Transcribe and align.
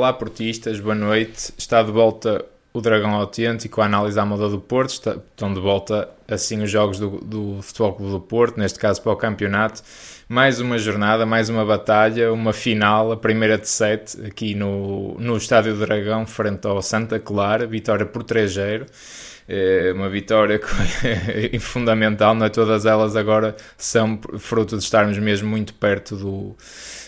Olá, 0.00 0.14
portistas, 0.14 0.80
boa 0.80 0.94
noite. 0.94 1.52
Está 1.58 1.82
de 1.82 1.92
volta 1.92 2.42
o 2.72 2.80
Dragão 2.80 3.10
Autêntico, 3.10 3.82
a 3.82 3.84
análise 3.84 4.18
à 4.18 4.24
moda 4.24 4.48
do 4.48 4.58
Porto. 4.58 4.92
estão 4.92 5.52
de 5.52 5.60
volta 5.60 6.08
assim 6.26 6.62
os 6.62 6.70
jogos 6.70 6.98
do, 6.98 7.18
do 7.18 7.60
Futebol 7.60 7.92
Clube 7.92 8.12
do 8.12 8.20
Porto, 8.20 8.56
neste 8.58 8.78
caso 8.78 9.02
para 9.02 9.12
o 9.12 9.16
campeonato. 9.16 9.82
Mais 10.26 10.58
uma 10.58 10.78
jornada, 10.78 11.26
mais 11.26 11.50
uma 11.50 11.66
batalha, 11.66 12.32
uma 12.32 12.54
final, 12.54 13.12
a 13.12 13.16
primeira 13.18 13.58
de 13.58 13.68
sete, 13.68 14.24
aqui 14.24 14.54
no, 14.54 15.18
no 15.18 15.36
Estádio 15.36 15.74
do 15.74 15.80
Dragão, 15.80 16.24
frente 16.24 16.66
ao 16.66 16.80
Santa 16.80 17.20
Clara, 17.20 17.66
vitória 17.66 18.06
por 18.06 18.24
3-0. 18.24 18.86
É 19.46 19.92
uma 19.94 20.08
vitória 20.08 20.58
fundamental, 21.60 22.34
não 22.34 22.46
é? 22.46 22.48
Todas 22.48 22.86
elas 22.86 23.16
agora 23.16 23.54
são 23.76 24.18
fruto 24.38 24.78
de 24.78 24.82
estarmos 24.82 25.18
mesmo 25.18 25.46
muito 25.46 25.74
perto 25.74 26.16
do, 26.16 26.56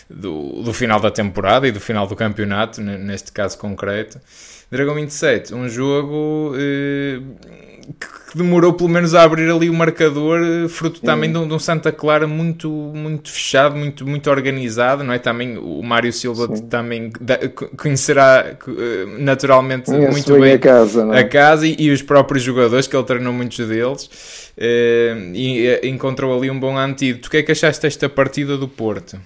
do, 0.09 0.61
do 0.63 0.73
final 0.73 0.99
da 0.99 1.11
temporada 1.11 1.67
e 1.67 1.71
do 1.71 1.79
final 1.79 2.07
do 2.07 2.15
campeonato, 2.15 2.81
neste 2.81 3.31
caso 3.31 3.57
concreto. 3.57 4.19
Dragão 4.71 4.95
27, 4.95 5.53
um 5.53 5.69
jogo 5.69 6.53
eh, 6.55 7.19
que 7.99 8.37
demorou 8.37 8.73
pelo 8.73 8.89
menos 8.89 9.13
a 9.13 9.21
abrir 9.21 9.47
ali 9.51 9.69
o 9.69 9.73
marcador, 9.73 10.41
eh, 10.41 10.67
fruto 10.67 10.99
também 10.99 11.31
de 11.31 11.37
um, 11.37 11.47
de 11.47 11.53
um, 11.53 11.59
Santa 11.59 11.91
Clara 11.91 12.25
muito, 12.25 12.69
muito 12.69 13.31
fechado, 13.31 13.75
muito, 13.75 14.07
muito 14.07 14.29
organizado, 14.31 15.03
não 15.03 15.13
é? 15.13 15.19
Também 15.19 15.59
o 15.59 15.83
Mário 15.83 16.11
Silva 16.11 16.55
Sim. 16.55 16.65
também 16.67 17.11
conhecerá 17.77 18.57
eh, 18.67 19.05
naturalmente 19.19 19.91
muito 19.91 20.39
bem, 20.39 20.53
a 20.53 20.59
casa, 20.59 21.07
é? 21.13 21.19
a 21.19 21.27
casa 21.27 21.67
e, 21.67 21.75
e, 21.77 21.91
os 21.91 22.01
próprios 22.01 22.43
jogadores, 22.43 22.87
que 22.87 22.95
ele 22.95 23.05
treinou 23.05 23.31
muitos 23.31 23.59
deles, 23.67 24.09
eh, 24.57 25.15
e 25.33 25.67
eh, 25.67 25.87
encontrou 25.87 26.35
ali 26.35 26.49
um 26.49 26.59
bom 26.59 26.75
antídoto. 26.75 27.27
O 27.27 27.31
que 27.31 27.37
é 27.37 27.43
que 27.43 27.51
achaste 27.51 27.83
desta 27.83 28.09
partida 28.09 28.57
do 28.57 28.67
Porto? 28.67 29.19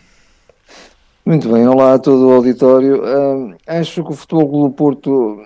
Muito 1.28 1.52
bem, 1.52 1.68
olá 1.68 1.96
a 1.96 2.00
todo 2.00 2.26
o 2.26 2.32
auditório. 2.32 3.04
Uh, 3.04 3.54
acho 3.68 4.02
que 4.02 4.12
o 4.14 4.16
Futebol 4.16 4.70
do 4.70 4.74
Porto, 4.74 5.44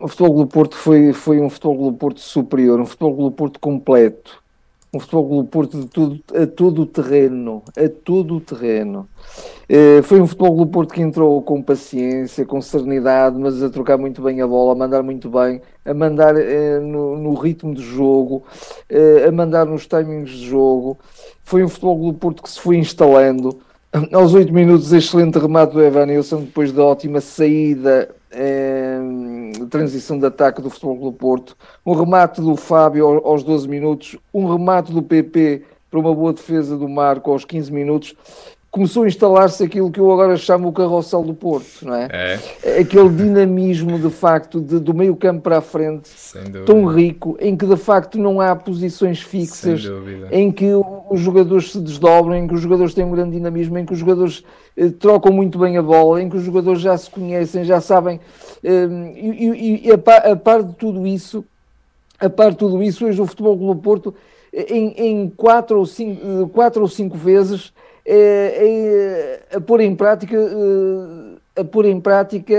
o 0.00 0.08
Futebol 0.08 0.38
do 0.38 0.46
Porto 0.48 0.74
foi, 0.74 1.12
foi 1.12 1.40
um 1.40 1.48
Futebol 1.48 1.92
do 1.92 1.96
Porto 1.96 2.18
superior, 2.18 2.80
um 2.80 2.84
Futebol 2.84 3.30
do 3.30 3.30
Porto 3.30 3.60
completo, 3.60 4.42
um 4.92 4.98
Futebol 4.98 5.44
do 5.44 5.48
Porto 5.48 5.78
de 5.78 5.86
tudo, 5.86 6.20
a 6.34 6.44
todo 6.44 6.82
o 6.82 6.86
terreno, 6.86 7.62
a 7.68 7.88
todo 7.88 8.34
o 8.34 8.40
terreno. 8.40 9.08
Uh, 9.70 10.02
foi 10.02 10.20
um 10.20 10.26
Futebol 10.26 10.56
do 10.56 10.66
Porto 10.66 10.92
que 10.92 11.00
entrou 11.00 11.40
com 11.40 11.62
paciência, 11.62 12.44
com 12.44 12.60
serenidade, 12.60 13.38
mas 13.38 13.62
a 13.62 13.70
trocar 13.70 13.96
muito 13.96 14.20
bem 14.22 14.40
a 14.40 14.46
bola, 14.48 14.72
a 14.72 14.74
mandar 14.74 15.04
muito 15.04 15.30
bem, 15.30 15.62
a 15.84 15.94
mandar 15.94 16.34
uh, 16.34 16.80
no, 16.82 17.16
no, 17.16 17.34
ritmo 17.34 17.72
de 17.72 17.82
jogo, 17.82 18.42
uh, 18.90 19.28
a 19.28 19.30
mandar 19.30 19.66
nos 19.66 19.86
timings 19.86 20.30
de 20.30 20.48
jogo. 20.48 20.98
Foi 21.44 21.62
um 21.62 21.68
Futebol 21.68 22.10
do 22.10 22.18
Porto 22.18 22.42
que 22.42 22.50
se 22.50 22.58
foi 22.58 22.76
instalando 22.76 23.56
aos 24.12 24.32
8 24.32 24.50
minutos, 24.52 24.90
excelente 24.90 25.38
remate 25.38 25.74
do 25.74 25.82
Evanilson, 25.82 26.40
depois 26.40 26.72
da 26.72 26.82
ótima 26.82 27.20
saída, 27.20 28.08
eh, 28.30 28.98
transição 29.68 30.18
de 30.18 30.24
ataque 30.24 30.62
do 30.62 30.70
Futebol 30.70 31.10
do 31.10 31.12
Porto. 31.12 31.54
Um 31.84 31.92
remate 31.92 32.40
do 32.40 32.56
Fábio 32.56 33.06
aos 33.22 33.42
12 33.42 33.68
minutos, 33.68 34.16
um 34.32 34.50
remate 34.50 34.90
do 34.90 35.02
PP 35.02 35.64
para 35.90 36.00
uma 36.00 36.14
boa 36.14 36.32
defesa 36.32 36.74
do 36.74 36.88
Marco 36.88 37.30
aos 37.30 37.44
15 37.44 37.70
minutos 37.70 38.14
começou 38.72 39.02
a 39.02 39.06
instalar-se 39.06 39.62
aquilo 39.62 39.90
que 39.90 40.00
eu 40.00 40.10
agora 40.10 40.34
chamo 40.34 40.68
o 40.68 40.72
carrossel 40.72 41.22
do 41.22 41.34
Porto, 41.34 41.82
não 41.82 41.94
é? 41.94 42.08
é. 42.10 42.80
Aquele 42.80 43.10
dinamismo, 43.10 43.98
de 43.98 44.08
facto, 44.08 44.62
de, 44.62 44.80
do 44.80 44.94
meio 44.94 45.14
campo 45.14 45.42
para 45.42 45.58
a 45.58 45.60
frente, 45.60 46.10
tão 46.64 46.86
rico, 46.86 47.36
em 47.38 47.54
que 47.54 47.66
de 47.66 47.76
facto 47.76 48.18
não 48.18 48.40
há 48.40 48.56
posições 48.56 49.20
fixas, 49.20 49.82
em 50.30 50.50
que 50.50 50.70
os 51.10 51.20
jogadores 51.20 51.70
se 51.70 51.80
desdobram, 51.80 52.34
em 52.34 52.48
que 52.48 52.54
os 52.54 52.62
jogadores 52.62 52.94
têm 52.94 53.04
um 53.04 53.10
grande 53.10 53.32
dinamismo, 53.32 53.76
em 53.76 53.84
que 53.84 53.92
os 53.92 53.98
jogadores 53.98 54.42
eh, 54.74 54.88
trocam 54.88 55.30
muito 55.30 55.58
bem 55.58 55.76
a 55.76 55.82
bola, 55.82 56.22
em 56.22 56.30
que 56.30 56.36
os 56.38 56.42
jogadores 56.42 56.80
já 56.80 56.96
se 56.96 57.10
conhecem, 57.10 57.64
já 57.64 57.78
sabem, 57.78 58.20
eh, 58.64 58.88
e, 59.14 59.86
e 59.86 59.92
a, 59.92 59.98
par, 59.98 60.26
a, 60.26 60.34
par, 60.34 60.62
de 60.62 60.72
tudo 60.76 61.06
isso, 61.06 61.44
a 62.18 62.30
par 62.30 62.52
de 62.52 62.56
tudo 62.56 62.82
isso, 62.82 63.04
hoje 63.04 63.20
o 63.20 63.26
Futebol 63.26 63.54
do 63.54 63.76
Porto, 63.76 64.14
em, 64.50 64.94
em 64.96 65.28
quatro, 65.28 65.78
ou 65.78 65.84
cinco, 65.84 66.22
eh, 66.24 66.48
quatro 66.50 66.80
ou 66.80 66.88
cinco 66.88 67.18
vezes, 67.18 67.70
é, 68.04 69.42
é, 69.50 69.56
a 69.56 69.60
pôr 69.60 69.80
em 69.80 69.94
prática, 69.94 70.36
eh, 70.36 71.60
a 71.60 71.64
pôr 71.64 71.84
em 71.86 72.00
prática 72.00 72.56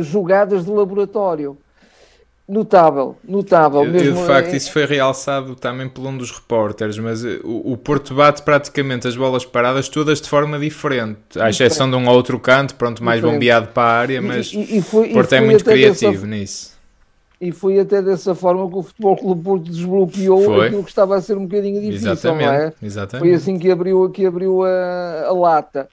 jogadas 0.00 0.64
de 0.64 0.70
laboratório. 0.70 1.56
Notável, 2.48 3.16
notável. 3.26 3.84
Eu, 3.84 3.90
mesmo, 3.90 4.20
de 4.20 4.26
facto, 4.26 4.54
isso 4.54 4.72
foi 4.72 4.84
realçado 4.84 5.54
também 5.54 5.88
por 5.88 6.04
um 6.04 6.16
dos 6.18 6.30
repórteres, 6.30 6.98
mas 6.98 7.24
o, 7.24 7.72
o, 7.72 7.76
Porto 7.76 8.14
bate 8.14 8.42
praticamente 8.42 9.06
as 9.06 9.16
bolas 9.16 9.44
paradas 9.44 9.88
todas 9.88 10.20
de 10.20 10.28
forma 10.28 10.58
diferente, 10.58 11.18
à 11.38 11.48
exceção 11.48 11.88
de 11.88 11.96
um 11.96 12.06
outro 12.08 12.38
canto, 12.38 12.74
pronto, 12.74 13.02
mais 13.02 13.20
diferente. 13.20 13.34
bombeado 13.36 13.68
para 13.68 13.82
a 13.82 13.92
área, 14.00 14.20
mas 14.20 14.52
e, 14.52 14.78
e 14.78 14.82
foi, 14.82 15.10
o 15.10 15.12
Porto 15.14 15.32
é 15.32 15.40
muito 15.40 15.64
criativo 15.64 16.12
dessa... 16.12 16.26
nisso 16.26 16.81
e 17.42 17.50
foi 17.50 17.80
até 17.80 18.00
dessa 18.00 18.36
forma 18.36 18.70
que 18.70 18.76
o 18.76 18.82
Futebol 18.84 19.16
Clube 19.16 19.42
Porto 19.42 19.64
desbloqueou 19.64 20.44
foi. 20.44 20.66
aquilo 20.68 20.84
que 20.84 20.90
estava 20.90 21.16
a 21.16 21.20
ser 21.20 21.36
um 21.36 21.44
bocadinho 21.44 21.80
difícil, 21.80 22.12
exatamente, 22.12 22.46
não 22.46 22.52
é? 22.54 22.72
Exatamente. 22.80 23.26
Foi 23.26 23.34
assim 23.34 23.58
que 23.58 23.68
abriu, 23.68 24.08
que 24.10 24.24
abriu 24.24 24.62
a, 24.62 25.24
a 25.26 25.32
lata. 25.32 25.88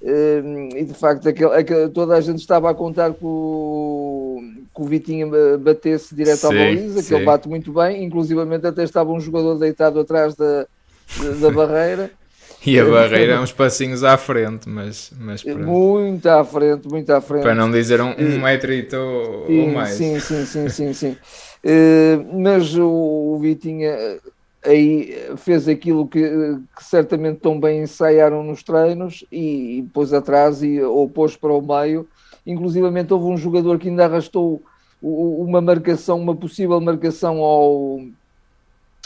Um, 0.00 0.68
e 0.76 0.84
de 0.84 0.94
facto 0.94 1.28
aquele, 1.28 1.52
aquele, 1.54 1.88
toda 1.88 2.14
a 2.14 2.20
gente 2.20 2.38
estava 2.38 2.70
a 2.70 2.74
contar 2.74 3.12
que 3.14 3.24
o, 3.24 4.40
que 4.72 4.80
o 4.80 4.84
Vitinho 4.84 5.28
batesse 5.58 6.14
direto 6.14 6.38
sim, 6.38 6.46
à 6.46 6.50
baliza, 6.50 7.02
que 7.02 7.12
ele 7.12 7.24
bate 7.24 7.48
muito 7.48 7.72
bem, 7.72 8.04
inclusivamente 8.04 8.64
até 8.64 8.84
estava 8.84 9.10
um 9.10 9.18
jogador 9.18 9.56
deitado 9.56 9.98
atrás 9.98 10.36
da, 10.36 10.68
da 11.40 11.50
barreira. 11.50 12.12
E 12.64 12.78
a 12.78 12.84
barreira 12.84 13.34
é 13.34 13.40
uns 13.40 13.50
passinhos 13.50 14.04
à 14.04 14.16
frente, 14.16 14.68
mas, 14.68 15.12
mas 15.18 15.42
muito 15.44 16.26
à 16.28 16.44
frente, 16.44 16.88
muito 16.88 17.10
à 17.10 17.20
frente. 17.20 17.42
Para 17.42 17.54
não 17.54 17.70
dizer 17.70 18.00
um, 18.00 18.10
um 18.10 18.40
metro 18.40 18.72
e 18.72 18.86
ou 18.94 19.68
mais. 19.68 19.94
Sim, 19.94 20.20
sim, 20.20 20.44
sim, 20.44 20.68
sim, 20.68 20.92
sim. 20.92 21.16
uh, 21.64 22.40
mas 22.40 22.76
o, 22.76 22.88
o 22.88 23.38
Vitinha 23.40 23.90
eh, 23.90 24.20
aí 24.64 25.14
fez 25.38 25.66
aquilo 25.66 26.06
que, 26.06 26.20
que, 26.76 26.84
certamente 26.84 27.40
tão 27.40 27.58
bem 27.58 27.82
ensaiaram 27.82 28.44
nos 28.44 28.62
treinos 28.62 29.24
e, 29.32 29.78
e 29.78 29.82
pôs 29.92 30.12
atrás 30.12 30.62
e, 30.62 30.80
ou 30.80 31.08
pôs 31.08 31.36
para 31.36 31.52
o 31.52 31.60
meio. 31.60 32.06
Inclusivamente 32.46 33.12
houve 33.12 33.26
um 33.26 33.36
jogador 33.36 33.78
que 33.78 33.88
ainda 33.88 34.04
arrastou 34.04 34.62
uma 35.02 35.60
marcação, 35.60 36.20
uma 36.20 36.36
possível 36.36 36.80
marcação 36.80 37.38
ao 37.38 38.00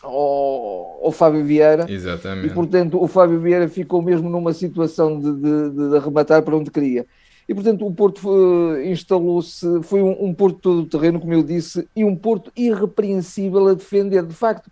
ao, 0.06 1.00
ao, 1.04 1.12
Fábio 1.12 1.44
Vieira. 1.44 1.86
Exatamente. 1.88 2.48
E, 2.48 2.50
portanto, 2.50 3.02
o 3.02 3.06
Fábio 3.06 3.40
Vieira 3.40 3.68
ficou 3.68 4.00
mesmo 4.00 4.28
numa 4.28 4.52
situação 4.52 5.18
de, 5.18 5.32
de, 5.32 5.70
de 5.90 5.96
arrematar 5.96 6.42
para 6.42 6.56
onde 6.56 6.70
queria. 6.70 7.06
E, 7.48 7.54
portanto, 7.54 7.86
o 7.86 7.94
Porto 7.94 8.28
uh, 8.28 8.82
instalou-se, 8.82 9.82
foi 9.82 10.02
um, 10.02 10.26
um, 10.26 10.34
Porto 10.34 10.58
todo 10.58 10.86
terreno, 10.86 11.20
como 11.20 11.32
eu 11.32 11.42
disse, 11.42 11.88
e 11.94 12.04
um 12.04 12.16
Porto 12.16 12.50
irrepreensível 12.56 13.68
a 13.68 13.74
defender. 13.74 14.24
De 14.24 14.34
facto, 14.34 14.68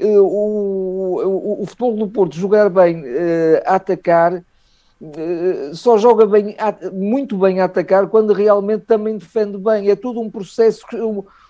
uh, 0.00 0.20
o, 0.20 1.22
o, 1.22 1.62
o, 1.62 1.66
futebol 1.66 1.96
do 1.96 2.08
Porto 2.08 2.34
jogar 2.34 2.68
bem, 2.68 3.02
uh, 3.02 3.62
a 3.64 3.76
atacar, 3.76 4.42
só 5.72 5.96
joga 5.96 6.26
bem, 6.26 6.54
muito 6.92 7.38
bem 7.38 7.58
a 7.58 7.64
atacar 7.64 8.06
quando 8.08 8.34
realmente 8.34 8.84
também 8.84 9.16
defende 9.16 9.56
bem. 9.56 9.88
É 9.88 9.96
todo 9.96 10.20
um 10.20 10.30
processo, 10.30 10.84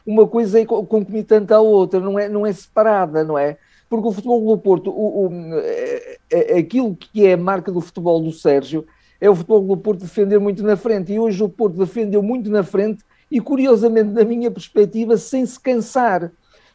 uma 0.06 0.26
coisa 0.26 0.60
é 0.60 0.64
concomitante 0.64 1.52
à 1.52 1.60
outra, 1.60 2.00
não 2.00 2.18
é, 2.18 2.28
não 2.28 2.46
é 2.46 2.52
separada, 2.52 3.24
não 3.24 3.38
é? 3.38 3.56
Porque 3.88 4.06
o 4.06 4.12
futebol 4.12 4.46
do 4.46 4.56
Porto, 4.56 4.90
o, 4.90 5.26
o, 5.26 5.30
é, 5.58 6.18
é, 6.30 6.58
aquilo 6.58 6.94
que 6.94 7.26
é 7.26 7.32
a 7.32 7.36
marca 7.36 7.72
do 7.72 7.80
futebol 7.80 8.20
do 8.22 8.32
Sérgio, 8.32 8.86
é 9.20 9.28
o 9.28 9.34
futebol 9.34 9.60
do 9.62 9.76
Porto 9.76 10.00
defender 10.00 10.38
muito 10.38 10.62
na 10.62 10.76
frente. 10.76 11.12
E 11.12 11.18
hoje 11.18 11.42
o 11.42 11.48
Porto 11.48 11.76
defendeu 11.76 12.22
muito 12.22 12.48
na 12.50 12.62
frente 12.62 13.04
e, 13.30 13.40
curiosamente, 13.40 14.10
na 14.10 14.24
minha 14.24 14.50
perspectiva, 14.50 15.16
sem 15.16 15.44
se 15.44 15.58
cansar. 15.58 16.30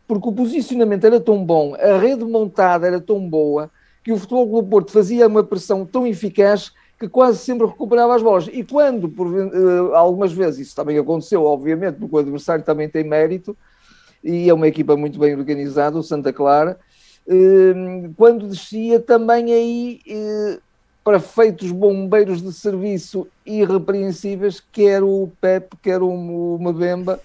Porque 0.08 0.28
o 0.28 0.34
posicionamento 0.34 1.06
era 1.06 1.20
tão 1.20 1.44
bom, 1.44 1.74
a 1.76 1.98
rede 1.98 2.24
montada 2.24 2.86
era 2.86 3.00
tão 3.00 3.28
boa, 3.28 3.72
que 4.04 4.12
o 4.12 4.18
futebol 4.18 4.62
do 4.62 4.68
Porto 4.68 4.92
fazia 4.92 5.28
uma 5.28 5.44
pressão 5.44 5.86
tão 5.86 6.06
eficaz 6.06 6.72
que 7.06 7.10
quase 7.10 7.38
sempre 7.38 7.68
recuperava 7.68 8.16
as 8.16 8.24
bolas. 8.24 8.50
E 8.52 8.64
quando, 8.64 9.08
por, 9.08 9.28
uh, 9.28 9.96
algumas 9.96 10.34
vezes, 10.34 10.68
isso 10.68 10.76
também 10.76 10.98
aconteceu, 10.98 11.44
obviamente, 11.44 11.96
porque 11.96 12.16
o 12.16 12.20
adversário 12.20 12.64
também 12.64 12.90
tem 12.90 13.04
mérito, 13.04 13.56
e 14.24 14.50
é 14.50 14.54
uma 14.54 14.68
equipa 14.68 14.98
muito 14.98 15.20
bem 15.20 15.36
organizada, 15.36 15.98
o 15.98 16.04
Santa 16.04 16.34
Clara, 16.34 16.80
uh, 17.28 18.14
quando 18.18 18.48
descia 18.48 19.00
também 19.00 19.54
aí, 19.54 20.02
uh, 20.08 20.60
para 21.04 21.20
feitos 21.20 21.72
bombeiros 21.72 22.42
de 22.42 22.52
serviço 22.52 23.28
irrepreensíveis, 23.46 24.60
quer 24.72 25.04
o 25.04 25.30
Pep, 25.40 25.78
quer 25.84 26.02
o, 26.02 26.58
Mabemba, 26.60 27.20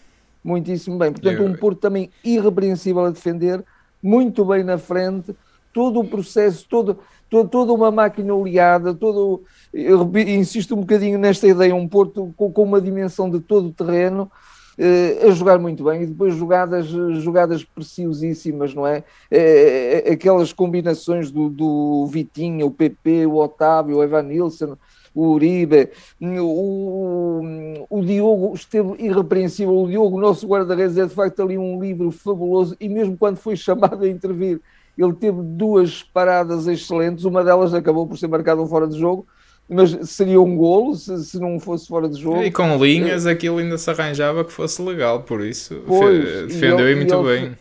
muitíssimo 0.44 0.98
bem. 0.98 1.12
Portanto, 1.12 1.42
um 1.42 1.56
Porto 1.56 1.78
também 1.78 2.10
irrepreensível 2.22 3.06
a 3.06 3.10
defender, 3.10 3.64
muito 4.02 4.44
bem 4.44 4.62
na 4.62 4.76
frente, 4.76 5.34
todo 5.72 6.00
o 6.00 6.06
processo, 6.06 6.66
todo, 6.68 6.98
toda 7.30 7.72
uma 7.72 7.90
máquina 7.90 8.34
oleada, 8.34 8.92
todo 8.92 9.42
eu 9.72 10.10
insisto 10.16 10.74
um 10.74 10.80
bocadinho 10.80 11.18
nesta 11.18 11.46
ideia, 11.46 11.74
um 11.74 11.88
Porto 11.88 12.34
com, 12.36 12.52
com 12.52 12.62
uma 12.62 12.80
dimensão 12.80 13.30
de 13.30 13.38
todo 13.40 13.68
o 13.68 13.72
terreno, 13.72 14.30
uh, 14.78 15.28
a 15.28 15.30
jogar 15.30 15.58
muito 15.58 15.84
bem 15.84 16.02
e 16.02 16.06
depois 16.06 16.34
jogadas, 16.34 16.86
jogadas 16.86 17.62
preciosíssimas, 17.62 18.74
não 18.74 18.86
é? 18.86 19.04
Uh, 19.30 20.12
aquelas 20.12 20.52
combinações 20.52 21.30
do, 21.30 21.48
do 21.48 22.06
Vitinho, 22.06 22.66
o 22.66 22.70
PP, 22.70 23.26
o 23.26 23.36
Otávio, 23.36 23.98
o 23.98 24.02
Evan 24.02 24.22
Nilsson, 24.22 24.76
o 25.14 25.28
Uribe, 25.32 25.90
o, 26.20 27.86
o 27.90 28.04
Diogo 28.04 28.54
esteve 28.54 28.94
irrepreensível. 28.98 29.76
O 29.76 29.88
Diogo, 29.88 30.20
nosso 30.20 30.46
guarda-redes, 30.46 30.96
é 30.96 31.06
de 31.06 31.14
facto 31.14 31.42
ali 31.42 31.58
um 31.58 31.80
livro 31.80 32.10
fabuloso 32.10 32.76
e 32.80 32.88
mesmo 32.88 33.16
quando 33.16 33.36
foi 33.36 33.54
chamado 33.56 34.04
a 34.04 34.08
intervir, 34.08 34.60
ele 35.02 35.14
teve 35.14 35.40
duas 35.42 36.02
paradas 36.02 36.66
excelentes. 36.66 37.24
Uma 37.24 37.42
delas 37.44 37.72
acabou 37.72 38.06
por 38.06 38.18
ser 38.18 38.28
marcada 38.28 38.60
um 38.60 38.66
fora 38.66 38.86
de 38.86 38.98
jogo, 38.98 39.26
mas 39.68 39.96
seria 40.10 40.40
um 40.40 40.56
golo 40.56 40.94
se, 40.94 41.24
se 41.24 41.38
não 41.38 41.58
fosse 41.58 41.86
fora 41.86 42.08
de 42.08 42.20
jogo. 42.20 42.42
E 42.42 42.50
com 42.50 42.76
linhas 42.76 43.26
aquilo 43.26 43.58
ainda 43.58 43.78
se 43.78 43.88
arranjava 43.90 44.44
que 44.44 44.52
fosse 44.52 44.82
legal, 44.82 45.22
por 45.22 45.44
isso 45.44 45.82
pois, 45.86 46.46
defendeu 46.48 46.90
e, 46.90 46.94
muito 46.94 47.22
bem. 47.22 47.56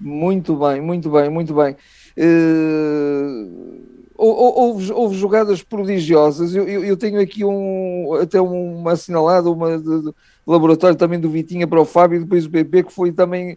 Muito 0.00 0.56
bem, 0.56 0.80
muito 0.80 1.10
bem, 1.10 1.30
muito 1.30 1.54
bem. 1.54 1.76
Uh, 2.18 3.84
houve, 4.16 4.92
houve 4.92 5.16
jogadas 5.16 5.62
prodigiosas. 5.62 6.54
Eu, 6.54 6.68
eu, 6.68 6.84
eu, 6.84 6.96
tenho 6.96 7.20
aqui 7.20 7.44
um, 7.44 8.14
até 8.20 8.40
uma 8.40 8.92
assinalada, 8.92 9.50
uma 9.50 9.78
de, 9.78 10.02
de, 10.02 10.14
laboratório 10.46 10.96
também 10.96 11.18
do 11.18 11.30
Vitinha 11.30 11.66
para 11.66 11.80
o 11.80 11.84
Fábio 11.84 12.16
e 12.16 12.20
depois 12.20 12.46
o 12.46 12.50
PP, 12.50 12.84
que 12.84 12.92
foi 12.92 13.12
também 13.12 13.52
eh, 13.52 13.56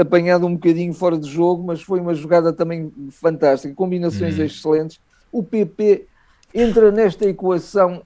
apanhado 0.00 0.46
um 0.46 0.54
bocadinho 0.54 0.92
fora 0.92 1.18
de 1.18 1.28
jogo, 1.28 1.62
mas 1.62 1.82
foi 1.82 2.00
uma 2.00 2.14
jogada 2.14 2.52
também 2.52 2.92
fantástica, 3.10 3.74
combinações 3.74 4.38
uhum. 4.38 4.44
excelentes. 4.44 5.00
O 5.30 5.42
PP 5.42 6.06
entra 6.54 6.90
nesta 6.90 7.24
equação, 7.26 8.02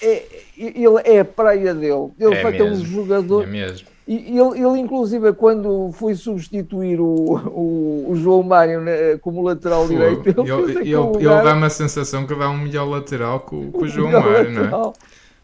é, 0.00 0.06
é 0.06 0.42
ele 0.56 1.00
é 1.04 1.20
a 1.20 1.24
praia 1.24 1.74
dele. 1.74 2.10
Ele 2.18 2.34
é, 2.34 2.58
é 2.58 2.64
um 2.64 2.84
jogador. 2.84 3.44
É 3.44 3.46
mesmo 3.46 3.88
e 4.08 4.38
ele, 4.38 4.58
ele, 4.58 4.80
inclusive, 4.80 5.34
quando 5.34 5.92
foi 5.92 6.14
substituir 6.14 6.98
o, 6.98 7.04
o, 7.04 8.06
o 8.08 8.16
João 8.16 8.42
Mário 8.42 8.80
né, 8.80 9.18
como 9.18 9.42
lateral 9.42 9.86
Foi. 9.86 9.94
direito, 9.94 10.30
ele, 10.30 10.50
ele, 10.50 10.78
ele, 10.80 10.96
lugar... 10.96 11.20
ele 11.20 11.50
dá 11.50 11.54
uma 11.54 11.68
sensação 11.68 12.26
que 12.26 12.34
dá 12.34 12.48
um 12.48 12.56
melhor 12.56 12.88
lateral 12.88 13.40
com, 13.40 13.70
com 13.70 13.82
o 13.82 13.86
João 13.86 14.10
Mário, 14.10 14.54
lateral. 14.54 14.94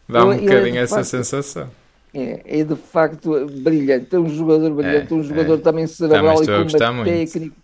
não 0.09 0.17
é? 0.17 0.19
Dá 0.19 0.25
um 0.25 0.37
bocadinho 0.39 0.79
essa 0.79 0.95
facto, 0.95 1.09
sensação. 1.09 1.69
É, 2.15 2.59
é 2.61 2.63
de 2.63 2.75
facto 2.75 3.45
brilhante. 3.61 4.15
É 4.15 4.19
um 4.19 4.29
jogador 4.29 4.71
brilhante, 4.71 5.13
é, 5.13 5.15
um 5.15 5.23
jogador 5.23 5.55
é. 5.55 5.61
também 5.61 5.87
cerebral 5.87 6.35
também 6.41 6.65
e 6.65 6.69
com 6.69 6.91
uma 6.91 7.03
técnica. 7.03 7.55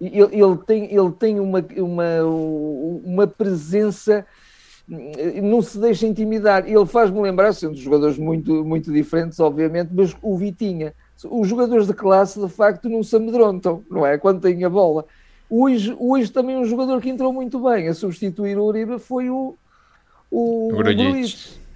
Ele, 0.00 0.42
ele, 0.42 0.56
tem, 0.64 0.84
ele 0.94 1.10
tem 1.10 1.40
uma, 1.40 1.64
uma, 1.76 2.24
uma 3.04 3.26
presença 3.26 4.24
não 5.42 5.60
se 5.60 5.78
deixa 5.78 6.06
intimidar. 6.06 6.66
Ele 6.66 6.86
faz-me 6.86 7.20
lembrar, 7.20 7.52
sendo 7.52 7.76
jogadores 7.76 8.16
muito, 8.16 8.64
muito 8.64 8.90
diferentes, 8.90 9.38
obviamente, 9.38 9.90
mas 9.92 10.16
o 10.22 10.36
Vitinha. 10.36 10.94
Os 11.24 11.48
jogadores 11.48 11.86
de 11.86 11.92
classe, 11.92 12.40
de 12.40 12.48
facto, 12.48 12.88
não 12.88 13.02
se 13.02 13.14
amedrontam, 13.14 13.84
não 13.90 14.06
é? 14.06 14.16
Quando 14.16 14.40
têm 14.40 14.64
a 14.64 14.70
bola. 14.70 15.04
Hoje, 15.50 15.94
hoje 15.98 16.30
também 16.30 16.56
um 16.56 16.64
jogador 16.64 17.00
que 17.00 17.10
entrou 17.10 17.32
muito 17.32 17.58
bem 17.58 17.88
a 17.88 17.94
substituir 17.94 18.56
o 18.58 18.64
Uribe 18.64 18.98
foi 18.98 19.28
o, 19.30 19.56
o, 20.30 20.68
o. 20.68 21.67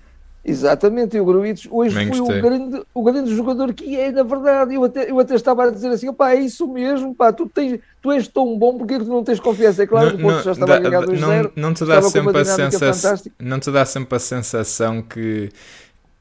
Exatamente, 0.44 1.17
e 1.17 1.21
o 1.21 1.25
Gruitch 1.25 1.67
hoje 1.71 1.94
foi 1.94 2.21
o 2.21 2.43
grande, 2.43 2.83
o 2.93 3.03
grande 3.05 3.35
jogador 3.35 3.73
que 3.73 3.97
é, 3.97 4.11
na 4.11 4.25
verdade. 4.25 4.75
Eu 4.75 4.83
até, 4.83 5.09
eu 5.09 5.21
até 5.21 5.37
estava 5.37 5.65
a 5.65 5.71
dizer 5.71 5.89
assim: 5.89 6.12
pá, 6.12 6.33
é 6.33 6.41
isso 6.41 6.67
mesmo, 6.67 7.15
pá, 7.15 7.33
tu, 7.33 7.49
tens, 7.49 7.79
tu 8.00 8.11
és 8.11 8.27
tão 8.27 8.59
bom, 8.59 8.77
porque 8.77 8.99
tu 8.99 9.05
não 9.05 9.23
tens 9.23 9.39
confiança? 9.39 9.85
É 9.85 9.87
claro 9.87 10.11
que 10.11 10.17
o 10.17 10.21
Porto 10.21 10.43
já 10.43 10.53
estava 10.53 10.73
dá, 10.73 10.89
a 10.89 10.91
ganhar 10.91 11.03
2-0. 11.03 11.53
Não, 11.55 11.69
não, 11.69 11.75
te 11.75 11.85
dá 11.85 12.03
sempre 12.03 12.39
a 12.39 12.44
sensação, 12.44 13.33
não 13.39 13.61
te 13.61 13.71
dá 13.71 13.85
sempre 13.85 14.17
a 14.17 14.19
sensação 14.19 15.00
que 15.00 15.49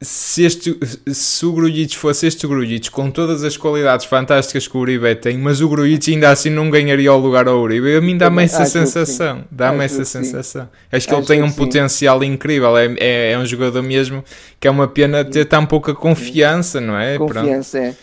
se, 0.01 0.43
este, 0.43 0.75
se 1.13 1.45
o 1.45 1.53
Grujic 1.53 1.95
fosse 1.95 2.25
este 2.25 2.47
Grujic 2.47 2.89
com 2.89 3.11
todas 3.11 3.43
as 3.43 3.55
qualidades 3.55 4.07
fantásticas 4.07 4.67
que 4.67 4.75
o 4.75 4.79
Uribe 4.79 5.13
tem, 5.15 5.37
mas 5.37 5.61
o 5.61 5.69
Grujic 5.69 6.11
ainda 6.11 6.31
assim 6.31 6.49
não 6.49 6.71
ganharia 6.71 7.13
o 7.13 7.17
lugar 7.17 7.47
ao 7.47 7.59
Uribe, 7.59 7.95
a 7.95 8.01
mim 8.01 8.17
dá-me 8.17 8.43
essa 8.43 8.65
sensação. 8.65 9.43
Dá-me 9.51 9.85
essa 9.85 10.03
sensação. 10.03 10.67
Acho 10.91 11.07
que 11.07 11.13
Acho 11.13 11.21
ele 11.21 11.27
tem 11.27 11.43
um 11.43 11.51
potencial 11.51 12.23
incrível. 12.23 12.75
É, 12.75 12.87
é, 12.97 13.31
é, 13.33 13.37
um 13.37 13.45
jogador 13.45 13.83
mesmo 13.83 14.23
que 14.59 14.67
é 14.67 14.71
uma 14.71 14.87
pena 14.87 15.23
ter 15.23 15.45
tão 15.45 15.67
pouca 15.67 15.93
confiança, 15.93 16.81
não 16.81 16.97
é? 16.97 17.19
Confiança, 17.19 17.77
é. 17.77 17.95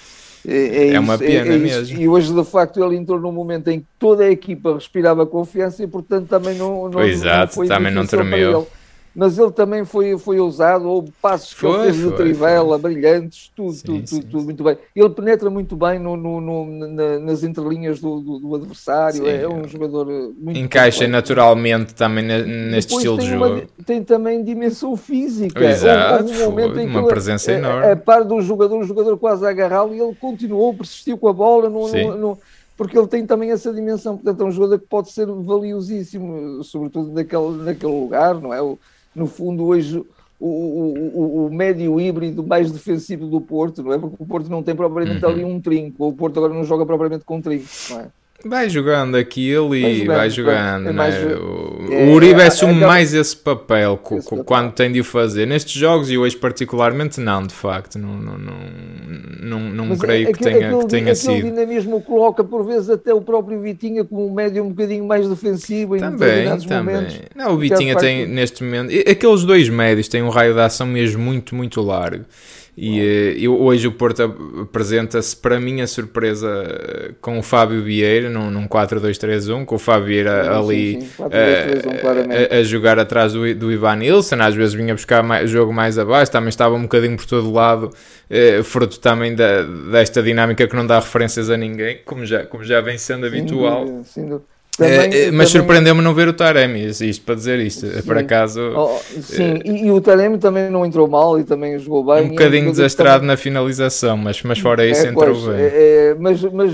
É, 0.46 0.56
é, 0.56 0.94
é, 0.94 1.00
uma 1.00 1.18
pena 1.18 1.52
é, 1.52 1.56
é 1.56 1.58
mesmo. 1.58 2.00
E 2.00 2.08
hoje, 2.08 2.32
de 2.32 2.44
facto, 2.44 2.82
ele 2.82 2.96
entrou 2.96 3.20
num 3.20 3.32
momento 3.32 3.68
em 3.68 3.80
que 3.80 3.86
toda 3.98 4.22
a 4.22 4.30
equipa 4.30 4.74
respirava 4.74 5.26
confiança 5.26 5.82
e, 5.82 5.86
portanto, 5.88 6.28
também 6.28 6.56
não, 6.56 6.88
não, 6.88 7.02
Exato, 7.02 7.58
não 7.58 7.66
também 7.66 7.92
não 7.92 8.06
tremeu 8.06 8.68
mas 9.19 9.37
ele 9.37 9.50
também 9.50 9.85
foi, 9.85 10.17
foi 10.17 10.38
ousado, 10.38 10.88
houve 10.88 11.11
passos 11.20 11.53
que 11.53 11.59
foi, 11.59 11.70
ele 11.70 11.93
fez 11.93 11.97
de 11.97 12.12
trivela, 12.12 12.79
foi. 12.79 12.93
brilhantes, 12.93 13.50
tudo, 13.53 13.73
sim, 13.73 13.82
tudo, 13.85 14.06
sim, 14.06 14.20
tudo, 14.20 14.31
tudo, 14.31 14.44
muito 14.44 14.62
bem. 14.62 14.79
Ele 14.94 15.11
penetra 15.11 15.50
muito 15.50 15.75
bem 15.75 15.99
no, 15.99 16.17
no, 16.17 16.41
no 16.41 16.65
na, 16.67 17.19
nas 17.19 17.43
entrelinhas 17.43 17.99
do, 17.99 18.20
do, 18.20 18.38
do 18.38 18.55
adversário, 18.55 19.25
sim. 19.25 19.29
é 19.29 19.49
um 19.49 19.67
jogador 19.67 20.09
eh, 20.09 20.29
muito 20.38 20.61
Encaixa 20.61 20.99
completo. 20.99 21.11
naturalmente 21.11 21.94
também 21.97 22.23
neste 22.23 22.91
Depois 22.91 23.05
estilo 23.05 23.19
de 23.19 23.26
jogo. 23.26 23.44
Uma, 23.44 23.62
tem 23.85 24.05
também 24.05 24.44
dimensão 24.44 24.97
física. 24.97 25.65
Exato, 25.65 26.23
houve, 26.23 26.41
um 26.41 26.50
momento 26.50 26.79
em 26.79 26.88
que 26.88 26.97
uma 26.97 27.09
presença 27.09 27.50
a, 27.50 27.55
enorme. 27.55 27.87
A, 27.87 27.93
a 27.94 27.97
par 27.97 28.23
do 28.23 28.41
jogador, 28.41 28.79
o 28.79 28.85
jogador 28.85 29.19
quase 29.19 29.44
a 29.44 29.50
agarrá-lo 29.50 29.97
e 29.97 30.00
ele 30.00 30.15
continuou, 30.15 30.73
persistiu 30.75 31.19
com 31.19 31.26
a 31.26 31.32
bola 31.32 31.69
no, 31.69 31.88
no 32.17 32.38
porque 32.76 32.97
ele 32.97 33.09
tem 33.09 33.26
também 33.26 33.50
essa 33.50 33.73
dimensão. 33.73 34.17
Portanto, 34.17 34.41
é 34.41 34.47
um 34.47 34.53
jogador 34.53 34.79
que 34.79 34.87
pode 34.87 35.11
ser 35.11 35.26
valiosíssimo, 35.26 36.62
sobretudo 36.62 37.12
naquele, 37.12 37.65
naquele 37.65 37.93
lugar, 37.93 38.37
não 38.37 38.55
é? 38.55 38.62
O, 38.62 38.79
no 39.19 39.26
fundo, 39.26 39.65
hoje 39.65 40.03
o, 40.41 40.47
o, 40.47 41.47
o, 41.47 41.50
médio 41.50 42.00
híbrido 42.00 42.47
mais 42.47 42.70
defensivo 42.70 43.26
do 43.26 43.41
Porto, 43.41 43.82
não 43.82 43.93
é? 43.93 43.99
Porque 43.99 44.17
o 44.19 44.26
Porto 44.26 44.49
não 44.49 44.62
tem 44.62 44.75
propriamente 44.75 45.25
uhum. 45.25 45.31
ali 45.31 45.44
um 45.44 45.61
trinco, 45.61 46.06
o 46.06 46.12
Porto 46.12 46.38
agora 46.38 46.55
não 46.55 46.65
joga 46.65 46.87
propriamente 46.87 47.25
com 47.25 47.41
trinco, 47.41 47.67
não 47.91 48.00
é? 48.00 48.09
Vai 48.44 48.70
jogando 48.70 49.17
aquilo 49.17 49.75
e 49.75 50.06
vai 50.06 50.31
jogando. 50.31 50.85
Vai 50.85 50.87
jogando 50.87 50.88
é 50.88 50.93
mais, 50.93 51.14
né? 51.14 51.35
o, 51.35 51.93
é, 51.93 52.06
Uribe 52.12 52.40
assume 52.40 52.85
é, 52.85 52.87
mais 52.87 53.12
esse 53.12 53.37
papel, 53.37 54.00
esse 54.12 54.31
papel, 54.31 54.44
quando 54.44 54.73
tem 54.73 54.93
de 54.93 55.00
o 55.00 55.05
fazer. 55.05 55.44
Nestes 55.44 55.73
jogos, 55.73 56.08
e 56.08 56.17
hoje 56.17 56.37
particularmente, 56.37 57.19
não, 57.20 57.44
de 57.44 57.52
facto. 57.52 57.99
Não, 57.99 58.17
não, 58.17 58.38
não, 58.38 59.61
não, 59.61 59.87
não 59.87 59.96
creio 59.96 60.32
que 60.32 60.38
tenha, 60.38 60.69
aquele, 60.69 60.82
que 60.82 60.87
tenha 60.87 61.14
sido. 61.17 61.49
O 61.49 61.50
dinamismo 61.50 62.00
coloca, 62.00 62.44
por 62.44 62.64
vezes, 62.64 62.88
até 62.88 63.12
o 63.12 63.20
próprio 63.20 63.61
Vitinha 63.61 64.05
como 64.05 64.29
um 64.29 64.32
médio 64.32 64.62
um 64.62 64.69
bocadinho 64.69 65.05
mais 65.05 65.29
defensivo 65.29 65.96
em 65.96 65.99
também, 65.99 66.46
também. 66.58 66.79
momentos. 66.79 67.20
Não, 67.34 67.55
o 67.55 67.58
Vitinha 67.58 67.96
tem, 67.96 68.25
neste 68.25 68.62
momento... 68.62 68.93
Aqueles 69.11 69.43
dois 69.43 69.69
médios 69.69 70.06
têm 70.06 70.22
um 70.22 70.29
raio 70.29 70.55
de 70.55 70.60
ação 70.60 70.86
mesmo 70.86 71.20
muito, 71.20 71.56
muito 71.56 71.81
largo. 71.81 72.24
E 72.81 73.49
uh, 73.49 73.61
hoje 73.61 73.89
o 73.89 73.93
Porto 73.93 74.23
apresenta-se, 74.63 75.37
para 75.37 75.58
mim, 75.58 75.81
a 75.81 75.87
surpresa 75.89 76.49
com 77.20 77.37
o 77.37 77.43
Fábio 77.43 77.82
Vieira, 77.82 78.31
num, 78.31 78.53
num 78.53 78.69
4-2-3-1, 78.69 79.65
com 79.65 79.75
o 79.75 79.79
Fábio 79.81 80.06
Vieira 80.06 80.44
sim, 80.44 80.51
ali 80.51 80.93
sim, 80.93 81.01
sim. 81.01 81.13
4, 81.17 81.39
2, 81.39 81.82
3, 81.82 81.85
1, 81.87 82.55
a, 82.55 82.58
a, 82.58 82.63
jogar 82.63 82.97
atrás 83.01 83.32
do, 83.32 83.53
do 83.56 83.73
Ivan 83.73 83.97
Nilsson, 83.97 84.37
às 84.37 84.55
vezes 84.55 84.75
vinha 84.75 84.94
buscar 84.94 85.25
mais, 85.25 85.51
jogo 85.51 85.73
mais 85.73 85.99
abaixo, 85.99 86.31
também 86.31 86.51
estava 86.51 86.77
um 86.77 86.82
bocadinho 86.82 87.17
por 87.17 87.27
todo 87.27 87.53
lado, 87.53 87.91
fruto 88.63 89.01
também 89.01 89.35
da, 89.35 89.63
desta 89.63 90.23
dinâmica 90.23 90.65
que 90.69 90.77
não 90.77 90.87
dá 90.87 91.01
referências 91.01 91.51
a 91.51 91.56
ninguém, 91.56 91.99
como 92.05 92.25
já, 92.25 92.47
como 92.47 92.63
já 92.63 92.81
vem 92.81 92.97
sendo 92.97 93.27
habitual. 93.27 93.89
Sim, 94.05 94.05
sim, 94.05 94.41
também, 94.79 94.97
é, 94.97 95.06
mas 95.06 95.13
também... 95.31 95.47
surpreendeu-me 95.47 96.01
não 96.01 96.15
ver 96.15 96.29
o 96.29 96.32
Taremi, 96.32 96.87
isto 96.87 97.25
para 97.25 97.35
dizer 97.35 97.58
isto, 97.58 97.87
sim. 97.87 98.03
por 98.03 98.17
acaso. 98.17 98.61
Oh, 98.77 98.99
sim, 99.20 99.61
e, 99.65 99.87
e, 99.87 99.91
o 99.91 100.01
Taremi 100.01 100.39
também 100.39 100.70
não 100.70 100.87
entrou 100.87 101.08
mal 101.08 101.39
e 101.39 101.43
também 101.43 101.77
jogou 101.79 102.05
bem. 102.05 102.27
Um 102.27 102.29
bocadinho 102.29 102.70
desastrado 102.70 103.20
também... 103.20 103.29
na 103.29 103.37
finalização, 103.37 104.17
mas, 104.17 104.41
mas 104.44 104.61
fora 104.61 104.87
isso 104.87 105.05
é, 105.05 105.11
entrou 105.11 105.35
pois, 105.35 105.44
bem. 105.44 105.65
É, 105.65 106.11
é, 106.11 106.17
mas 106.19 106.41
mas 106.53 106.73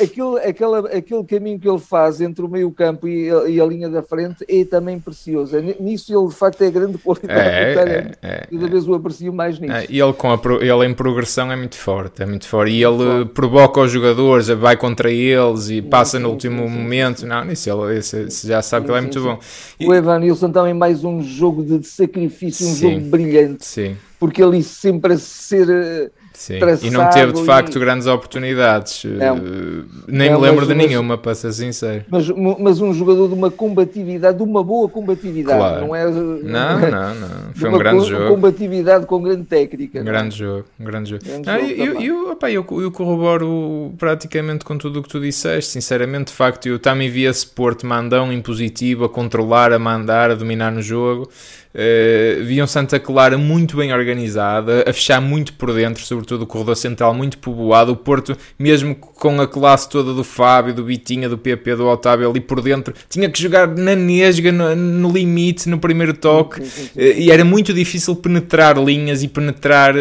aquele, 0.00 0.38
aquele, 0.40 0.96
aquele 0.98 1.24
caminho 1.24 1.58
que 1.58 1.68
ele 1.68 1.78
faz 1.78 2.20
entre 2.20 2.44
o 2.44 2.48
meio 2.48 2.70
campo 2.70 3.08
e 3.08 3.30
a, 3.30 3.48
e 3.48 3.58
a 3.58 3.64
linha 3.64 3.88
da 3.88 4.02
frente 4.02 4.44
é 4.48 4.64
também 4.64 5.00
precioso. 5.00 5.56
É, 5.56 5.62
nisso 5.80 6.14
ele 6.14 6.28
de 6.28 6.34
facto 6.34 6.62
é 6.62 6.70
grande 6.70 6.98
qualidade 6.98 7.48
é, 7.48 7.70
do 7.70 7.74
Taremi. 7.74 8.10
É, 8.22 8.28
é, 8.28 8.46
Cada 8.50 8.68
vez 8.68 8.86
o 8.86 8.94
aprecio 8.94 9.32
mais 9.32 9.58
nisso. 9.58 9.74
e 9.88 9.98
ele, 9.98 10.12
com 10.12 10.30
a, 10.30 10.38
ele 10.60 10.86
em 10.86 10.92
progressão 10.92 11.50
é 11.50 11.56
muito 11.56 11.76
forte, 11.76 12.22
é 12.22 12.26
muito 12.26 12.46
forte. 12.46 12.72
E 12.72 12.82
ele 12.82 13.24
provoca 13.32 13.80
os 13.80 13.90
jogadores, 13.90 14.48
vai 14.48 14.76
contra 14.76 15.10
eles 15.10 15.70
e 15.70 15.80
passa 15.80 16.18
sim, 16.18 16.22
no 16.22 16.30
último 16.30 16.68
momento. 16.68 17.26
Não, 17.26 17.45
nisso 17.46 17.70
ele, 17.70 18.00
já 18.44 18.62
sabe 18.62 18.82
sim, 18.82 18.86
que 18.86 18.92
ele 18.92 18.98
é 18.98 19.00
muito 19.02 19.20
sim, 19.20 19.24
bom. 19.24 19.38
E... 19.80 19.86
O 19.86 19.94
Evan 19.94 20.18
Nilsson 20.20 20.50
também 20.50 20.74
mais 20.74 21.04
um 21.04 21.22
jogo 21.22 21.62
de 21.62 21.86
sacrifício, 21.86 22.66
um 22.68 22.74
jogo 22.74 23.00
brilhante. 23.00 23.64
Sim. 23.64 23.96
Porque 24.18 24.42
ele 24.42 24.62
sempre 24.62 25.14
a 25.14 25.18
ser 25.18 25.68
eh, 25.68 26.10
Sim. 26.36 26.58
E 26.82 26.90
não 26.90 27.08
teve 27.08 27.32
de 27.32 27.44
facto 27.44 27.76
e... 27.76 27.80
grandes 27.80 28.06
oportunidades. 28.06 29.04
Não. 29.04 29.38
Uh, 29.38 29.84
nem 30.06 30.30
não, 30.30 30.38
me 30.38 30.46
lembro 30.46 30.66
mas, 30.66 30.68
de 30.68 30.74
nenhuma, 30.74 31.16
para 31.16 31.34
ser 31.34 31.50
sincero. 31.50 32.04
Mas, 32.10 32.28
mas 32.28 32.78
um 32.78 32.92
jogador 32.92 33.28
de 33.28 33.34
uma 33.34 33.50
combatividade, 33.50 34.36
de 34.36 34.42
uma 34.42 34.62
boa 34.62 34.86
combatividade, 34.86 35.58
claro. 35.58 35.86
não 35.86 35.96
é? 35.96 36.04
Não, 36.04 36.78
não, 36.78 37.14
não. 37.14 37.28
Foi 37.56 37.70
um 37.70 37.78
grande 37.78 38.00
co 38.00 38.04
jogo. 38.04 38.34
Combatividade 38.34 39.06
com 39.06 39.22
grande 39.22 39.44
técnica. 39.44 40.00
Um 40.02 40.04
grande 40.04 40.24
não? 40.24 40.30
jogo, 40.30 40.64
um 40.78 40.84
grande 40.84 41.10
jogo. 41.10 41.24
Grande 41.24 41.46
não, 41.46 41.58
jogo 41.58 41.72
eu, 41.72 42.00
eu, 42.02 42.30
opa, 42.32 42.50
eu, 42.50 42.66
eu, 42.70 42.92
corroboro 42.92 43.94
praticamente 43.96 44.62
com 44.62 44.76
tudo 44.76 45.00
o 45.00 45.02
que 45.02 45.08
tu 45.08 45.18
disseste. 45.18 45.72
Sinceramente, 45.72 46.26
de 46.26 46.34
facto, 46.34 46.66
eu 46.66 46.78
também 46.78 47.08
vi 47.08 47.24
esse 47.24 47.46
Porto 47.46 47.86
mandão 47.86 48.30
impositivo 48.30 49.06
a 49.06 49.08
controlar, 49.08 49.72
a 49.72 49.78
mandar, 49.78 50.30
a 50.30 50.34
dominar 50.34 50.70
no 50.70 50.82
jogo. 50.82 51.30
Uh, 51.76 52.42
vi 52.42 52.62
um 52.62 52.66
Santa 52.66 52.98
Clara 52.98 53.36
muito 53.36 53.76
bem 53.76 53.92
organizada, 53.92 54.82
a 54.88 54.92
fechar 54.94 55.20
muito 55.20 55.52
por 55.52 55.74
dentro, 55.74 56.02
sobretudo 56.02 56.42
o 56.42 56.46
corredor 56.46 56.74
central 56.74 57.12
muito 57.12 57.36
povoado. 57.36 57.92
O 57.92 57.96
Porto, 57.96 58.34
mesmo 58.58 58.94
com 58.94 59.38
a 59.42 59.46
classe 59.46 59.86
toda 59.86 60.14
do 60.14 60.24
Fábio, 60.24 60.72
do 60.72 60.82
Vitinha, 60.82 61.28
do 61.28 61.36
PP, 61.36 61.76
do 61.76 61.86
Otávio 61.86 62.30
ali 62.30 62.40
por 62.40 62.62
dentro, 62.62 62.94
tinha 63.10 63.28
que 63.28 63.42
jogar 63.42 63.68
na 63.68 63.94
nesga, 63.94 64.50
no, 64.50 64.74
no 64.74 65.12
limite, 65.12 65.68
no 65.68 65.78
primeiro 65.78 66.14
toque, 66.14 66.62
e 66.96 67.30
era 67.30 67.44
muito 67.44 67.74
difícil 67.74 68.16
penetrar 68.16 68.78
linhas 68.78 69.22
e 69.22 69.28
penetrar 69.28 69.94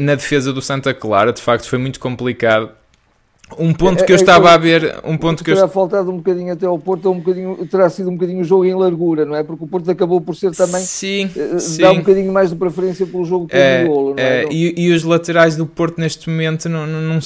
na 0.00 0.16
defesa 0.16 0.52
do 0.52 0.60
Santa 0.60 0.92
Clara. 0.92 1.32
De 1.32 1.40
facto, 1.40 1.68
foi 1.68 1.78
muito 1.78 2.00
complicado. 2.00 2.79
Um 3.58 3.72
ponto 3.72 4.02
é, 4.02 4.06
que 4.06 4.12
eu 4.12 4.16
é, 4.16 4.20
estava 4.20 4.50
é, 4.50 4.54
a 4.54 4.56
ver, 4.56 4.96
um 5.04 5.16
ponto 5.16 5.42
que 5.42 5.52
terá 5.52 5.66
eu... 5.66 5.68
faltado 5.68 6.10
um 6.10 6.16
bocadinho 6.16 6.52
até 6.52 6.66
ao 6.66 6.78
Porto, 6.78 7.10
um 7.10 7.18
bocadinho, 7.18 7.56
terá 7.66 7.88
sido 7.90 8.10
um 8.10 8.14
bocadinho 8.14 8.40
o 8.40 8.44
jogo 8.44 8.64
em 8.64 8.74
largura, 8.74 9.24
não 9.24 9.34
é? 9.34 9.42
Porque 9.42 9.64
o 9.64 9.66
Porto 9.66 9.90
acabou 9.90 10.20
por 10.20 10.34
ser 10.36 10.52
também 10.52 10.80
sim, 10.82 11.26
uh, 11.26 11.58
sim. 11.58 11.82
dá 11.82 11.90
um 11.92 11.98
bocadinho 11.98 12.32
mais 12.32 12.50
de 12.50 12.56
preferência 12.56 13.06
pelo 13.06 13.24
jogo 13.24 13.46
que 13.46 13.56
é, 13.56 13.84
golo, 13.84 14.10
não 14.10 14.22
é? 14.22 14.44
é 14.44 14.48
e, 14.50 14.86
e, 14.86 14.92
os 14.92 15.04
laterais 15.04 15.56
do 15.56 15.66
Porto 15.66 16.00
neste 16.00 16.28
momento 16.28 16.68
não, 16.68 16.86
não, 16.86 17.00
não, 17.00 17.18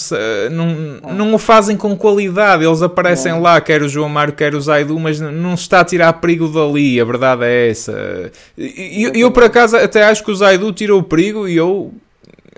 não, 0.51 1.01
ah. 1.03 1.13
não 1.13 1.35
o 1.35 1.39
fazem 1.39 1.77
com 1.77 1.97
qualidade, 1.97 2.65
eles 2.65 2.83
aparecem 2.83 3.33
não. 3.33 3.43
lá, 3.43 3.61
quer 3.61 3.83
o 3.83 3.89
João 3.89 4.09
Mário, 4.09 4.35
quer 4.35 4.55
o 4.55 4.61
Zaidu, 4.61 4.99
mas 4.99 5.21
não 5.21 5.57
se 5.57 5.63
está 5.63 5.81
a 5.81 5.85
tirar 5.85 6.13
perigo 6.15 6.49
dali, 6.49 7.01
a 7.01 7.05
verdade 7.05 7.45
é 7.45 7.71
essa. 7.71 8.33
E 8.57 9.05
eu, 9.05 9.13
eu, 9.15 9.31
por 9.31 9.45
acaso 9.45 9.77
até 9.77 10.05
acho 10.05 10.25
que 10.25 10.31
o 10.31 10.35
Zaidu 10.35 10.73
tirou 10.73 11.01
o 11.01 11.03
perigo 11.03 11.47
e 11.49 11.57
eu 11.57 11.93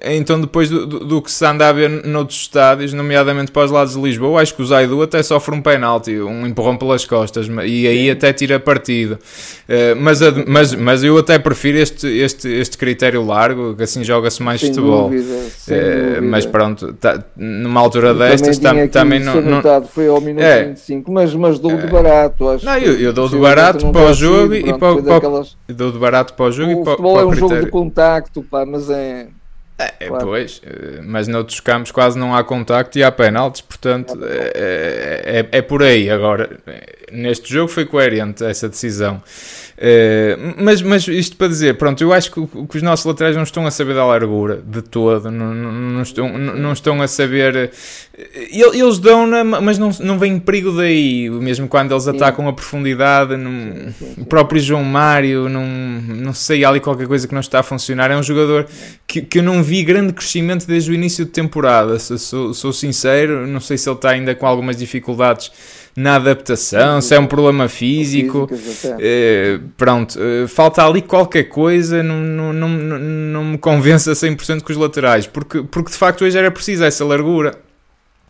então, 0.02 0.38
depois 0.38 0.68
do, 0.68 0.86
do, 0.86 0.98
do, 1.00 1.22
que 1.22 1.30
se 1.30 1.44
anda 1.44 1.68
a 1.68 1.72
ver 1.72 1.88
noutros 2.04 2.40
estádios, 2.40 2.92
nomeadamente 2.92 3.50
para 3.50 3.64
os 3.64 3.70
lados 3.70 3.94
de 3.94 4.00
Lisboa, 4.00 4.42
acho 4.42 4.54
que 4.54 4.60
o 4.60 4.66
Zaidu 4.66 5.00
até 5.00 5.22
sofre 5.22 5.54
um 5.54 5.62
penalti, 5.62 6.20
um 6.20 6.46
empurrão 6.46 6.76
pelas 6.76 7.06
costas, 7.06 7.48
e 7.48 7.86
aí 7.86 8.04
Sim. 8.04 8.10
até 8.10 8.32
tira 8.32 8.60
partido. 8.60 9.12
Uh, 9.12 9.96
mas, 9.98 10.20
mas, 10.46 10.74
mas 10.74 11.02
eu 11.02 11.16
até 11.16 11.38
prefiro 11.38 11.78
este, 11.78 12.06
este, 12.06 12.46
este 12.48 12.76
critério 12.76 13.24
largo, 13.24 13.74
que 13.74 13.82
assim 13.84 14.04
joga-se 14.04 14.42
mais 14.42 14.60
sem 14.60 14.68
futebol. 14.68 15.08
Dúvida, 15.08 15.32
uh, 15.32 16.22
mas 16.22 16.44
pronto, 16.44 16.92
tá, 16.94 17.24
numa 17.34 17.80
altura 17.80 18.08
eu 18.08 18.18
destas 18.18 18.58
também, 18.58 18.88
também 18.88 19.18
não. 19.18 19.40
não 19.40 19.82
foi 19.84 20.08
ao 20.08 20.20
minuto 20.20 20.44
é, 20.44 20.64
25, 20.64 21.10
mas, 21.10 21.34
mas 21.34 21.58
dou 21.58 21.74
de 21.74 21.86
barato. 21.86 22.48
Acho 22.50 22.66
não, 22.66 22.76
eu, 22.76 23.00
eu 23.00 23.12
dou 23.14 23.30
de 23.30 23.38
barato 23.38 23.90
para 23.90 24.10
o 24.10 24.12
jogo 24.12 24.54
e 24.54 24.62
para, 24.62 25.02
para, 25.02 25.42
dou 25.68 25.90
de 25.90 25.98
barato 25.98 26.34
para 26.34 26.44
o 26.44 26.52
jogo 26.52 26.68
o 26.68 26.72
e 26.72 26.84
para, 26.84 26.90
futebol 26.92 27.14
para 27.14 27.22
o 27.22 27.24
é 27.24 27.26
um 27.26 27.30
critério. 27.30 27.54
jogo 27.54 27.64
de 27.64 27.70
contacto, 27.70 28.42
pá, 28.42 28.66
mas 28.66 28.90
é. 28.90 29.28
É, 29.78 30.06
claro. 30.06 30.26
Pois, 30.26 30.62
eh, 30.64 31.00
mas 31.04 31.28
noutros 31.28 31.60
campos 31.60 31.90
quase 31.90 32.18
não 32.18 32.34
há 32.34 32.42
contacto 32.42 32.98
e 32.98 33.04
há 33.04 33.12
penaltis, 33.12 33.60
portanto 33.60 34.18
é, 34.24 35.42
é, 35.52 35.58
é, 35.58 35.62
por 35.62 35.82
aí. 35.82 36.08
Agora, 36.08 36.58
neste 37.12 37.52
jogo 37.52 37.68
foi 37.68 37.84
coerente 37.84 38.42
essa 38.42 38.68
decisão. 38.68 39.22
Uh, 39.76 40.54
mas, 40.56 40.80
mas 40.80 41.06
isto 41.06 41.36
para 41.36 41.48
dizer, 41.48 41.76
pronto, 41.76 42.02
eu 42.02 42.10
acho 42.10 42.30
que, 42.30 42.46
que, 42.66 42.76
os 42.78 42.82
nossos 42.82 43.04
laterais 43.04 43.36
não 43.36 43.42
estão 43.42 43.66
a 43.66 43.70
saber 43.70 43.94
da 43.94 44.06
largura 44.06 44.62
de 44.66 44.80
todo, 44.80 45.30
não, 45.30 45.54
não, 45.54 45.70
não 45.70 46.02
estão, 46.02 46.38
não, 46.38 46.72
estão 46.72 47.02
a 47.02 47.06
saber. 47.06 47.70
Eles 48.50 48.98
dão, 48.98 49.26
mas 49.44 49.76
não, 49.78 49.90
não 50.00 50.18
vem 50.18 50.38
perigo 50.38 50.72
daí, 50.72 51.28
mesmo 51.28 51.68
quando 51.68 51.92
eles 51.92 52.08
atacam 52.08 52.48
a 52.48 52.54
profundidade. 52.54 53.36
Não, 53.36 53.92
o 54.16 54.24
próprio 54.24 54.60
João 54.62 54.82
Mário, 54.82 55.46
não, 55.46 55.66
não 55.66 56.32
sei, 56.32 56.64
há 56.64 56.70
ali 56.70 56.80
qualquer 56.80 57.06
coisa 57.06 57.28
que 57.28 57.34
não 57.34 57.40
está 57.40 57.60
a 57.60 57.62
funcionar. 57.62 58.10
É 58.10 58.16
um 58.16 58.22
jogador 58.22 58.66
que, 59.06 59.20
que 59.20 59.40
eu 59.40 59.42
não 59.42 59.62
vi 59.62 59.84
grande 59.84 60.14
crescimento 60.14 60.66
desde 60.66 60.90
o 60.90 60.94
início 60.94 61.26
de 61.26 61.32
temporada, 61.32 61.98
sou, 61.98 62.54
sou 62.54 62.72
sincero. 62.72 63.46
Não 63.46 63.60
sei 63.60 63.76
se 63.76 63.90
ele 63.90 63.96
está 63.96 64.10
ainda 64.10 64.34
com 64.34 64.46
algumas 64.46 64.78
dificuldades 64.78 65.50
na 65.96 66.16
adaptação, 66.16 67.00
se 67.00 67.14
é 67.14 67.18
um 67.18 67.26
problema 67.26 67.68
físico. 67.68 68.48
Uh, 68.50 69.62
pronto, 69.76 70.18
uh, 70.18 70.46
falta 70.46 70.86
ali 70.86 71.00
qualquer 71.00 71.44
coisa, 71.44 72.02
não, 72.02 72.20
não, 72.20 72.52
não, 72.52 72.68
não 72.68 73.44
me 73.44 73.58
convence 73.58 74.10
a 74.10 74.12
100% 74.12 74.62
com 74.62 74.72
os 74.72 74.78
laterais, 74.78 75.26
porque, 75.26 75.62
porque 75.62 75.90
de 75.90 75.96
facto 75.96 76.24
hoje 76.24 76.36
era 76.36 76.50
preciso 76.50 76.84
essa 76.84 77.04
largura. 77.04 77.65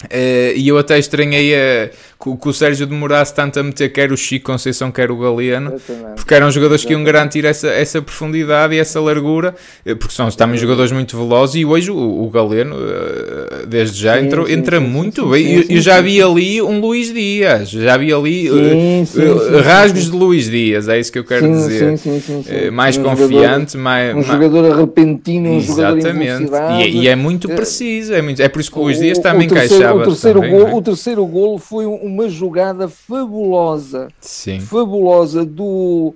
Uh, 0.04 0.52
e 0.54 0.68
eu 0.68 0.76
até 0.76 0.98
estranhei 0.98 1.54
a, 1.54 1.88
que, 2.22 2.36
que, 2.36 2.48
o 2.48 2.52
Sérgio 2.52 2.86
demorasse 2.86 3.34
tanto 3.34 3.58
a 3.58 3.62
meter 3.62 3.88
quer 3.88 4.12
o 4.12 4.16
Chico 4.16 4.52
Conceição, 4.52 4.92
quer 4.92 5.10
o 5.10 5.16
Galeno, 5.16 5.72
porque 6.14 6.34
eram 6.34 6.50
jogadores 6.50 6.84
que 6.84 6.92
iam 6.92 7.02
garantir 7.02 7.46
essa, 7.46 7.68
essa 7.68 8.02
profundidade 8.02 8.74
e 8.74 8.78
essa 8.78 9.00
largura, 9.00 9.54
eh, 9.86 9.94
porque 9.94 10.12
são 10.12 10.28
também 10.30 10.58
jogadores 10.58 10.92
muito 10.92 11.16
velozes. 11.16 11.56
E 11.56 11.64
hoje 11.64 11.90
o, 11.90 11.96
o 11.96 12.28
Galeno, 12.28 12.76
uh, 12.76 13.66
desde 13.66 13.98
já, 13.98 14.18
sim, 14.18 14.26
entrou, 14.26 14.46
sim, 14.46 14.52
entra 14.52 14.78
sim, 14.78 14.86
muito 14.86 15.30
bem. 15.30 15.54
eu, 15.54 15.64
eu 15.70 15.80
já 15.80 15.98
vi 16.02 16.22
ali 16.22 16.60
um 16.60 16.78
Luís 16.78 17.10
Dias, 17.10 17.70
já 17.70 17.96
vi 17.96 18.12
ali 18.12 18.50
uh, 18.50 19.62
rasgos 19.64 20.10
de 20.10 20.16
Luís 20.16 20.50
Dias, 20.50 20.88
é 20.88 21.00
isso 21.00 21.10
que 21.10 21.18
eu 21.18 21.24
quero 21.24 21.50
dizer. 21.50 22.70
mais 22.70 22.98
um 22.98 23.02
confiante, 23.02 23.72
jogador, 23.72 23.78
mais, 23.78 24.14
um 24.14 24.22
jogador 24.22 24.76
repentino, 24.76 25.52
um 25.52 25.56
Exatamente. 25.56 26.44
jogador 26.44 26.80
e, 26.82 27.02
e, 27.02 27.08
é 27.08 27.16
muito 27.16 27.48
preciso, 27.48 28.12
é, 28.12 28.20
muito, 28.20 28.42
é 28.42 28.48
por 28.48 28.60
isso 28.60 28.70
que 28.70 28.78
o 28.78 28.82
Luís 28.82 28.98
Dias 28.98 29.18
também 29.18 29.46
encaixava 29.46 29.85
o 29.92 30.04
terceiro, 30.04 30.40
também, 30.40 30.58
gol, 30.58 30.68
é? 30.68 30.74
o 30.74 30.82
terceiro 30.82 31.26
golo 31.26 31.58
foi 31.58 31.86
uma 31.86 32.28
jogada 32.28 32.88
fabulosa. 32.88 34.08
Sim. 34.20 34.60
Fabulosa 34.60 35.44
do, 35.44 36.14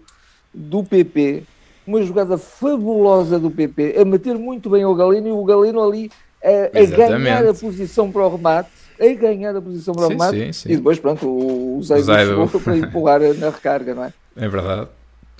do 0.52 0.84
PP. 0.84 1.42
Uma 1.86 2.02
jogada 2.02 2.38
fabulosa 2.38 3.38
do 3.38 3.50
PP. 3.50 3.96
A 3.98 4.04
meter 4.04 4.36
muito 4.36 4.70
bem 4.70 4.84
o 4.84 4.94
Galeno 4.94 5.28
e 5.28 5.32
o 5.32 5.44
Galeno 5.44 5.82
ali 5.82 6.10
a, 6.42 6.78
a 6.78 6.84
ganhar 6.84 7.46
a 7.46 7.54
posição 7.54 8.10
para 8.10 8.26
o 8.26 8.36
remate. 8.36 8.70
A 9.00 9.14
ganhar 9.14 9.56
a 9.56 9.62
posição 9.62 9.94
para 9.94 10.06
o 10.06 10.08
remate. 10.08 10.38
Sim, 10.38 10.52
sim. 10.52 10.72
E 10.72 10.76
depois, 10.76 10.98
pronto, 10.98 11.26
o, 11.26 11.78
o 11.78 11.82
Zaido 11.82 12.12
chegou 12.12 12.48
para 12.48 12.76
empurrar 12.78 13.20
na 13.38 13.50
recarga, 13.50 13.94
não 13.94 14.04
é? 14.04 14.12
É 14.36 14.48
verdade. 14.48 14.88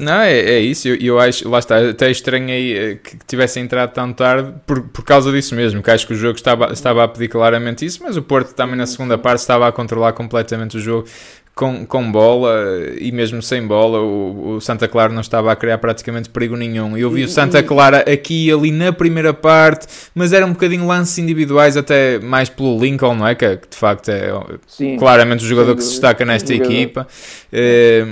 Não, 0.01 0.21
é, 0.23 0.33
é 0.33 0.61
isso. 0.61 0.89
Eu, 0.89 0.97
eu 0.97 1.21
acho, 1.21 1.49
lá 1.49 1.59
está, 1.59 1.91
até 1.91 2.11
estranhei 2.11 2.77
eh, 2.77 2.95
que 2.97 3.19
tivesse 3.27 3.61
entrado 3.61 3.93
tão 3.93 4.13
tarde 4.13 4.55
por, 4.67 4.81
por 4.83 5.05
causa 5.05 5.31
disso 5.31 5.55
mesmo, 5.55 5.83
que 5.83 5.91
acho 5.91 6.07
que 6.07 6.15
o 6.15 6.17
jogo 6.17 6.37
estava, 6.37 6.73
estava 6.73 7.05
a 7.05 7.09
pedir 7.09 7.29
claramente 7.29 7.85
isso, 7.85 8.03
mas 8.03 8.17
o 8.17 8.23
Porto 8.23 8.55
também 8.55 8.77
na 8.77 8.87
segunda 8.87 9.19
parte 9.19 9.41
estava 9.41 9.69
a 9.69 9.73
controlar 9.73 10.15
completamente 10.15 10.79
o 10.79 10.81
jogo 10.81 11.07
com, 11.55 11.85
com 11.85 12.11
bola 12.11 12.55
e 12.99 13.13
mesmo 13.13 13.43
sem 13.43 13.67
bola. 13.67 14.01
O, 14.01 14.57
o 14.57 14.61
Santa 14.63 14.89
Clara 14.89 15.13
não 15.13 15.21
estava 15.21 15.53
a 15.53 15.57
criar 15.57 15.77
praticamente 15.77 16.31
perigo 16.31 16.57
nenhum. 16.57 16.97
Eu 16.97 17.11
vi 17.11 17.25
o 17.25 17.29
Santa 17.29 17.63
Clara 17.63 17.99
aqui 18.11 18.47
e 18.47 18.51
ali 18.51 18.73
na 18.73 18.95
primeira 18.95 19.35
parte, 19.35 19.87
mas 20.15 20.33
era 20.33 20.47
um 20.47 20.53
bocadinho 20.53 20.87
lances 20.87 21.19
individuais, 21.19 21.77
até 21.77 22.19
mais 22.19 22.49
pelo 22.49 22.81
Lincoln, 22.81 23.15
não 23.15 23.29
é? 23.29 23.35
Que, 23.35 23.59
que 23.59 23.69
de 23.69 23.77
facto 23.77 24.09
é 24.09 24.33
Sim, 24.67 24.97
claramente 24.97 25.45
o 25.45 25.47
jogador 25.47 25.77
que 25.77 25.83
se 25.83 25.91
destaca 25.91 26.25
nesta 26.25 26.55
equipa. 26.55 27.07
É, 27.53 28.07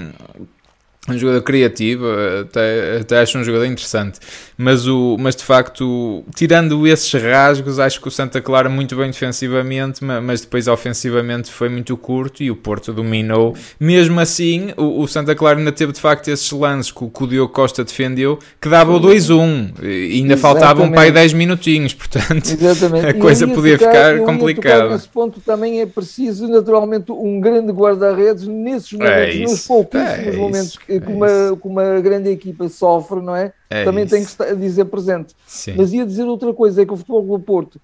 um 1.09 1.19
jogador 1.19 1.43
criativo, 1.43 2.05
até, 2.43 2.99
até 3.01 3.21
acho 3.21 3.39
um 3.39 3.45
jogador 3.45 3.65
interessante. 3.65 4.19
Mas, 4.57 4.87
o, 4.87 5.17
mas 5.19 5.37
de 5.37 5.45
facto, 5.45 6.25
tirando 6.35 6.87
esses 6.87 7.13
rasgos, 7.23 7.79
acho 7.79 8.01
que 8.01 8.09
o 8.09 8.11
Santa 8.11 8.41
Clara 8.41 8.69
muito 8.69 8.97
bem 8.97 9.11
defensivamente, 9.11 10.05
mas 10.05 10.41
depois 10.41 10.67
ofensivamente 10.67 11.51
foi 11.51 11.69
muito 11.69 11.97
curto 11.97 12.43
e 12.43 12.51
o 12.51 12.57
Porto 12.57 12.93
dominou. 12.93 13.55
Mesmo 13.79 14.19
assim, 14.21 14.73
o, 14.77 15.03
o 15.03 15.09
Santa 15.09 15.35
Clara 15.35 15.59
ainda 15.59 15.73
teve 15.73 15.93
de 15.93 16.01
facto 16.01 16.29
esses 16.29 16.51
lances 16.51 16.91
que, 16.91 17.09
que 17.09 17.25
o 17.25 17.27
Diogo 17.27 17.53
Costa 17.53 17.85
defendeu, 17.85 18.39
que 18.61 18.69
dava 18.69 18.93
o 18.93 19.01
2-1 19.01 19.75
e 19.83 20.17
ainda 20.17 20.37
faltavam 20.37 20.87
um 20.87 20.93
pai 20.93 21.11
10 21.13 21.33
minutinhos, 21.35 21.95
portanto 21.95 22.51
Exatamente. 22.51 23.07
a 23.07 23.15
coisa 23.15 23.47
podia 23.47 23.79
ficar, 23.79 24.15
ficar 24.15 24.25
complicada. 24.25 24.89
Nesse 24.91 25.09
ponto 25.09 25.41
também 25.41 25.81
é 25.81 25.87
preciso, 25.87 26.49
naturalmente, 26.49 27.13
um 27.13 27.41
grande 27.41 27.73
guarda-redes 27.73 28.47
nesses 28.47 28.93
momentos, 28.93 29.37
é 29.37 29.39
nos 29.39 29.67
pouquíssimos 29.67 30.35
é 30.35 30.37
momentos 30.37 30.79
que 30.79 30.98
que, 31.01 31.13
uma, 31.13 31.57
que 31.61 31.69
uma 31.69 32.01
grande 32.01 32.31
equipa 32.31 32.69
sofre, 32.69 33.21
não 33.21 33.35
é? 33.35 33.53
é 33.71 33.85
Também 33.85 34.05
isso. 34.05 34.15
tem 34.15 34.25
que 34.25 34.31
estar, 34.31 34.55
dizer 34.55 34.85
presente. 34.87 35.35
Sim. 35.47 35.75
Mas 35.77 35.93
ia 35.93 36.05
dizer 36.05 36.25
outra 36.25 36.53
coisa, 36.53 36.83
é 36.83 36.87
que 36.87 36.93
o 36.93 36.97
Futebol 36.97 37.39
do 37.39 37.45
Porto, 37.45 37.81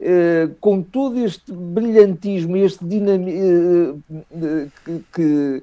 eh, 0.00 0.48
com 0.60 0.82
todo 0.82 1.18
este 1.18 1.52
brilhantismo, 1.52 2.56
este 2.56 2.84
dinamismo 2.84 4.02
eh, 4.10 4.66
que, 4.84 5.04
que, 5.12 5.62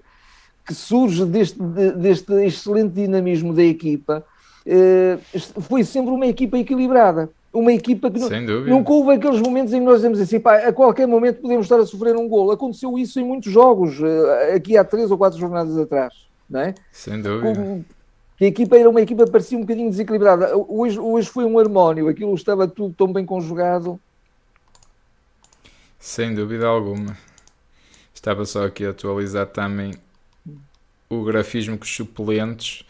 que, 0.68 0.74
surge 0.74 1.26
deste, 1.26 1.60
deste 1.98 2.34
excelente 2.44 2.94
dinamismo 2.94 3.54
da 3.54 3.64
equipa, 3.64 4.24
eh, 4.66 5.18
foi 5.62 5.84
sempre 5.84 6.12
uma 6.12 6.28
equipa 6.28 6.58
equilibrada 6.58 7.30
uma 7.54 7.72
equipa 7.72 8.10
que 8.10 8.20
nunca 8.20 8.92
houve 8.92 9.12
aqueles 9.14 9.40
momentos 9.40 9.72
em 9.74 9.80
que 9.80 9.86
nós 9.86 9.98
dizemos 9.98 10.20
assim, 10.20 10.40
pá, 10.40 10.56
a 10.58 10.74
qualquer 10.74 11.08
momento 11.08 11.40
podemos 11.40 11.66
estar 11.66 11.80
a 11.80 11.86
sofrer 11.86 12.16
um 12.16 12.28
gol. 12.28 12.52
Aconteceu 12.52 12.98
isso 12.98 13.20
em 13.20 13.24
muitos 13.24 13.52
jogos, 13.52 14.02
eh, 14.02 14.56
aqui 14.56 14.76
há 14.76 14.84
três 14.84 15.12
ou 15.12 15.18
quatro 15.20 15.38
jornadas 15.40 15.78
atrás 15.78 16.33
não 16.50 16.60
é? 16.60 16.76
Sem 16.92 17.22
dúvida. 17.22 17.56
Com, 17.56 17.84
a 18.42 18.46
equipa 18.46 18.78
era 18.78 18.90
uma 18.90 19.02
equipa 19.02 19.26
parecia 19.28 19.58
um 19.58 19.62
bocadinho 19.62 19.90
desequilibrada. 19.90 20.56
Hoje, 20.56 21.00
hoje 21.00 21.30
foi 21.30 21.46
um 21.46 21.58
harmónio, 21.58 22.08
aquilo 22.08 22.34
estava 22.36 22.68
tudo 22.68 22.94
tão 22.94 23.12
bem 23.12 23.26
conjugado. 23.26 24.00
Sem 26.00 26.34
dúvida 26.34 26.68
alguma. 26.68 27.18
Estava 28.14 28.46
só 28.46 28.66
aqui 28.66 28.86
a 28.86 28.90
atualizar 28.90 29.48
também 29.48 29.94
o 31.10 31.24
grafismo 31.24 31.78
com 31.78 31.84
os 31.84 31.96
suplentes, 31.96 32.84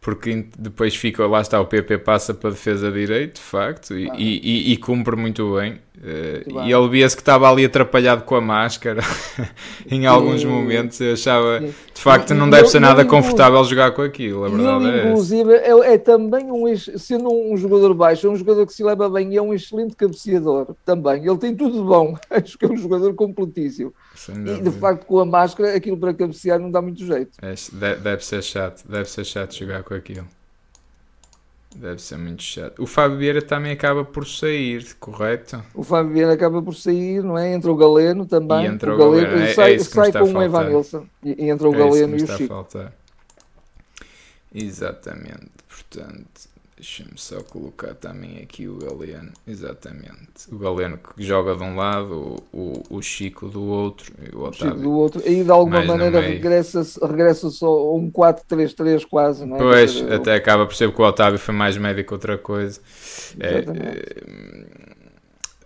porque 0.00 0.46
depois 0.58 0.94
fica, 0.94 1.26
lá 1.26 1.40
está, 1.40 1.60
o 1.60 1.66
PP 1.66 1.98
passa 1.98 2.34
para 2.34 2.50
a 2.50 2.52
defesa 2.52 2.90
direito, 2.90 3.36
de 3.36 3.40
facto, 3.40 3.98
e, 3.98 4.10
ah. 4.10 4.14
e, 4.16 4.40
e, 4.42 4.72
e 4.72 4.76
cumpre 4.76 5.16
muito 5.16 5.54
bem. 5.56 5.80
Uh, 5.98 6.64
e 6.64 6.72
ele 6.72 6.88
via-se 6.88 7.14
que 7.14 7.20
estava 7.20 7.50
ali 7.50 7.64
atrapalhado 7.66 8.22
com 8.24 8.34
a 8.34 8.40
máscara 8.40 9.02
em 9.88 10.06
alguns 10.06 10.42
momentos. 10.42 10.98
Eu 11.00 11.12
achava, 11.12 11.60
de 11.60 12.00
facto, 12.00 12.34
não 12.34 12.48
deve 12.48 12.68
ser 12.68 12.80
nada 12.80 13.04
confortável 13.04 13.62
jogar 13.64 13.92
com 13.92 14.02
aquilo. 14.02 14.44
A 14.44 14.48
verdade 14.48 14.86
é 14.86 15.08
inclusive, 15.08 15.52
é, 15.52 15.94
é, 15.94 15.98
também 15.98 16.50
um, 16.50 16.64
sendo 16.76 17.30
um 17.30 17.56
jogador 17.56 17.92
baixo, 17.94 18.26
é 18.26 18.30
um 18.30 18.36
jogador 18.36 18.66
que 18.66 18.72
se 18.72 18.82
leva 18.82 19.08
bem 19.10 19.34
e 19.34 19.36
é 19.36 19.42
um 19.42 19.52
excelente 19.52 19.94
cabeceador 19.94 20.74
também. 20.84 21.26
Ele 21.26 21.38
tem 21.38 21.54
tudo 21.54 21.78
de 21.78 21.84
bom. 21.84 22.16
Acho 22.30 22.58
que 22.58 22.64
é 22.64 22.68
um 22.68 22.76
jogador 22.76 23.14
completíssimo. 23.14 23.92
E 24.28 24.62
de 24.62 24.70
facto, 24.70 25.04
com 25.04 25.20
a 25.20 25.26
máscara, 25.26 25.76
aquilo 25.76 25.98
para 25.98 26.14
cabecear 26.14 26.58
não 26.58 26.70
dá 26.70 26.80
muito 26.80 27.04
jeito. 27.04 27.32
É, 27.42 27.54
deve 27.96 28.24
ser 28.24 28.42
chato, 28.42 28.88
deve 28.88 29.08
ser 29.10 29.24
chato 29.24 29.54
jogar 29.54 29.82
com 29.82 29.94
aquilo. 29.94 30.26
Deve 31.74 32.02
ser 32.02 32.18
muito 32.18 32.42
chato. 32.42 32.82
O 32.82 32.86
Fábio 32.86 33.18
Vieira 33.18 33.40
também 33.40 33.72
acaba 33.72 34.04
por 34.04 34.26
sair, 34.26 34.94
correto? 35.00 35.62
O 35.74 35.82
Fábio 35.82 36.12
Vieira 36.12 36.32
acaba 36.32 36.62
por 36.62 36.74
sair, 36.74 37.22
não 37.22 37.38
é? 37.38 37.52
Entra 37.54 37.70
o 37.70 37.76
Galeno 37.76 38.26
também. 38.26 38.64
E 38.64 38.68
entra 38.68 38.92
o, 38.92 38.94
o 38.94 38.98
Galeno, 38.98 39.28
Galeno. 39.28 39.44
É, 39.44 39.54
sai, 39.54 39.74
é 39.74 39.78
sai 39.78 40.12
com 40.12 40.32
o 40.32 40.42
Evan 40.42 40.68
Nilsson. 40.68 41.06
E 41.24 41.48
entra 41.48 41.68
o 41.68 41.74
é 41.74 41.78
Galeno 41.78 42.16
e 42.18 42.22
o 42.22 42.26
Chico. 42.26 42.66
Exatamente. 44.54 45.50
Portanto, 45.66 46.51
Deixa-me 46.82 47.12
só 47.14 47.40
colocar 47.44 47.94
também 47.94 48.40
aqui 48.42 48.66
o 48.66 48.76
Galeno, 48.76 49.30
exatamente. 49.46 50.50
O 50.50 50.58
Galeno 50.58 50.98
que 50.98 51.22
joga 51.22 51.54
de 51.54 51.62
um 51.62 51.76
lado, 51.76 52.42
o, 52.52 52.82
o, 52.90 53.00
Chico 53.00 53.48
do 53.48 53.62
outro 53.62 54.12
e 54.20 54.34
o 54.34 54.40
Otávio. 54.40 54.74
Chico 54.74 54.82
do 54.82 54.90
outro, 54.90 55.22
e 55.24 55.44
de 55.44 55.50
alguma 55.52 55.84
maneira 55.84 56.18
regressa, 56.18 56.82
regressa 57.06 57.50
só 57.50 57.94
um 57.94 58.10
4-3-3 58.10 59.06
quase, 59.08 59.46
não 59.46 59.58
é? 59.58 59.58
Pois, 59.60 60.02
até 60.10 60.34
acaba 60.34 60.66
por 60.66 60.74
ser 60.74 60.92
que 60.92 61.00
o 61.00 61.04
Otávio 61.04 61.38
foi 61.38 61.54
mais 61.54 61.76
médico 61.76 62.08
que 62.08 62.14
outra 62.14 62.36
coisa. 62.36 62.80
É, 63.38 63.58
é, 63.58 64.91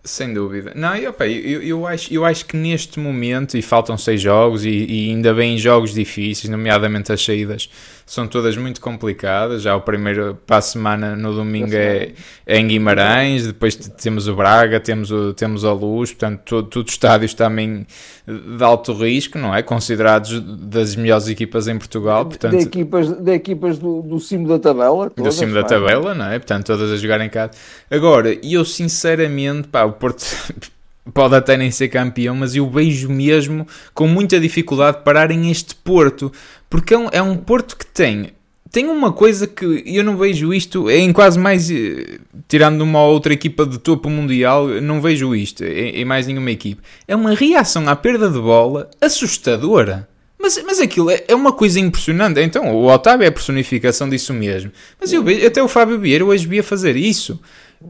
sem 0.07 0.33
dúvida. 0.33 0.73
Não, 0.75 0.95
eu, 0.97 1.15
eu, 1.21 1.63
eu, 1.63 1.87
acho, 1.87 2.13
eu 2.13 2.25
acho 2.25 2.47
que 2.47 2.57
neste 2.57 2.99
momento, 2.99 3.57
e 3.59 3.63
faltam 3.63 3.99
seis 3.99 4.21
jogos, 4.21 4.65
e, 4.65 4.71
e 4.71 5.11
ainda 5.11 5.35
bem 5.35 5.59
jogos 5.59 5.93
difíceis, 5.93 6.49
nomeadamente 6.49 7.13
as 7.13 7.23
saídas 7.23 7.69
são 8.07 8.29
todas 8.29 8.57
muito 8.57 8.81
complicadas. 8.81 9.63
Já 9.63 9.75
o 9.75 9.81
primeiro 9.81 10.39
para 10.47 10.59
a 10.59 10.61
semana 10.61 11.17
no 11.17 11.35
domingo 11.35 11.75
é, 11.75 12.13
é, 12.47 12.59
em 12.59 12.69
Guimarães, 12.69 13.49
depois 13.49 13.75
temos 13.75 14.29
o 14.29 14.37
Braga, 14.37 14.79
temos, 14.79 15.11
o, 15.11 15.35
temos 15.35 15.65
a 15.65 15.73
Luz, 15.73 16.13
portanto, 16.13 16.41
todos 16.45 16.71
tudo 16.71 16.89
estádios 16.89 17.35
também 17.35 17.85
de 18.27 18.63
alto 18.63 18.93
risco, 18.93 19.39
não 19.39 19.53
é? 19.53 19.61
Considerados 19.61 20.41
das 20.41 20.95
melhores 20.95 21.27
equipas 21.27 21.67
em 21.67 21.77
Portugal. 21.77 22.25
Portanto, 22.27 22.57
de 22.57 22.63
equipas, 22.63 23.09
de 23.09 23.33
equipas 23.33 23.77
do, 23.79 24.03
do 24.03 24.21
cimo 24.21 24.47
da 24.47 24.59
tabela. 24.61 25.11
Todas, 25.11 25.35
do 25.35 25.39
cimo 25.39 25.55
da 25.55 25.65
tabela, 25.65 26.15
não 26.15 26.27
é? 26.27 26.39
Portanto, 26.39 26.67
todas 26.67 26.93
a 26.93 26.97
jogar 26.97 27.21
em 27.21 27.29
casa. 27.29 27.51
Agora, 27.91 28.33
eu 28.43 28.65
sinceramente, 28.65 29.67
pá, 29.67 29.89
Porto 29.99 30.25
pode 31.13 31.35
até 31.35 31.57
nem 31.57 31.71
ser 31.71 31.89
campeão, 31.89 32.35
mas 32.35 32.55
eu 32.55 32.69
vejo 32.69 33.09
mesmo 33.09 33.67
com 33.95 34.07
muita 34.07 34.41
dificuldade 34.41 35.03
pararem 35.05 35.51
este 35.51 35.75
Porto, 35.75 36.33
porque 36.69 36.95
é 36.95 36.99
um, 36.99 37.09
é 37.13 37.23
um 37.23 37.37
Porto 37.37 37.77
que 37.77 37.87
tem 37.87 38.33
tem 38.77 38.89
uma 38.89 39.11
coisa 39.11 39.47
que 39.47 39.83
eu 39.87 40.05
não 40.05 40.19
vejo 40.19 40.53
isto 40.53 40.91
em 40.91 41.11
quase 41.11 41.39
mais 41.39 41.71
eh, 41.71 42.19
tirando 42.47 42.83
uma 42.83 43.03
outra 43.05 43.33
equipa 43.33 43.65
de 43.65 43.79
topo 43.79 44.11
mundial, 44.11 44.67
não 44.83 45.01
vejo 45.01 45.35
isto 45.35 45.65
em, 45.65 45.97
em 45.97 46.05
mais 46.05 46.27
nenhuma 46.27 46.51
equipe. 46.51 46.83
É 47.09 47.17
uma 47.17 47.35
reação 47.35 47.89
à 47.89 47.97
perda 47.97 48.29
de 48.29 48.39
bola 48.39 48.91
assustadora. 49.01 50.07
Mas, 50.39 50.63
mas 50.63 50.79
aquilo 50.79 51.11
é, 51.11 51.25
é 51.27 51.35
uma 51.35 51.53
coisa 51.53 51.81
impressionante. 51.81 52.39
Então, 52.41 52.71
o 52.75 52.87
Otávio 52.93 53.25
é 53.25 53.29
a 53.29 53.33
personificação 53.33 54.09
disso 54.09 54.35
mesmo. 54.35 54.71
Mas 55.01 55.13
eu 55.13 55.23
vejo, 55.25 55.47
até 55.47 55.63
o 55.63 55.69
Fábio 55.69 55.99
Vieira 55.99 56.25
hoje 56.25 56.47
via 56.47 56.63
fazer 56.63 56.97
isso. 56.97 57.41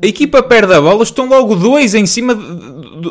A 0.02 0.07
equipa 0.07 0.43
perde 0.43 0.75
a 0.75 0.81
bola, 0.81 1.02
estão 1.02 1.28
logo 1.28 1.55
dois 1.55 1.95
em 1.95 2.07
cima 2.07 2.35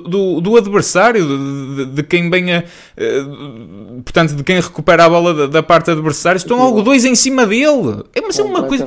do, 0.02 0.42
do, 0.42 0.58
adversário, 0.58 1.26
de, 1.26 1.86
de, 1.86 2.04
quem 2.04 2.30
venha, 2.30 2.66
uh, 2.98 4.02
portanto, 4.04 4.36
de 4.36 4.44
quem 4.44 4.60
recupera 4.60 5.06
a 5.06 5.10
bola 5.10 5.34
da, 5.34 5.48
da, 5.48 5.64
parte 5.64 5.92
adversária, 5.92 6.38
estão 6.38 6.58
logo 6.58 6.82
dois 6.82 7.06
em 7.06 7.16
cima 7.16 7.46
dele. 7.46 8.04
É, 8.14 8.22
mas 8.22 8.38
é 8.40 8.44
uma 8.44 8.64
coisa. 8.64 8.86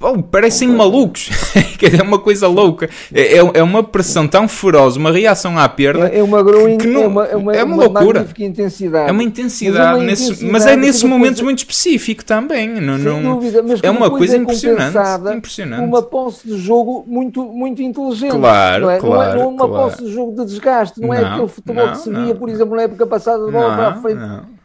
Oh, 0.00 0.22
parecem 0.22 0.68
malucos. 0.68 1.30
é 1.98 2.02
uma 2.02 2.18
coisa 2.18 2.46
louca. 2.46 2.88
É, 3.12 3.38
é, 3.38 3.38
é, 3.38 3.62
uma 3.62 3.82
pressão 3.82 4.26
tão 4.26 4.48
feroz, 4.48 4.96
uma 4.96 5.10
reação 5.10 5.58
à 5.58 5.68
perda. 5.68 6.08
É, 6.08 6.18
é 6.18 6.22
uma, 6.22 6.44
que 6.78 6.86
não, 6.86 7.02
é 7.02 7.06
uma, 7.06 7.24
é 7.26 7.36
uma, 7.36 7.56
é 7.56 7.64
uma, 7.64 7.74
uma 7.74 7.84
loucura. 7.84 8.26
Intensidade. 8.38 9.08
É 9.08 9.12
uma 9.12 9.22
intensidade, 9.22 9.98
mas, 9.98 10.06
nesse, 10.06 10.24
intensidade 10.24 10.52
mas 10.52 10.66
é 10.66 10.76
nesse 10.76 11.06
momento 11.06 11.28
coisa... 11.28 11.44
muito 11.44 11.58
específico 11.58 12.24
também. 12.24 12.68
Não, 12.68 12.98
não, 12.98 13.34
dúvida, 13.36 13.62
é 13.82 13.90
uma 13.90 14.10
coisa 14.10 14.36
impressionante. 14.36 14.96
impressionante. 15.36 15.84
Uma 15.84 16.02
posse 16.02 16.46
de 16.46 16.58
jogo 16.58 17.04
muito, 17.06 17.44
muito 17.44 17.82
inteligente. 17.82 18.32
Claro, 18.32 18.84
não 18.84 18.90
é? 18.90 18.98
claro. 18.98 19.30
É, 19.30 19.34
não 19.34 19.42
é 19.42 19.46
uma 19.46 19.68
claro. 19.68 19.90
posse 19.90 20.04
de 20.04 20.12
jogo 20.12 20.31
de 20.32 20.44
desgaste, 20.44 21.00
não, 21.00 21.08
não 21.08 21.14
é 21.14 21.24
aquele 21.24 21.48
futebol 21.48 21.86
não, 21.86 21.92
que 21.92 21.98
se 21.98 22.10
via, 22.10 22.34
por 22.34 22.48
exemplo, 22.48 22.76
na 22.76 22.82
época 22.82 23.06
passada 23.06 23.44
de 23.44 23.52
bola 23.52 23.74
para 23.74 23.88
a 23.88 23.94
frente. 23.94 24.20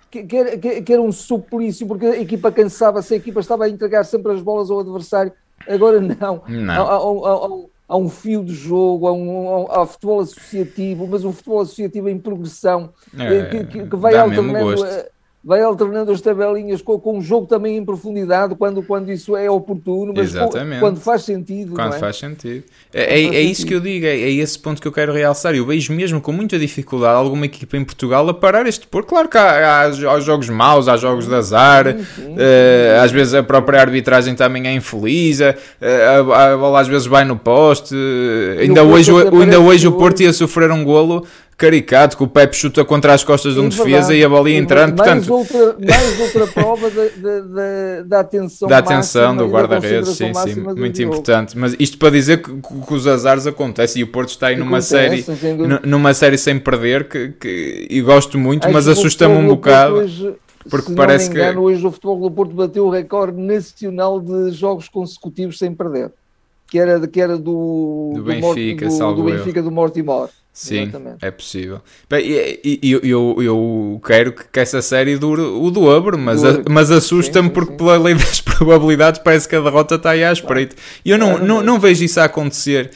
Que, 0.09 0.23
que, 0.23 0.37
era, 0.37 0.57
que, 0.57 0.93
era 0.93 1.01
um 1.01 1.11
suplício, 1.11 1.85
porque 1.85 2.05
a 2.05 2.21
equipa 2.21 2.49
cansava-se, 2.51 3.13
a 3.13 3.17
equipa 3.17 3.41
estava 3.41 3.65
a 3.65 3.69
entregar 3.69 4.05
sempre 4.05 4.31
as 4.31 4.41
bolas 4.41 4.71
ao 4.71 4.79
adversário. 4.79 5.33
Agora 5.67 5.99
não. 5.99 6.43
não. 6.47 7.69
Há, 7.89 7.95
um 7.95 8.09
fio 8.09 8.43
de 8.43 8.53
jogo, 8.53 9.07
há, 9.07 9.13
um, 9.13 9.71
há, 9.71 9.85
futebol 9.85 10.21
associativo, 10.21 11.07
mas 11.07 11.23
um 11.23 11.31
futebol 11.31 11.61
associativo 11.61 12.09
em 12.09 12.17
progressão 12.17 12.93
é, 13.17 13.45
que, 13.45 13.87
que, 13.87 13.95
vai 13.95 14.15
alternando 14.15 14.75
vai 15.47 15.61
alternando 15.61 16.11
as 16.11 16.19
tabelinhas 16.19 16.81
com, 16.81 16.99
com 16.99 17.19
um 17.19 17.21
jogo 17.21 17.47
também 17.47 17.77
em 17.77 17.85
profundidade 17.85 18.53
quando, 18.53 18.83
quando 18.83 19.09
isso 19.09 19.33
é 19.33 19.49
oportuno, 19.49 20.11
mas 20.13 20.35
Exatamente. 20.35 20.81
quando 20.81 20.99
faz 20.99 21.23
sentido. 21.23 21.73
Quando 21.73 21.95
é? 21.95 21.99
faz 21.99 22.17
sentido. 22.17 22.65
É, 22.93 23.17
é, 23.17 23.35
é 23.35 23.41
isso 23.43 23.65
que 23.65 23.73
eu 23.73 23.79
digo, 23.79 24.05
é, 24.05 24.09
é, 24.09 24.29
esse 24.29 24.59
ponto 24.59 24.81
que 24.81 24.87
eu 24.89 24.91
quero 24.91 25.13
realçar. 25.13 25.55
Eu 25.55 25.65
vejo 25.65 25.93
mesmo 25.93 26.19
com 26.19 26.33
muita 26.33 26.59
dificuldade 26.59 27.15
alguma 27.15 27.45
equipa 27.45 27.77
em 27.77 27.85
Portugal 27.85 28.27
a 28.27 28.33
parar 28.33 28.67
este 28.67 28.85
por. 28.87 29.05
Claro 29.05 29.29
que 29.29 29.37
há, 29.37 29.83
há, 29.83 29.85
há 29.85 30.19
jogos 30.19 30.49
maus, 30.49 30.89
há 30.89 30.97
jogos 30.97 31.25
de 31.25 31.33
azar, 31.33 31.95
sim, 31.95 32.03
sim, 32.03 32.33
uh, 32.33 33.01
às 33.01 33.13
vezes 33.13 33.33
a 33.33 33.41
própria 33.41 33.79
arbitragem 33.79 34.35
também 34.35 34.67
é 34.67 34.73
infeliz, 34.73 35.39
uh, 35.39 35.55
a, 36.33 36.51
a, 36.51 36.57
bola 36.57 36.81
às 36.81 36.89
vezes 36.89 37.07
vai 37.07 37.23
no 37.23 37.37
poste. 37.37 37.95
Uh, 37.95 38.59
ainda 38.59 38.83
hoje, 38.83 39.11
ainda 39.13 39.61
hoje 39.61 39.87
o 39.87 39.93
Porto 39.93 40.23
ia 40.23 40.33
sofrer 40.33 40.71
um 40.71 40.83
golo 40.83 41.25
caricato, 41.57 42.15
que 42.15 42.23
o 42.23 42.27
Pepe 42.27 42.55
chuta 42.55 42.85
contra 42.85 43.13
as 43.13 43.23
costas 43.23 43.55
de 43.55 43.59
um 43.59 43.65
é 43.65 43.69
defesa 43.69 44.13
e 44.13 44.23
a 44.23 44.29
bola 44.29 44.49
ia 44.49 44.57
entrando. 44.57 44.95
Mais, 44.95 45.25
portanto... 45.25 45.33
outra, 45.33 45.75
mais 45.79 46.19
outra 46.19 46.47
prova 46.47 46.91
da 48.05 48.19
atenção 48.19 48.69
Da 48.69 48.77
atenção 48.77 49.35
do 49.35 49.47
guarda-redes, 49.47 50.09
sim, 50.09 50.31
sim, 50.33 50.61
muito 50.61 51.01
importante. 51.01 51.57
Mas 51.57 51.75
isto 51.79 51.97
para 51.97 52.11
dizer 52.11 52.43
que, 52.43 52.51
que, 52.61 52.93
os 52.93 53.07
azares 53.07 53.47
acontecem 53.47 54.01
e 54.01 54.03
o 54.03 54.07
Porto 54.07 54.29
está 54.29 54.47
aí 54.47 54.55
numa 54.55 54.81
série, 54.81 55.25
numa 55.83 56.13
série 56.13 56.37
sem 56.37 56.59
perder, 56.59 57.09
que, 57.09 57.29
que 57.29 57.87
e 57.89 58.01
gosto 58.01 58.37
muito, 58.37 58.65
Acho 58.65 58.73
mas 58.73 58.87
assusta-me 58.87 59.35
um 59.35 59.47
bocado. 59.47 59.95
Hoje, 59.95 60.35
porque 60.69 60.93
parece 60.93 61.31
engano, 61.31 61.53
que 61.53 61.59
hoje 61.59 61.87
o 61.87 61.91
Futebol 61.91 62.19
do 62.19 62.31
Porto 62.31 62.53
bateu 62.53 62.85
o 62.85 62.89
recorde 62.91 63.41
nacional 63.41 64.19
de 64.19 64.51
jogos 64.51 64.87
consecutivos 64.87 65.57
sem 65.57 65.73
perder. 65.73 66.11
Que 66.69 66.77
era, 66.77 67.07
que 67.07 67.21
era 67.21 67.37
do, 67.37 68.11
do, 68.13 68.17
do 68.17 68.23
Benfica, 68.23 68.87
do, 68.89 69.13
do 69.13 69.23
Benfica 69.23 69.63
do 69.63 69.71
Mortimor. 69.71 70.29
Sim, 70.57 70.85
Exatamente. 70.85 71.17
é 71.23 71.29
possível. 71.29 71.81
Bem, 72.09 72.25
eu, 72.81 72.99
eu, 73.03 73.35
eu 73.43 74.01
quero 74.03 74.33
que 74.33 74.59
essa 74.59 74.81
série 74.81 75.15
dure 75.15 75.39
o 75.39 75.69
dobro, 75.69 76.17
mas, 76.17 76.41
mas 76.67 76.89
assusta-me 76.89 77.51
porque, 77.51 77.73
sim. 77.73 77.77
pela 77.77 77.95
lei 77.99 78.15
das 78.15 78.41
probabilidades, 78.41 79.21
parece 79.23 79.47
que 79.47 79.55
a 79.55 79.61
derrota 79.61 79.93
está 79.93 80.09
aí 80.09 80.23
à 80.23 80.33
espreita. 80.33 80.75
E 81.05 81.11
eu 81.11 81.17
não, 81.19 81.37
não, 81.37 81.61
não 81.61 81.79
vejo 81.79 82.03
isso 82.03 82.19
a 82.19 82.23
acontecer 82.23 82.89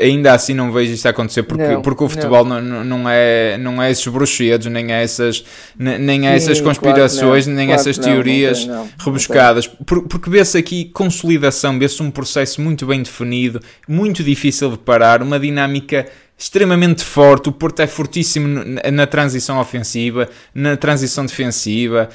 ainda 0.00 0.32
assim 0.32 0.52
não 0.52 0.72
vejo 0.72 0.92
isso 0.92 1.06
acontecer 1.06 1.44
porque, 1.44 1.68
não, 1.68 1.80
porque 1.80 2.02
o 2.02 2.08
futebol 2.08 2.44
não. 2.44 2.60
Não, 2.60 2.84
não, 2.84 3.08
é, 3.08 3.56
não 3.56 3.80
é 3.80 3.88
esses 3.88 4.04
bruxedos, 4.08 4.66
nem 4.66 4.92
é 4.92 5.00
essas, 5.00 5.44
nem 5.78 6.26
é 6.26 6.34
essas 6.34 6.60
conspirações, 6.60 7.44
claro 7.44 7.56
nem 7.56 7.66
claro 7.68 7.80
essas 7.80 7.96
teorias 7.96 8.66
não, 8.66 8.88
rebuscadas. 8.98 9.68
Porque 9.68 10.28
vê-se 10.28 10.58
aqui 10.58 10.86
consolidação, 10.86 11.78
vê-se 11.78 12.02
um 12.02 12.10
processo 12.10 12.60
muito 12.60 12.84
bem 12.84 13.00
definido, 13.00 13.60
muito 13.86 14.24
difícil 14.24 14.72
de 14.72 14.78
parar, 14.78 15.22
uma 15.22 15.38
dinâmica 15.38 16.04
extremamente 16.38 17.02
forte. 17.02 17.48
O 17.48 17.52
Porto 17.52 17.80
é 17.80 17.86
fortíssimo 17.86 18.62
na, 18.92 19.06
transição 19.06 19.58
ofensiva, 19.58 20.28
na 20.54 20.76
transição 20.76 21.24
defensiva, 21.24 22.08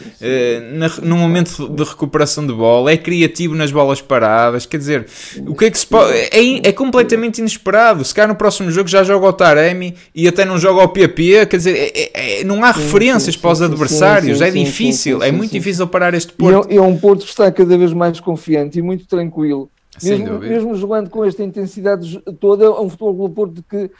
na, 0.73 0.89
no 1.01 1.17
momento 1.17 1.67
de 1.67 1.83
recuperação 1.83 2.45
de 2.45 2.53
bola, 2.53 2.91
é 2.91 2.97
criativo 2.97 3.55
nas 3.55 3.71
bolas 3.71 4.01
paradas. 4.01 4.65
Quer 4.65 4.77
dizer, 4.77 5.07
o 5.47 5.55
que 5.55 5.65
é 5.65 5.71
que 5.71 5.79
se 5.79 5.87
pode. 5.87 6.13
É, 6.13 6.67
é 6.67 6.71
completamente 6.71 7.39
inesperado. 7.39 8.03
Se 8.05 8.13
calhar 8.13 8.29
no 8.29 8.35
próximo 8.35 8.69
jogo 8.69 8.87
já 8.87 9.03
joga 9.03 9.27
o 9.27 9.33
Taremi 9.33 9.95
e 10.13 10.27
até 10.27 10.45
não 10.45 10.57
joga 10.59 10.83
o 10.83 10.89
PP, 10.89 11.47
quer 11.47 11.57
dizer, 11.57 11.75
é, 11.75 11.91
é, 11.95 12.41
é 12.41 12.43
não 12.43 12.63
há 12.63 12.71
referências 12.71 13.35
para 13.35 13.51
os 13.51 13.61
adversários, 13.61 14.41
é 14.41 14.51
difícil, 14.51 15.23
é 15.23 15.31
muito 15.31 15.51
difícil 15.51 15.87
parar 15.87 16.13
este 16.13 16.33
Porto. 16.33 16.69
E 16.69 16.75
é, 16.75 16.77
é 16.77 16.81
um 16.81 16.97
Porto 16.97 17.23
que 17.23 17.29
está 17.29 17.51
cada 17.51 17.77
vez 17.77 17.91
mais 17.93 18.19
confiante 18.19 18.77
e 18.77 18.81
muito 18.81 19.07
tranquilo. 19.07 19.69
Mesmo, 20.03 20.39
mesmo, 20.39 20.75
jogando 20.75 21.09
com 21.09 21.23
esta 21.23 21.43
intensidade 21.43 22.21
toda, 22.39 22.65
é 22.65 22.69
um 22.69 22.89
futebol 22.89 23.27
do 23.27 23.33
Porto 23.33 23.63
que 23.69 23.91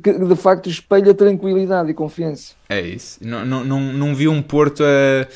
que 0.00 0.12
de 0.12 0.36
facto 0.36 0.68
espelha 0.68 1.12
tranquilidade 1.12 1.90
e 1.90 1.94
confiança. 1.94 2.54
É 2.68 2.80
isso. 2.80 3.18
Não, 3.20 3.44
não, 3.44 3.64
não, 3.64 3.80
não 3.80 4.14
vi 4.14 4.28
um 4.28 4.40
Porto 4.40 4.84
a 4.84 5.26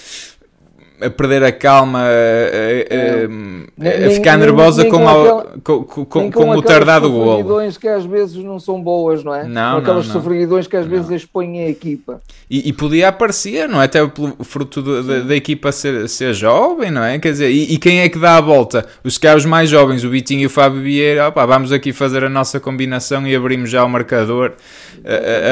a 1.00 1.10
perder 1.10 1.42
a 1.42 1.52
calma, 1.52 2.00
a, 2.00 2.04
a, 2.04 4.04
a, 4.04 4.06
a 4.06 4.10
ficar 4.10 4.36
nem, 4.36 4.46
nervosa 4.46 4.82
nem, 4.82 4.92
nem 4.92 5.00
com, 5.00 5.06
com, 5.06 5.20
aquela, 5.20 5.44
com, 5.62 5.84
com, 6.04 6.30
com 6.30 6.50
o 6.50 6.62
tardado 6.62 7.10
golo. 7.10 7.60
que 7.80 7.88
às 7.88 8.04
vezes 8.04 8.36
não 8.36 8.58
são 8.58 8.82
boas, 8.82 9.24
não 9.24 9.34
é? 9.34 9.44
Não, 9.44 9.74
com 9.74 9.78
aquelas 9.78 10.06
sofreguidões 10.06 10.66
que 10.66 10.76
às 10.76 10.84
não. 10.84 10.90
vezes 10.90 11.10
expõem 11.10 11.64
a 11.64 11.68
equipa. 11.68 12.20
E, 12.50 12.68
e, 12.68 12.72
podia 12.72 13.08
aparecer, 13.08 13.68
não 13.68 13.80
é? 13.80 13.84
Até 13.84 14.06
pelo 14.06 14.36
fruto 14.42 14.82
do, 14.82 15.02
da, 15.02 15.20
da, 15.20 15.36
equipa 15.36 15.72
ser, 15.72 16.08
ser 16.08 16.34
jovem, 16.34 16.90
não 16.90 17.02
é? 17.02 17.18
Quer 17.18 17.32
dizer, 17.32 17.50
e, 17.50 17.74
e, 17.74 17.78
quem 17.78 18.00
é 18.00 18.08
que 18.08 18.18
dá 18.18 18.36
a 18.36 18.40
volta? 18.40 18.86
Os 19.04 19.18
os 19.36 19.44
mais 19.44 19.70
jovens, 19.70 20.04
o 20.04 20.10
Vitinho 20.10 20.42
e 20.42 20.46
o 20.46 20.50
Fábio 20.50 20.82
Vieira, 20.82 21.28
opa, 21.28 21.46
vamos 21.46 21.72
aqui 21.72 21.92
fazer 21.92 22.24
a 22.24 22.28
nossa 22.28 22.58
combinação 22.58 23.26
e 23.26 23.34
abrimos 23.34 23.70
já 23.70 23.84
o 23.84 23.88
marcador. 23.88 24.52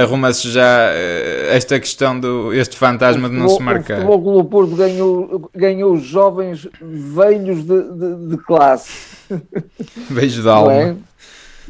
Arruma-se 0.02 0.50
já 0.50 0.90
eh, 0.92 1.50
esta 1.52 1.78
questão 1.80 2.18
do 2.18 2.52
este 2.52 2.76
fantasma 2.76 3.28
de 3.28 3.34
não 3.34 3.48
se 3.48 3.62
marcar. 3.62 4.00
O 4.00 4.12
Futebol 4.12 4.44
Porto 4.44 4.76
ganhou, 4.76 5.37
ganhou 5.54 5.94
os 5.94 6.02
jovens 6.02 6.68
velhos 6.80 7.64
de, 7.64 7.82
de, 7.82 8.28
de 8.28 8.36
classe. 8.44 9.16
Beijo 10.10 10.42
de 10.42 10.48
alma. 10.48 10.72
É? 10.72 10.96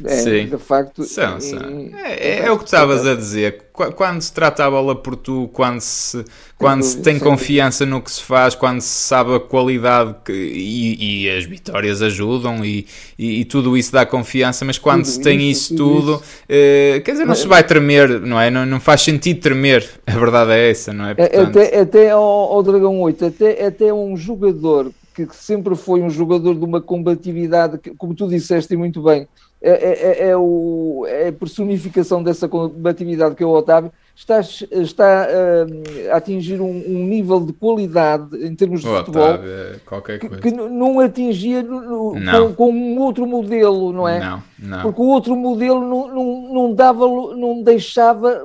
É, 0.05 0.17
Sim. 0.17 0.45
de 0.47 0.57
facto. 0.57 1.03
São, 1.03 1.39
são. 1.39 1.59
É, 2.03 2.13
é, 2.13 2.45
é, 2.45 2.51
o 2.51 2.57
que 2.57 2.65
estavas 2.65 3.05
a 3.05 3.15
dizer. 3.15 3.65
Quando 3.95 4.21
se 4.21 4.33
trata 4.33 4.65
a 4.65 4.69
bola 4.69 4.93
por 4.93 5.15
tu, 5.15 5.49
quando 5.53 5.79
se, 5.79 6.25
quando 6.57 6.83
se 6.83 7.01
tem 7.01 7.17
confiança 7.17 7.85
no 7.85 8.01
que 8.01 8.11
se 8.11 8.21
faz, 8.21 8.53
quando 8.53 8.81
se 8.81 9.07
sabe 9.07 9.35
a 9.35 9.39
qualidade 9.39 10.15
que, 10.25 10.33
e, 10.33 11.23
e, 11.23 11.29
as 11.29 11.45
vitórias 11.45 12.01
ajudam 12.01 12.65
e, 12.65 12.85
e, 13.17 13.39
e, 13.39 13.45
tudo 13.45 13.77
isso 13.77 13.93
dá 13.93 14.05
confiança, 14.05 14.65
mas 14.65 14.77
quando 14.77 15.03
tudo 15.03 15.13
se 15.13 15.21
tem 15.21 15.49
isso, 15.49 15.73
isso 15.73 15.75
tudo, 15.77 16.15
isso. 16.15 16.43
Eh, 16.49 17.01
quer 17.05 17.11
dizer, 17.13 17.25
não 17.25 17.35
se 17.35 17.47
vai 17.47 17.63
tremer, 17.63 18.19
não 18.19 18.39
é? 18.39 18.51
Não, 18.51 18.65
não 18.65 18.81
faz 18.81 19.01
sentido 19.01 19.39
tremer. 19.39 19.89
A 20.05 20.17
verdade 20.17 20.51
é 20.51 20.69
essa, 20.69 20.91
não 20.91 21.05
é? 21.05 21.11
é 21.11 21.15
Portanto... 21.15 21.59
Até, 21.59 21.79
até 21.79 22.09
ao, 22.11 22.21
ao 22.21 22.61
Dragão 22.61 22.99
8, 22.99 23.25
até, 23.27 23.65
até 23.65 23.93
um 23.93 24.17
jogador 24.17 24.91
que 25.25 25.35
sempre 25.35 25.75
foi 25.75 26.01
um 26.01 26.09
jogador 26.09 26.55
de 26.55 26.63
uma 26.63 26.81
combatividade, 26.81 27.79
como 27.97 28.13
tu 28.13 28.27
disseste 28.27 28.75
muito 28.75 29.01
bem, 29.01 29.27
é, 29.61 29.71
é, 29.71 30.27
é, 30.27 30.29
é, 30.29 30.37
o, 30.37 31.05
é 31.05 31.27
a 31.27 31.33
personificação 31.33 32.23
dessa 32.23 32.47
combatividade 32.47 33.35
que 33.35 33.43
é 33.43 33.45
o 33.45 33.49
Otávio, 33.49 33.91
está, 34.15 34.39
está 34.39 35.27
uh, 35.27 36.13
a 36.13 36.15
atingir 36.15 36.61
um, 36.61 36.69
um, 36.69 37.05
nível 37.05 37.41
de 37.41 37.51
qualidade 37.51 38.37
em 38.37 38.55
termos 38.55 38.81
de 38.81 38.87
o 38.87 38.97
futebol 38.97 39.23
Otávio, 39.23 39.49
é 39.49 40.17
que, 40.17 40.29
que, 40.29 40.51
não 40.51 41.01
atingia 41.01 41.61
no, 41.61 42.15
não. 42.15 42.53
Com, 42.53 42.55
com, 42.55 42.71
um 42.71 42.99
outro 42.99 43.27
modelo, 43.27 43.91
não 43.91 44.07
é? 44.07 44.19
Não, 44.19 44.43
não. 44.59 44.81
Porque 44.81 45.01
o 45.01 45.07
outro 45.07 45.35
modelo 45.35 45.81
não, 45.81 46.07
não, 46.07 46.53
não, 46.53 46.73
dava, 46.73 47.05
não 47.05 47.61
deixava, 47.61 48.41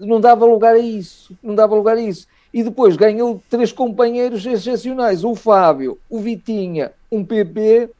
não 0.00 0.20
dava 0.20 0.46
lugar 0.46 0.74
a 0.74 0.78
isso, 0.78 1.36
não 1.42 1.54
dava 1.54 1.74
lugar 1.74 1.98
a 1.98 2.00
isso. 2.00 2.26
E 2.52 2.62
depois 2.62 2.96
ganhou 2.96 3.42
três 3.50 3.72
companheiros 3.72 4.46
excepcionais, 4.46 5.22
o 5.22 5.34
Fábio, 5.34 5.98
o 6.08 6.20
Vitinha, 6.20 6.92
um 7.12 7.24
PP 7.24 7.90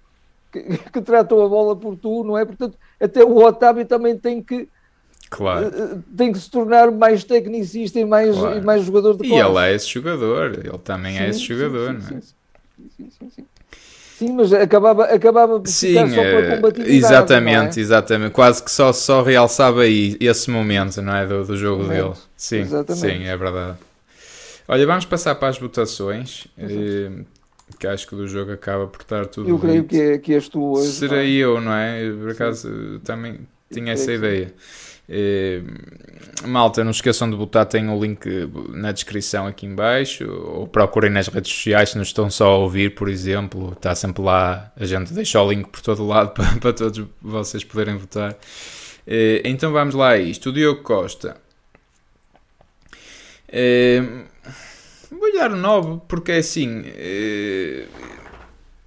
que, 0.55 0.79
que, 0.93 1.03
tratou 1.03 1.45
a 1.45 1.49
bola 1.49 1.75
por 1.75 1.97
tu, 1.97 2.23
não 2.23 2.39
é? 2.39 2.45
Portanto, 2.45 2.79
até 3.01 3.25
o 3.25 3.37
Otávio 3.45 3.85
também 3.85 4.17
tem 4.17 4.43
que 4.43 4.69
Claro. 5.31 5.67
Eh, 5.67 5.99
tem 6.17 6.33
que 6.33 6.39
se 6.39 6.49
tornar 6.49 6.93
mais 6.93 7.25
tecnicista 7.25 7.99
e 7.99 8.05
mais, 8.05 8.37
claro. 8.37 8.59
e 8.59 8.61
mais 8.61 8.85
jogador 8.85 9.17
de 9.17 9.27
E 9.27 9.35
ele 9.35 9.59
é 9.59 9.75
esse 9.75 9.89
jogador, 9.89 10.61
ele 10.65 10.79
também 10.79 11.17
é 11.17 11.19
sim, 11.19 11.25
é 11.25 11.29
esse 11.31 11.41
jogador, 11.41 12.01
sim, 12.01 12.11
não 12.11 12.19
é? 12.19 12.21
Sim, 12.21 13.11
sim, 13.11 13.31
sim. 13.31 13.45
Sim, 14.17 14.33
mas 14.33 14.53
acabava, 14.53 15.07
acabava 15.07 15.59
por 15.59 15.69
sim, 15.69 15.89
ficar 15.89 16.09
só 16.09 16.23
pela 16.23 16.41
eh, 16.41 16.57
combatividade. 16.57 16.97
Exatamente, 16.97 17.81
é? 17.81 17.83
exatamente. 17.83 18.31
Quase 18.31 18.63
que 18.63 18.71
só, 18.71 18.93
só 18.93 19.23
realçava 19.23 19.83
aí 19.83 20.17
esse 20.21 20.49
momento, 20.49 21.03
não 21.03 21.17
é? 21.17 21.27
Do, 21.27 21.45
do 21.45 21.57
jogo 21.57 21.89
dele. 21.89 22.13
Sim, 22.37 22.61
exatamente. 22.61 23.01
sim, 23.01 23.25
é 23.25 23.37
verdade. 23.37 23.77
Olha, 24.69 24.87
vamos 24.87 25.05
passar 25.05 25.35
para 25.35 25.49
as 25.49 25.59
votações 25.59 26.47
que 27.79 27.87
acho 27.87 28.07
que 28.07 28.15
do 28.15 28.27
jogo 28.29 28.53
acaba 28.53 28.87
por 28.87 29.01
estar 29.01 29.27
tudo. 29.27 29.49
Eu 29.49 29.59
creio 29.59 29.85
que, 29.85 30.01
é, 30.01 30.19
que 30.19 30.35
és 30.35 30.49
tu 30.49 30.73
hoje. 30.73 30.93
Serei 30.93 31.41
não? 31.43 31.55
eu, 31.55 31.61
não 31.61 31.73
é? 31.73 32.11
Por 32.11 32.31
acaso 32.31 32.69
Sim. 32.69 33.01
também 33.05 33.41
tinha 33.73 33.93
essa 33.93 34.13
ideia. 34.13 34.55
É, 35.07 35.61
malta, 36.47 36.83
não 36.83 36.91
esqueçam 36.91 37.29
de 37.29 37.37
botar, 37.37 37.67
tem 37.67 37.89
o 37.91 38.03
link 38.03 38.27
na 38.71 38.91
descrição 38.91 39.47
aqui 39.47 39.67
em 39.67 39.75
baixo 39.75 40.27
ou 40.27 40.67
procurem 40.67 41.11
nas 41.11 41.29
redes 41.29 41.53
sociais 41.53 41.91
se 41.91 41.97
não 41.97 42.03
estão 42.03 42.31
só 42.31 42.47
a 42.47 42.57
ouvir, 42.57 42.95
por 42.95 43.11
exemplo, 43.11 43.73
está 43.73 43.95
sempre 43.95 44.23
lá, 44.23 44.73
a 44.75 44.87
gente 44.87 45.13
deixa 45.13 45.43
o 45.43 45.51
link 45.51 45.69
por 45.69 45.83
todo 45.83 46.07
lado 46.07 46.31
para, 46.35 46.57
para 46.57 46.73
todos 46.73 47.07
vocês 47.21 47.63
poderem 47.63 47.97
votar. 47.97 48.35
É, 49.07 49.43
então 49.45 49.73
vamos 49.73 49.95
lá 49.95 50.11
a 50.11 50.19
isto. 50.19 50.49
O 50.49 50.53
Diogo 50.53 50.83
Costa. 50.83 51.37
É, 53.47 54.03
Vou 55.19 55.29
lhe 55.29 55.39
dar 55.39 55.53
um 55.53 55.57
9, 55.57 56.01
porque 56.09 56.33
é 56.33 56.39
assim. 56.39 56.81
Uh, 56.81 57.87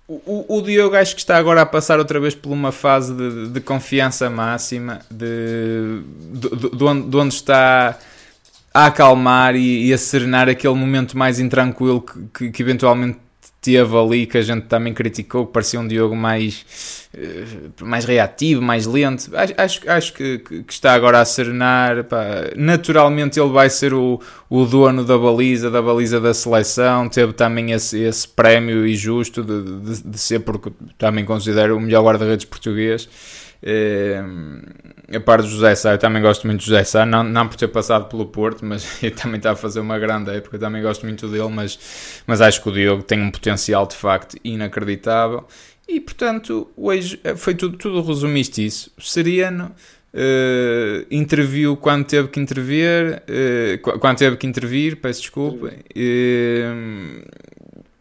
o, 0.08 0.58
o 0.58 0.62
Diogo 0.62 0.96
acho 0.96 1.16
que 1.16 1.22
está 1.22 1.38
agora 1.38 1.62
a 1.62 1.66
passar 1.66 2.00
outra 2.00 2.20
vez 2.20 2.34
por 2.34 2.52
uma 2.52 2.72
fase 2.72 3.14
de, 3.14 3.50
de 3.50 3.60
confiança 3.60 4.30
máxima, 4.30 5.02
de, 5.12 6.02
de, 6.32 6.78
de, 6.78 6.84
onde, 6.84 7.10
de 7.10 7.18
onde 7.18 7.34
está 7.34 7.98
a 8.74 8.86
acalmar 8.86 9.56
e, 9.56 9.88
e, 9.88 9.94
a 9.94 9.98
serenar 9.98 10.48
aquele 10.48 10.76
momento 10.76 11.18
mais 11.18 11.40
intranquilo 11.40 12.02
que, 12.02 12.20
que, 12.34 12.52
que 12.52 12.62
eventualmente 12.62 13.18
teve 13.62 13.98
ali 13.98 14.26
que 14.26 14.38
a 14.38 14.42
gente 14.42 14.66
também 14.68 14.94
criticou, 14.94 15.46
que 15.46 15.54
parecia 15.54 15.80
um 15.80 15.88
Diogo 15.88 16.16
mais, 16.16 17.10
eh, 17.14 17.46
mais 17.82 18.06
reativo, 18.06 18.62
mais 18.62 18.86
lento. 18.86 19.32
Acho, 19.58 19.90
acho, 19.90 20.14
que, 20.14 20.40
que, 20.40 20.64
está 20.70 20.94
agora 20.94 21.20
a 21.20 21.26
serenar. 21.26 22.04
Pá. 22.06 22.52
Naturalmente 22.56 23.40
ele 23.40 23.50
vai 23.50 23.70
ser 23.70 23.94
o, 23.94 24.22
o 24.50 24.66
dono 24.66 25.04
da 25.04 25.18
baliza, 25.18 25.70
da 25.70 25.82
baliza 25.82 26.22
da 26.22 26.34
seleção. 26.34 27.10
Teve 27.10 27.34
também 27.34 27.72
esse, 27.72 28.00
esse 28.00 28.28
prémio 28.28 28.86
e 28.86 28.96
justo 28.96 29.44
de, 29.44 29.64
de, 29.64 30.04
de 30.04 30.18
ser, 30.18 30.40
porque 30.40 30.72
também 30.98 31.26
considero 31.26 31.78
o 31.78 31.80
melhor 31.82 32.04
guarda-redes 32.04 32.46
português. 32.46 33.10
É, 33.62 34.24
a 35.14 35.20
par 35.20 35.42
do 35.42 35.48
José 35.48 35.74
Sá, 35.76 35.94
eu 35.94 35.98
também 35.98 36.22
gosto 36.22 36.46
muito 36.46 36.60
do 36.60 36.66
José 36.66 36.84
Sá, 36.84 37.06
não, 37.06 37.24
não 37.24 37.48
por 37.48 37.56
ter 37.56 37.68
passado 37.68 38.10
pelo 38.10 38.26
Porto, 38.26 38.66
mas 38.66 38.86
ele 39.02 39.16
também 39.16 39.38
está 39.38 39.52
a 39.52 39.56
fazer 39.56 39.80
uma 39.80 39.98
grande 39.98 40.32
época, 40.32 40.58
eu 40.58 40.60
também 40.60 40.82
gosto 40.82 41.06
muito 41.06 41.28
dele, 41.28 41.50
mas, 41.50 41.80
mas 42.26 42.42
acho 42.42 42.62
que 42.62 42.70
o 42.70 42.72
Diogo 42.72 43.04
tem 43.04 43.22
um 43.22 43.32
potencial 43.32 43.86
de 43.88 43.96
facto 43.96 44.38
inacreditável. 44.44 45.46
E 45.88 46.02
portanto, 46.02 46.70
hoje 46.76 47.20
eh, 47.24 47.36
foi 47.36 47.56
tudo, 47.56 47.78
tudo 47.78 48.02
resumiste 48.02 48.66
isso. 48.66 48.92
Seriano 49.00 49.74
uh, 50.14 51.08
interviu 51.10 51.78
quando 51.78 52.06
teve 52.06 52.28
que 52.28 52.40
intervir, 52.42 53.24
uh, 53.24 54.00
quando 54.00 54.18
teve 54.18 54.36
que 54.36 54.46
intervir, 54.46 54.98
peço 54.98 55.22
desculpa. 55.22 55.68
Uh, 55.68 57.22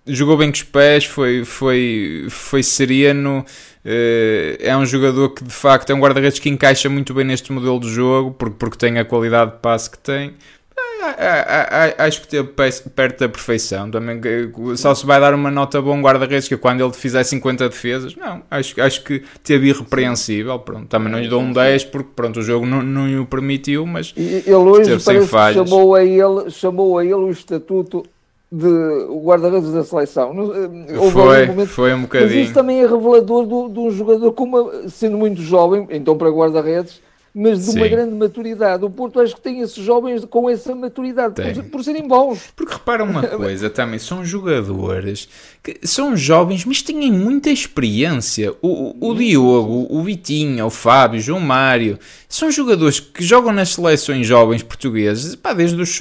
jogou 0.07 0.37
bem 0.37 0.51
com 0.51 0.57
os 0.57 0.63
pés, 0.63 1.05
foi, 1.05 1.45
foi, 1.45 2.27
foi 2.29 2.63
sereno. 2.63 3.45
Uh, 3.85 4.59
é 4.59 4.77
um 4.77 4.85
jogador 4.85 5.31
que 5.31 5.45
de 5.45 5.53
facto 5.53 5.91
é 5.91 5.95
um 5.95 6.01
guarda-redes 6.01 6.39
que 6.39 6.49
encaixa 6.49 6.89
muito 6.89 7.15
bem 7.15 7.25
neste 7.25 7.53
modelo 7.53 7.79
de 7.79 7.89
jogo, 7.89 8.33
porque, 8.33 8.57
porque 8.59 8.79
tem 8.79 8.99
a 8.99 9.05
qualidade 9.05 9.53
de 9.53 9.59
passe 9.59 9.91
que 9.91 9.99
tem. 9.99 10.35
É, 11.19 11.95
acho 11.99 12.21
que 12.21 12.27
esteve 12.27 12.49
perto 12.91 13.21
da 13.21 13.29
perfeição. 13.29 13.91
Também, 13.91 14.21
só 14.77 14.95
se 14.95 15.07
vai 15.07 15.21
dar 15.21 15.35
uma 15.35 15.51
nota 15.51 15.81
bom 15.81 16.01
guarda-redes 16.01 16.49
que 16.49 16.57
quando 16.57 16.83
ele 16.83 16.93
fizer 16.93 17.23
50 17.23 17.69
defesas, 17.69 18.17
não, 18.17 18.43
acho, 18.51 18.81
acho 18.81 19.05
que 19.05 19.23
teve 19.45 19.69
irrepreensível. 19.69 20.59
Pronto, 20.59 20.87
também 20.89 21.13
não 21.13 21.21
lhe 21.21 21.29
dou 21.29 21.41
um 21.41 21.53
10 21.53 21.85
porque 21.85 22.11
pronto, 22.17 22.41
o 22.41 22.43
jogo 22.43 22.67
não, 22.67 22.83
não 22.83 23.23
o 23.23 23.27
permitiu, 23.27 23.87
mas 23.87 24.13
ele 24.17 24.53
hoje 24.53 24.99
sem 24.99 25.23
falhas. 25.27 25.69
chamou 25.69 25.95
a 25.95 26.05
ele, 26.05 26.51
chamou 26.51 26.99
a 26.99 27.05
ele 27.05 27.15
o 27.15 27.31
estatuto 27.31 28.05
de 28.51 29.07
guarda-redes 29.25 29.73
da 29.73 29.83
seleção. 29.85 30.31
Eh, 30.31 30.95
foi, 31.11 31.45
um 31.45 31.47
momento, 31.47 31.69
foi 31.69 31.95
um 31.95 32.03
bocadinho. 32.03 32.31
Mas 32.31 32.45
isso 32.45 32.55
também 32.55 32.81
é 32.81 32.87
revelador 32.87 33.47
de 33.69 33.79
um 33.79 33.91
jogador, 33.91 34.33
como, 34.33 34.89
sendo 34.89 35.19
muito 35.19 35.41
jovem, 35.43 35.87
então 35.91 36.17
para 36.17 36.31
guarda-redes, 36.31 37.03
mas 37.39 37.59
de 37.59 37.73
Sim. 37.73 37.77
uma 37.77 37.87
grande 37.87 38.15
maturidade. 38.15 38.83
O 38.83 38.89
Porto 38.89 39.21
acho 39.21 39.35
que 39.35 39.43
tem 39.43 39.61
esses 39.61 39.85
jovens 39.85 40.25
com 40.25 40.49
essa 40.49 40.75
maturidade, 40.75 41.35
por, 41.35 41.65
por, 41.65 41.85
serem 41.85 42.09
bons. 42.09 42.41
Porque 42.57 42.73
repara 42.73 43.05
uma 43.05 43.23
coisa 43.23 43.69
também, 43.69 43.99
são 43.99 44.25
jogadores 44.25 45.29
que 45.63 45.87
são 45.87 46.17
jovens, 46.17 46.65
mas 46.65 46.81
têm 46.81 47.13
muita 47.13 47.51
experiência. 47.51 48.55
O, 48.63 48.97
o, 48.99 49.11
o 49.11 49.15
Diogo, 49.15 49.87
o 49.91 50.03
Vitinho, 50.03 50.65
o 50.65 50.71
Fábio, 50.71 51.19
o 51.19 51.23
João 51.23 51.41
Mário, 51.41 51.99
são 52.27 52.51
jogadores 52.51 53.01
que 53.01 53.23
jogam 53.23 53.53
nas 53.53 53.75
seleções 53.75 54.27
jovens 54.27 54.63
portuguesas, 54.63 55.35
pá, 55.35 55.53
desde 55.53 55.79
os. 55.79 56.01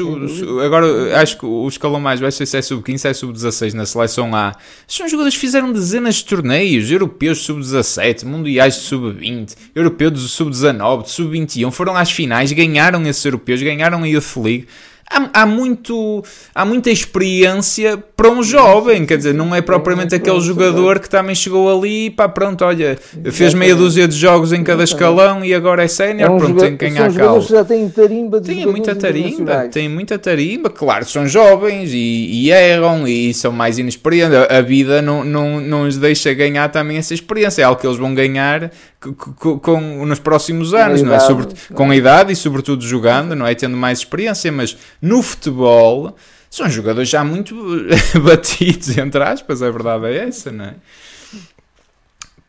Agora 0.63 1.19
acho 1.19 1.38
que 1.38 1.45
o 1.45 1.67
escalão 1.67 2.00
mais 2.00 2.21
vai 2.21 2.32
ser 2.32 2.45
se 2.45 2.56
é 2.56 2.62
sub-15, 2.62 2.98
se 2.98 3.08
é 3.10 3.13
sub-16 3.13 3.74
na 3.74 3.86
seleção 3.86 4.34
A. 4.34 4.56
São 4.88 5.06
jogadores 5.10 5.34
que 5.34 5.41
fizeram 5.41 5.74
dezenas 5.74 6.15
de 6.15 6.26
torneios 6.26 6.89
europeus 6.89 7.39
sub-17, 7.39 8.24
mundiais 8.24 8.76
de 8.76 8.82
sub-20, 8.82 9.54
europeus 9.76 10.13
de 10.13 10.30
sub-19, 10.30 11.04
de 11.04 11.10
sub 11.12 11.25
sub-21, 11.26 11.72
foram 11.72 11.96
às 11.96 12.12
finais, 12.12 12.52
ganharam 12.52 13.06
esses 13.08 13.24
europeus, 13.26 13.62
ganharam 13.62 14.04
a 14.04 14.08
Youth 14.08 14.38
League. 14.38 14.68
há, 15.10 15.42
há, 15.42 15.46
muito, 15.46 16.24
há 16.54 16.66
muita 16.66 16.90
experiência 16.90 17.98
para 18.16 18.30
um 18.30 18.42
jovem, 18.42 19.06
quer 19.06 19.18
dizer, 19.18 19.34
não 19.34 19.54
é 19.54 19.62
propriamente 19.62 20.16
aquele 20.16 20.40
jogador 20.42 21.00
que 21.00 21.10
também 21.10 21.36
chegou 21.36 21.72
ali 21.72 22.08
e 22.08 22.10
pá, 22.10 22.28
pronto, 22.28 22.66
olha, 22.66 22.98
fez 23.32 23.54
meia 23.54 23.76
dúzia 23.76 24.08
de 24.08 24.16
jogos 24.16 24.52
em 24.52 24.64
cada 24.64 24.84
escalão 24.84 25.44
e 25.44 25.54
agora 25.54 25.84
é 25.84 25.88
sénior, 25.88 26.32
é 26.32 26.38
pronto, 26.38 26.60
tem 26.60 26.76
que 26.76 26.90
ganhar 26.90 27.14
calma. 27.14 27.42
já 27.42 27.64
têm 27.64 27.90
tarimba 27.90 28.40
de 28.40 28.56
Tem 28.56 28.66
muita 28.66 28.96
tarimba, 28.96 29.68
tem 29.70 29.90
muita 29.90 30.18
tarimba, 30.18 30.70
claro, 30.70 31.06
são 31.06 31.28
jovens 31.28 31.92
e, 31.94 31.98
e 31.98 32.52
erram 32.52 33.08
e 33.08 33.34
são 33.34 33.52
mais 33.52 33.78
inexperientes, 33.78 34.38
a 34.50 34.62
vida 34.62 35.02
não, 35.02 35.24
não, 35.24 35.60
não 35.60 35.88
os 35.88 35.98
deixa 35.98 36.34
ganhar 36.34 36.70
também 36.70 36.98
essa 36.98 37.14
experiência, 37.14 37.62
é 37.62 37.66
algo 37.66 37.80
que 37.80 37.86
eles 37.86 37.98
vão 37.98 38.14
ganhar 38.14 38.72
com, 39.13 39.60
com, 39.60 40.06
nos 40.06 40.20
próximos 40.20 40.74
anos, 40.74 41.02
não 41.02 41.13
é? 41.13 41.20
Sobre, 41.20 41.48
com 41.74 41.91
a 41.91 41.96
idade 41.96 42.34
e 42.34 42.36
sobretudo 42.36 42.84
jogando, 42.86 43.36
não 43.36 43.46
é? 43.46 43.54
Tendo 43.54 43.78
mais 43.78 44.00
experiência, 44.00 44.52
mas 44.52 44.78
no 45.02 45.22
futebol 45.22 46.15
são 46.50 46.70
jogadores 46.70 47.10
já 47.10 47.24
muito 47.24 47.56
batidos, 48.24 48.98
entre 48.98 49.22
aspas, 49.22 49.62
a 49.62 49.70
verdade 49.70 50.06
é 50.08 50.28
essa, 50.28 50.52
não 50.52 50.65
é? 50.65 50.76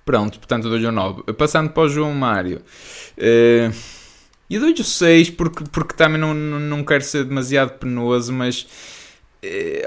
Pronto, 0.04 0.38
portanto 0.38 0.68
dou-lhe 0.68 0.86
um 0.86 0.92
9. 0.92 1.32
Passando 1.32 1.70
para 1.70 1.82
o 1.82 1.88
João 1.88 2.14
Mário. 2.14 2.62
Uh, 3.18 3.74
e 4.48 4.58
dou-lhe 4.58 4.80
o 4.80 4.84
6 4.84 5.30
porque, 5.30 5.64
porque 5.72 5.94
também 5.94 6.20
não, 6.20 6.32
não, 6.32 6.84
quero 6.84 7.02
ser 7.02 7.24
demasiado 7.24 7.78
penoso, 7.78 8.32
mas 8.32 8.64
eh, 8.64 8.95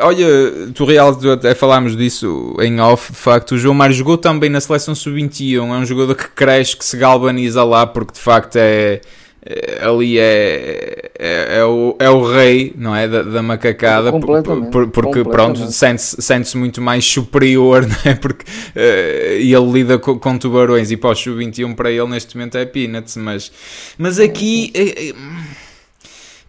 olha, 0.01 0.71
tu 0.73 0.85
real, 0.85 1.17
até 1.31 1.53
falámos 1.53 1.95
disso 1.95 2.55
em 2.61 2.79
off, 2.79 3.11
de 3.11 3.17
facto, 3.17 3.53
o 3.53 3.57
João 3.57 3.73
Mário 3.73 3.95
jogou 3.95 4.17
também 4.17 4.49
na 4.49 4.61
seleção 4.61 4.95
sub-21, 4.95 5.57
é 5.57 5.61
um 5.61 5.85
jogador 5.85 6.15
que 6.15 6.27
cresce, 6.29 6.77
que 6.77 6.85
se 6.85 6.97
galvaniza 6.97 7.63
lá, 7.63 7.85
porque 7.85 8.13
de 8.13 8.19
facto 8.19 8.55
é, 8.57 9.01
é 9.45 9.85
ali 9.85 10.19
é, 10.19 11.11
é, 11.17 11.57
é, 11.59 11.65
o, 11.65 11.95
é 11.99 12.09
o 12.09 12.23
rei, 12.23 12.73
não 12.77 12.95
é, 12.95 13.07
da, 13.07 13.23
da 13.23 13.41
macacada, 13.41 14.11
por, 14.11 14.43
por, 14.69 14.87
porque 14.87 15.23
pronto, 15.23 15.71
sente-se 15.71 16.21
sente 16.21 16.55
muito 16.57 16.81
mais 16.81 17.05
superior, 17.05 17.85
não 17.87 18.11
é, 18.11 18.15
porque 18.15 18.45
uh, 18.45 19.33
ele 19.35 19.71
lida 19.71 19.97
com, 19.97 20.19
com 20.19 20.37
tubarões 20.37 20.91
e 20.91 20.97
pós 20.97 21.19
sub-21 21.19 21.75
para 21.75 21.91
ele 21.91 22.07
neste 22.07 22.37
momento 22.37 22.57
é 22.57 22.65
peanuts, 22.65 23.17
mas, 23.17 23.51
mas 23.97 24.19
aqui... 24.19 24.71
Uh, 24.75 25.68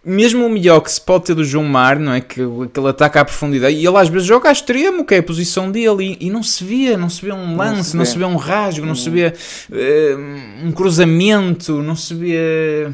mesmo 0.03 0.45
o 0.45 0.49
melhor 0.49 0.81
que 0.81 0.91
se 0.91 0.99
pode 0.99 1.25
ter 1.25 1.35
do 1.35 1.43
João 1.43 1.65
Mar, 1.65 1.99
não 1.99 2.13
é? 2.13 2.21
Que, 2.21 2.41
que 2.73 2.79
ele 2.79 2.89
ataca 2.89 3.21
à 3.21 3.25
profundidade 3.25 3.75
e 3.75 3.85
ele 3.85 3.97
às 3.97 4.09
vezes 4.09 4.27
joga 4.27 4.49
a 4.49 4.51
extremo, 4.51 5.05
que 5.05 5.15
é 5.15 5.19
a 5.19 5.23
posição 5.23 5.71
dele, 5.71 6.17
e, 6.19 6.27
e 6.27 6.29
não 6.29 6.41
se 6.41 6.63
vê, 6.63 6.97
não 6.97 7.09
se 7.09 7.23
vê 7.23 7.31
um 7.31 7.55
lance, 7.55 7.95
não 7.95 8.03
se 8.05 8.17
vê, 8.17 8.25
não 8.25 8.29
se 8.29 8.35
vê 8.35 8.35
um 8.35 8.35
rasgo, 8.35 8.85
não 8.85 8.95
se 8.95 9.09
vê 9.09 9.27
uh, 9.27 10.67
um 10.67 10.71
cruzamento, 10.71 11.81
não 11.81 11.95
se 11.95 12.13
vê. 12.15 12.89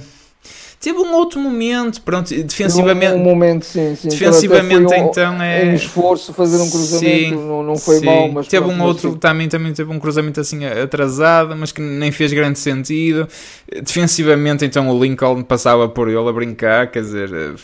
Teve 0.80 1.00
um 1.00 1.16
outro 1.16 1.40
momento, 1.40 2.00
pronto, 2.04 2.30
defensivamente. 2.30 3.14
Um, 3.14 3.22
um 3.22 3.24
momento, 3.24 3.66
sim, 3.66 3.96
sim. 3.96 4.10
Defensivamente, 4.10 4.94
um, 4.94 4.96
então 4.96 5.42
é. 5.42 5.66
Um 5.66 5.74
esforço 5.74 6.32
fazer 6.34 6.58
um 6.58 6.70
cruzamento, 6.70 7.00
sim, 7.00 7.32
não, 7.32 7.64
não 7.64 7.76
foi 7.78 7.98
sim. 7.98 8.06
mal, 8.06 8.32
mas. 8.32 8.48
Teve 8.48 8.68
pronto, 8.68 8.80
um 8.80 8.84
outro, 8.84 9.12
sim. 9.12 9.18
também, 9.18 9.50
também 9.50 9.74
teve 9.74 9.92
um 9.92 10.00
cruzamento 10.00 10.40
assim 10.40 10.66
atrasado, 10.66 11.56
mas 11.56 11.72
que 11.72 11.82
nem 11.82 12.12
fez 12.12 12.32
grande 12.32 12.60
sentido. 12.60 13.28
Defensivamente, 13.82 14.66
então 14.66 14.88
o 14.88 15.04
Lincoln 15.04 15.42
passava 15.42 15.90
por 15.90 16.10
ele 16.10 16.30
a 16.30 16.32
brincar, 16.32 16.92
quer 16.92 17.02
dizer. 17.02 17.34
Eh, 17.34 17.56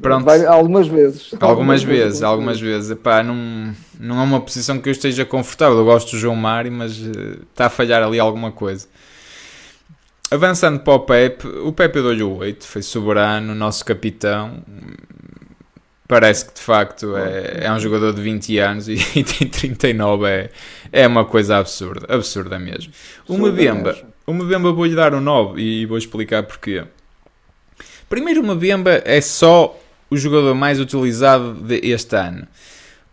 pronto. 0.00 0.24
Vai, 0.24 0.46
algumas 0.46 0.88
vezes. 0.88 1.34
Algumas, 1.34 1.50
algumas 1.50 1.82
vezes, 1.82 2.04
vezes, 2.04 2.22
algumas 2.22 2.60
vezes. 2.60 2.90
Epá, 2.90 3.22
não, 3.22 3.74
não 4.00 4.18
é 4.18 4.24
uma 4.24 4.40
posição 4.40 4.78
que 4.78 4.88
eu 4.88 4.92
esteja 4.92 5.26
confortável. 5.26 5.76
Eu 5.76 5.84
gosto 5.84 6.12
do 6.12 6.18
João 6.18 6.36
Mário, 6.36 6.72
mas 6.72 6.96
uh, 6.96 7.42
está 7.50 7.66
a 7.66 7.70
falhar 7.70 8.02
ali 8.02 8.18
alguma 8.18 8.50
coisa. 8.50 8.86
Avançando 10.30 10.80
para 10.80 10.94
o 10.94 11.00
Pepe, 11.00 11.46
o 11.46 11.72
Pepe 11.72 12.02
deu-lhe 12.02 12.22
o 12.22 12.36
8, 12.38 12.66
foi 12.66 12.82
soberano, 12.82 13.54
nosso 13.54 13.84
capitão. 13.84 14.60
Parece 16.08 16.46
que 16.46 16.54
de 16.54 16.60
facto 16.60 17.16
é, 17.16 17.66
é 17.66 17.72
um 17.72 17.78
jogador 17.78 18.12
de 18.12 18.20
20 18.22 18.58
anos 18.58 18.88
e, 18.88 18.94
e 19.14 19.22
tem 19.22 19.48
39, 19.48 20.26
é, 20.26 20.50
é 20.92 21.06
uma 21.06 21.24
coisa 21.24 21.58
absurda, 21.58 22.12
absurda 22.12 22.58
mesmo. 22.58 22.92
O 23.28 23.38
Mbemba, 23.38 23.96
o 24.26 24.34
Mbemba 24.34 24.72
vou-lhe 24.72 24.96
dar 24.96 25.14
um 25.14 25.20
9 25.20 25.60
e 25.60 25.86
vou 25.86 25.96
explicar 25.96 26.42
porquê. 26.42 26.84
Primeiro, 28.08 28.42
o 28.42 28.54
Mbemba 28.54 29.02
é 29.04 29.20
só 29.20 29.78
o 30.10 30.16
jogador 30.16 30.54
mais 30.54 30.80
utilizado 30.80 31.54
deste 31.54 32.16
ano. 32.16 32.46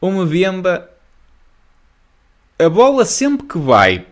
O 0.01 0.09
Mbemba, 0.09 0.89
a 2.57 2.69
bola 2.69 3.05
sempre 3.05 3.45
que 3.47 3.57
vai 3.57 4.05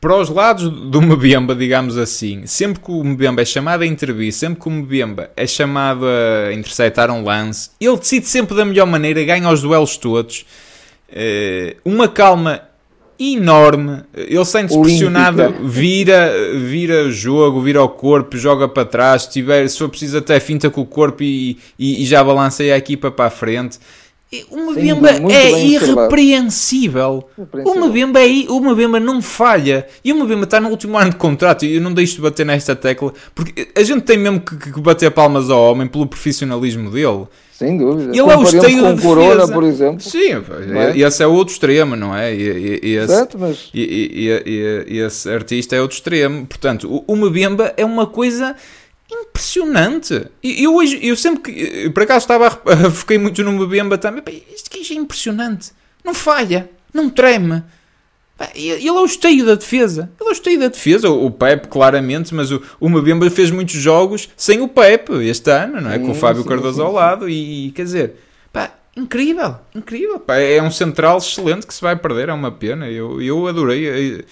para 0.00 0.16
os 0.16 0.28
lados 0.28 0.68
do 0.70 1.02
Mbemba, 1.02 1.54
digamos 1.54 1.98
assim, 1.98 2.46
sempre 2.46 2.80
que 2.80 2.90
o 2.90 3.02
Mbemba 3.02 3.42
é 3.42 3.44
chamado 3.44 3.82
a 3.82 3.86
intervir, 3.86 4.32
sempre 4.32 4.60
que 4.60 4.68
o 4.68 4.70
Mbemba 4.70 5.30
é 5.36 5.46
chamado 5.46 6.06
a 6.06 6.52
interceptar 6.52 7.10
um 7.10 7.24
lance, 7.24 7.70
ele 7.80 7.96
decide 7.96 8.26
sempre 8.26 8.56
da 8.56 8.64
melhor 8.64 8.86
maneira, 8.86 9.24
ganha 9.24 9.50
os 9.50 9.60
duelos 9.60 9.96
todos, 9.96 10.46
uh, 11.10 11.76
uma 11.84 12.06
calma 12.06 12.62
enorme, 13.18 14.04
ele 14.14 14.44
sente-se 14.44 14.80
pressionado, 14.80 15.52
vira, 15.64 16.32
vira 16.54 17.02
o 17.02 17.10
jogo, 17.10 17.60
vira 17.60 17.82
o 17.82 17.88
corpo, 17.88 18.36
joga 18.36 18.68
para 18.68 18.84
trás, 18.84 19.22
se, 19.22 19.30
tiver, 19.32 19.68
se 19.68 19.78
for 19.78 19.88
preciso 19.88 20.18
até 20.18 20.38
finta 20.38 20.70
com 20.70 20.82
o 20.82 20.86
corpo 20.86 21.24
e, 21.24 21.58
e, 21.76 22.04
e 22.04 22.06
já 22.06 22.22
balanceia 22.22 22.74
a 22.74 22.78
equipa 22.78 23.10
para 23.10 23.26
a 23.26 23.30
frente. 23.30 23.78
Uma 24.50 24.72
Mbemba 24.72 25.10
é 25.32 25.64
irrepreensível. 25.64 27.26
Uma 27.64 27.88
Mbemba, 27.88 28.20
é, 28.20 28.44
uma 28.50 28.74
Mbemba 28.74 29.00
não 29.00 29.22
falha. 29.22 29.86
E 30.04 30.12
uma 30.12 30.26
Mbemba 30.26 30.44
está 30.44 30.60
no 30.60 30.68
último 30.68 30.98
ano 30.98 31.10
de 31.10 31.16
contrato. 31.16 31.64
E 31.64 31.76
eu 31.76 31.80
não 31.80 31.94
deixo 31.94 32.16
de 32.16 32.20
bater 32.20 32.44
nesta 32.44 32.76
tecla. 32.76 33.12
Porque 33.34 33.68
a 33.74 33.82
gente 33.82 34.02
tem 34.02 34.18
mesmo 34.18 34.40
que, 34.40 34.54
que 34.56 34.80
bater 34.80 35.10
palmas 35.10 35.48
ao 35.48 35.70
homem 35.70 35.88
pelo 35.88 36.06
profissionalismo 36.06 36.90
dele. 36.90 37.26
Sem 37.58 37.78
dúvida. 37.78 38.10
Ele 38.10 38.20
é 38.20 38.36
o 38.36 38.42
esteio 38.42 38.82
defesa. 38.82 39.02
Corona, 39.02 39.48
por 39.48 39.64
exemplo. 39.64 40.00
Sim, 40.00 40.32
é? 40.76 40.96
esse 40.96 41.22
é 41.22 41.26
o 41.26 41.32
outro 41.32 41.54
extremo, 41.54 41.96
não 41.96 42.14
é? 42.14 42.32
E, 42.32 42.42
e, 42.42 42.80
e 42.82 42.96
esse, 42.96 43.14
Certo, 43.14 43.38
mas... 43.38 43.70
e, 43.74 43.80
e, 44.44 44.94
e, 44.94 44.98
esse 44.98 45.28
artista 45.28 45.74
é 45.74 45.80
outro 45.80 45.96
extremo. 45.96 46.46
Portanto, 46.46 46.86
o, 46.86 47.12
o 47.12 47.16
Mbemba 47.16 47.72
é 47.76 47.84
uma 47.84 48.06
coisa 48.06 48.54
impressionante. 49.10 50.26
Eu 50.42 50.74
hoje, 50.74 50.98
eu 51.02 51.16
sempre 51.16 51.52
que, 51.52 51.90
por 51.90 52.02
acaso 52.02 52.24
estava, 52.24 52.46
a, 52.46 52.90
fiquei 52.90 53.18
muito 53.18 53.42
no 53.42 53.52
Mbemba 53.52 53.96
também, 53.96 54.44
isto 54.54 54.70
que 54.70 54.92
é 54.92 54.96
impressionante. 54.96 55.72
Não 56.04 56.14
falha, 56.14 56.70
não 56.92 57.08
treme. 57.08 57.62
Ele 58.54 58.86
é 58.86 58.92
o 58.92 59.04
esteio 59.04 59.44
da 59.44 59.56
defesa. 59.56 60.10
Ele 60.20 60.28
é 60.28 60.30
o 60.30 60.32
esteio 60.32 60.60
da 60.60 60.68
defesa. 60.68 61.10
O 61.10 61.28
Pep, 61.30 61.66
claramente, 61.66 62.32
mas 62.32 62.52
o, 62.52 62.62
o 62.78 62.88
Mbemba 62.88 63.28
fez 63.30 63.50
muitos 63.50 63.74
jogos 63.74 64.28
sem 64.36 64.60
o 64.60 64.68
Pep 64.68 65.12
este 65.24 65.50
ano, 65.50 65.80
não 65.80 65.90
é? 65.90 65.98
Sim, 65.98 66.04
Com 66.04 66.12
o 66.12 66.14
Fábio 66.14 66.42
sim, 66.42 66.48
Cardoso 66.48 66.76
sim, 66.76 66.82
ao 66.82 66.92
lado. 66.92 67.28
E, 67.28 67.72
quer 67.72 67.82
dizer, 67.82 68.14
Incrível, 68.98 69.54
incrível. 69.76 70.18
Pá, 70.18 70.38
é 70.38 70.60
um 70.60 70.72
central 70.72 71.18
excelente 71.18 71.64
que 71.64 71.72
se 71.72 71.80
vai 71.80 71.94
perder, 71.94 72.30
é 72.30 72.32
uma 72.32 72.50
pena. 72.50 72.90
Eu, 72.90 73.22
eu 73.22 73.46
adorei. 73.46 73.86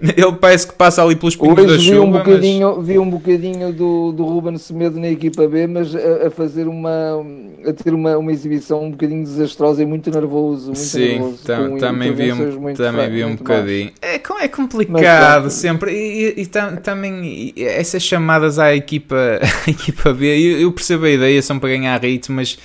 Ele 0.00 0.32
parece 0.40 0.66
que 0.66 0.74
passa 0.74 1.04
ali 1.04 1.14
pelos 1.14 1.36
pingos 1.36 1.64
da 1.64 1.78
chuva. 1.78 1.94
Vi 1.94 1.98
um 2.00 2.10
bocadinho, 2.10 2.76
mas... 2.76 2.86
vi 2.86 2.98
um 2.98 3.08
bocadinho 3.08 3.72
do, 3.72 4.10
do 4.10 4.24
Ruben 4.24 4.58
Semedo 4.58 4.98
na 4.98 5.08
equipa 5.08 5.46
B, 5.46 5.68
mas 5.68 5.94
a, 5.94 6.26
a, 6.26 6.30
fazer 6.32 6.66
uma 6.66 7.24
a 7.64 7.72
ter 7.72 7.94
uma, 7.94 8.18
uma 8.18 8.32
exibição 8.32 8.82
um 8.82 8.90
bocadinho 8.90 9.22
desastrosa 9.22 9.84
e 9.84 9.86
muito 9.86 10.10
nervoso. 10.10 10.66
Muito 10.66 10.78
Sim, 10.80 11.20
nervoso, 11.20 11.44
tam, 11.44 11.78
também 11.78 12.12
vi 12.12 12.32
um, 12.32 12.74
também 12.74 13.10
vi 13.10 13.24
um 13.24 13.36
bocadinho. 13.36 13.92
É, 14.02 14.16
é 14.16 14.48
complicado 14.48 15.44
mas, 15.44 15.52
sempre. 15.52 15.92
E, 15.92 16.34
e, 16.38 16.42
e 16.42 16.46
tam, 16.46 16.74
também 16.74 17.52
e 17.56 17.62
essas 17.62 18.02
chamadas 18.02 18.58
à 18.58 18.74
equipa, 18.74 19.38
à 19.64 19.70
equipa 19.70 20.12
B, 20.12 20.26
eu, 20.26 20.60
eu 20.62 20.72
percebo 20.72 21.04
a 21.04 21.10
ideia, 21.10 21.40
são 21.40 21.60
para 21.60 21.68
ganhar 21.68 22.02
ritmo, 22.02 22.34
mas 22.34 22.58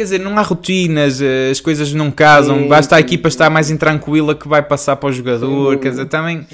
quer 0.00 0.04
dizer, 0.04 0.20
não 0.20 0.38
há 0.38 0.42
rotinas, 0.42 1.20
eh, 1.20 1.50
as 1.50 1.60
coisas 1.60 1.92
não 1.92 2.10
casam, 2.10 2.60
sim, 2.60 2.68
basta 2.68 2.96
a 2.96 3.00
equipa 3.00 3.28
estar 3.28 3.50
mais 3.50 3.70
intranquila 3.70 4.34
que 4.34 4.48
vai 4.48 4.62
passar 4.62 4.96
para 4.96 5.10
o 5.10 5.12
jogador, 5.12 5.76
quer 5.76 5.90
dizer, 5.90 6.06
também 6.06 6.46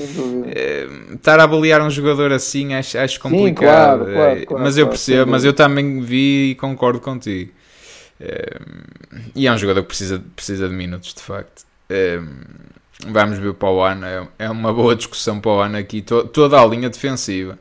é, 0.48 0.88
estar 1.14 1.38
a 1.38 1.44
avaliar 1.44 1.80
um 1.80 1.88
jogador 1.88 2.32
assim 2.32 2.74
acho, 2.74 2.98
acho 2.98 3.20
complicado, 3.20 4.00
sim, 4.00 4.04
claro, 4.04 4.12
claro, 4.12 4.40
eh, 4.40 4.46
claro, 4.46 4.64
mas 4.64 4.76
eu 4.76 4.88
percebo, 4.88 5.30
mas 5.30 5.44
eu 5.44 5.52
também 5.52 6.00
vi 6.00 6.50
e 6.50 6.54
concordo 6.56 6.98
contigo. 6.98 7.52
E 9.32 9.46
é 9.46 9.52
um 9.52 9.58
jogador 9.58 9.82
que 9.82 9.88
precisa, 9.88 10.20
precisa 10.34 10.68
de 10.68 10.74
minutos, 10.74 11.14
de 11.14 11.20
facto. 11.20 11.64
Vamos 13.06 13.38
ver 13.38 13.54
para 13.54 13.70
o 13.70 13.80
ano, 13.80 14.06
é, 14.06 14.28
é 14.40 14.50
uma 14.50 14.72
boa 14.72 14.96
discussão 14.96 15.38
para 15.38 15.50
o 15.52 15.60
ano 15.60 15.76
aqui, 15.76 16.02
to, 16.02 16.24
toda 16.24 16.60
a 16.60 16.66
linha 16.66 16.90
defensiva. 16.90 17.56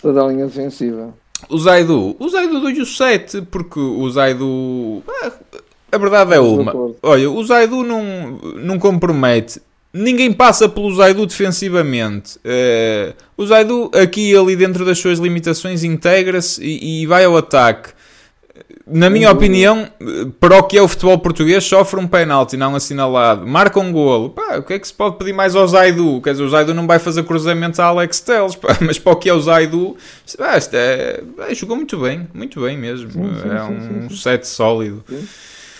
Toda 0.00 0.24
a 0.24 0.28
linha 0.28 0.46
defensiva. 0.46 1.12
O 1.48 1.58
Zaidu, 1.58 2.16
o 2.18 2.28
Zaidu 2.28 2.60
deu-lhe 2.60 2.80
o 2.80 2.86
7, 2.86 3.42
porque 3.42 3.78
o 3.78 4.08
Zaidu. 4.10 5.02
Ah, 5.22 5.32
a 5.92 5.98
verdade 5.98 6.34
é 6.34 6.40
uma. 6.40 6.94
Olha, 7.02 7.30
o 7.30 7.44
Zaidu 7.44 7.82
não, 7.82 8.38
não 8.56 8.78
compromete. 8.78 9.60
Ninguém 9.92 10.32
passa 10.32 10.68
pelo 10.68 10.94
Zaidu 10.94 11.24
defensivamente. 11.24 12.36
Uh, 12.38 13.14
o 13.36 13.46
Zaidu, 13.46 13.90
aqui 13.94 14.36
ali 14.36 14.54
dentro 14.54 14.84
das 14.84 14.98
suas 14.98 15.18
limitações, 15.18 15.84
integra-se 15.84 16.62
e, 16.62 17.02
e, 17.02 17.06
vai 17.06 17.24
ao 17.24 17.36
ataque. 17.36 17.90
Na 18.86 19.10
minha 19.10 19.30
opinião, 19.30 19.88
para 20.38 20.58
o 20.58 20.62
que 20.62 20.78
é 20.78 20.82
o 20.82 20.86
futebol 20.86 21.18
português, 21.18 21.64
sofre 21.64 21.98
um 21.98 22.06
penalti 22.06 22.56
não 22.56 22.74
assinalado, 22.76 23.46
marca 23.46 23.80
um 23.80 23.90
golo. 23.90 24.30
Pá, 24.30 24.58
o 24.58 24.62
que 24.62 24.74
é 24.74 24.78
que 24.78 24.86
se 24.86 24.94
pode 24.94 25.16
pedir 25.16 25.32
mais 25.32 25.56
ao 25.56 25.66
Zaidu? 25.66 26.20
Quer 26.22 26.32
dizer, 26.32 26.44
o 26.44 26.48
Zaidu 26.48 26.72
não 26.72 26.86
vai 26.86 27.00
fazer 27.00 27.24
cruzamentos 27.24 27.80
a 27.80 27.86
Alex 27.86 28.20
Teles, 28.20 28.54
pá, 28.54 28.76
mas 28.82 28.98
para 28.98 29.12
o 29.12 29.16
que 29.16 29.28
é 29.28 29.34
o 29.34 29.40
Zaidu, 29.40 29.96
pá, 30.38 30.56
é, 30.72 31.22
é, 31.48 31.54
jogou 31.54 31.76
muito 31.76 31.98
bem, 31.98 32.28
muito 32.32 32.60
bem 32.60 32.78
mesmo. 32.78 33.10
Sim, 33.10 33.34
sim, 33.42 33.48
é 33.48 33.62
um 33.64 34.08
sim, 34.08 34.16
set 34.16 34.46
sólido. 34.46 35.04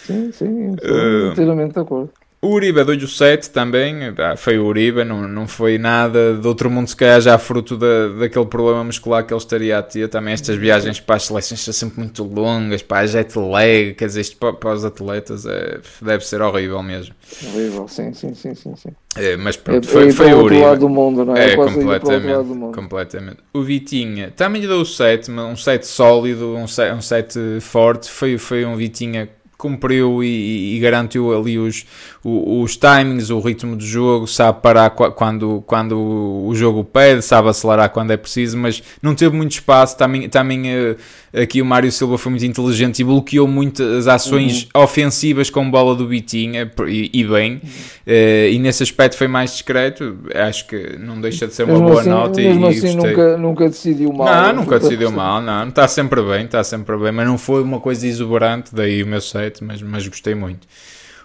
Sim, 0.04 0.32
sim, 0.32 0.70
uh, 0.70 1.32
inteiramente 1.32 1.74
de 1.74 1.80
acordo. 1.80 2.10
O 2.40 2.48
Uribe 2.48 2.84
deu-lhe 2.84 3.04
o 3.04 3.08
7 3.08 3.50
também, 3.50 3.96
ah, 4.18 4.36
foi 4.36 4.58
o 4.58 4.66
Uribe, 4.66 5.02
não, 5.04 5.26
não 5.26 5.48
foi 5.48 5.78
nada 5.78 6.34
de 6.34 6.46
outro 6.46 6.70
mundo, 6.70 6.86
se 6.86 6.94
calhar 6.94 7.20
já 7.20 7.38
fruto 7.38 7.78
da, 7.78 8.08
daquele 8.08 8.44
problema 8.44 8.84
muscular 8.84 9.24
que 9.24 9.32
ele 9.32 9.40
estaria 9.40 9.78
a 9.78 9.82
ter. 9.82 10.08
Também 10.08 10.34
estas 10.34 10.56
viagens 10.56 11.00
para 11.00 11.16
as 11.16 11.24
seleções 11.24 11.60
são 11.60 11.72
sempre 11.72 11.98
muito 11.98 12.22
longas, 12.22 12.82
para 12.82 12.98
a 12.98 13.06
jet 13.06 13.38
lag, 13.38 13.94
quer 13.94 14.06
dizer, 14.06 14.20
isto 14.20 14.36
para, 14.36 14.52
para 14.52 14.74
os 14.74 14.84
atletas 14.84 15.46
é, 15.46 15.80
deve 16.02 16.26
ser 16.26 16.42
horrível 16.42 16.82
mesmo. 16.82 17.14
Horrível, 17.42 17.88
sim, 17.88 18.12
sim, 18.12 18.34
sim, 18.34 18.54
sim. 18.54 18.76
sim. 18.76 18.90
É, 19.16 19.34
mas 19.36 19.56
pronto, 19.56 19.88
é, 19.88 19.90
foi, 19.90 20.12
foi 20.12 20.34
o 20.34 20.44
Uribe. 20.44 20.62
lado 20.62 20.80
do 20.80 20.88
mundo, 20.90 21.24
não 21.24 21.34
é? 21.34 21.52
É, 21.52 21.56
completamente, 21.56 22.74
completamente. 22.74 23.38
O 23.54 23.62
Vitinha 23.62 24.30
também 24.36 24.60
lhe 24.60 24.68
deu 24.68 24.80
o 24.80 24.86
7, 24.86 25.30
um 25.30 25.56
7 25.56 25.86
sólido, 25.86 26.54
um 26.54 26.68
7, 26.68 26.94
um 26.94 27.00
7 27.00 27.60
forte, 27.60 28.10
foi, 28.10 28.36
foi 28.36 28.66
um 28.66 28.76
Vitinha 28.76 29.26
cumpriu 29.56 30.22
e, 30.22 30.76
e, 30.76 30.78
garantiu 30.80 31.36
ali 31.36 31.58
os, 31.58 31.86
os, 32.22 32.64
os, 32.64 32.76
timings, 32.76 33.30
o 33.30 33.40
ritmo 33.40 33.74
do 33.74 33.84
jogo, 33.84 34.26
sabe 34.26 34.60
parar 34.60 34.90
quando, 34.90 35.62
quando 35.66 35.98
o 35.98 36.54
jogo 36.54 36.84
pede, 36.84 37.22
sabe 37.22 37.48
acelerar 37.48 37.90
quando 37.90 38.10
é 38.10 38.16
preciso, 38.16 38.58
mas 38.58 38.82
não 39.00 39.14
teve 39.14 39.34
muito 39.34 39.52
espaço. 39.52 39.96
Também, 39.96 40.28
também 40.28 40.62
uh, 40.66 40.96
aqui 41.40 41.62
o 41.62 41.64
Mário 41.64 41.90
Silva 41.90 42.18
foi 42.18 42.30
muito 42.30 42.44
inteligente 42.44 43.00
e 43.00 43.04
bloqueou 43.04 43.48
muitas 43.48 44.06
ações 44.06 44.68
uhum. 44.74 44.82
ofensivas 44.82 45.48
com 45.48 45.70
bola 45.70 45.94
do 45.94 46.06
Bitinha 46.06 46.70
e, 46.86 47.10
e 47.12 47.24
bem, 47.24 47.52
uhum. 47.52 47.58
uh, 48.06 48.52
e 48.52 48.58
nesse 48.58 48.82
aspecto 48.82 49.16
foi 49.16 49.28
mais 49.28 49.52
discreto. 49.52 50.18
Acho 50.34 50.66
que 50.66 50.98
não 50.98 51.18
deixa 51.18 51.46
de 51.46 51.54
ser 51.54 51.62
uma 51.62 51.72
mesmo 51.72 51.88
boa 51.88 52.00
assim, 52.00 52.10
nota. 52.10 52.40
E, 52.42 52.66
assim, 52.66 52.94
nunca, 52.94 53.36
nunca 53.38 53.68
decidiu 53.68 54.12
mal. 54.12 54.26
Não, 54.26 54.52
nunca 54.52 54.78
decidiu 54.78 55.10
mal, 55.10 55.40
não, 55.40 55.68
está 55.68 55.88
sempre 55.88 56.20
bem, 56.22 56.44
está 56.44 56.62
sempre 56.62 56.94
bem, 56.98 57.12
mas 57.12 57.26
não 57.26 57.38
foi 57.38 57.62
uma 57.62 57.80
coisa 57.80 58.06
exuberante, 58.06 58.74
daí 58.74 59.02
o 59.02 59.06
meu 59.06 59.20
7, 59.46 59.64
mas, 59.64 59.82
mas 59.82 60.06
gostei 60.06 60.34
muito. 60.34 60.66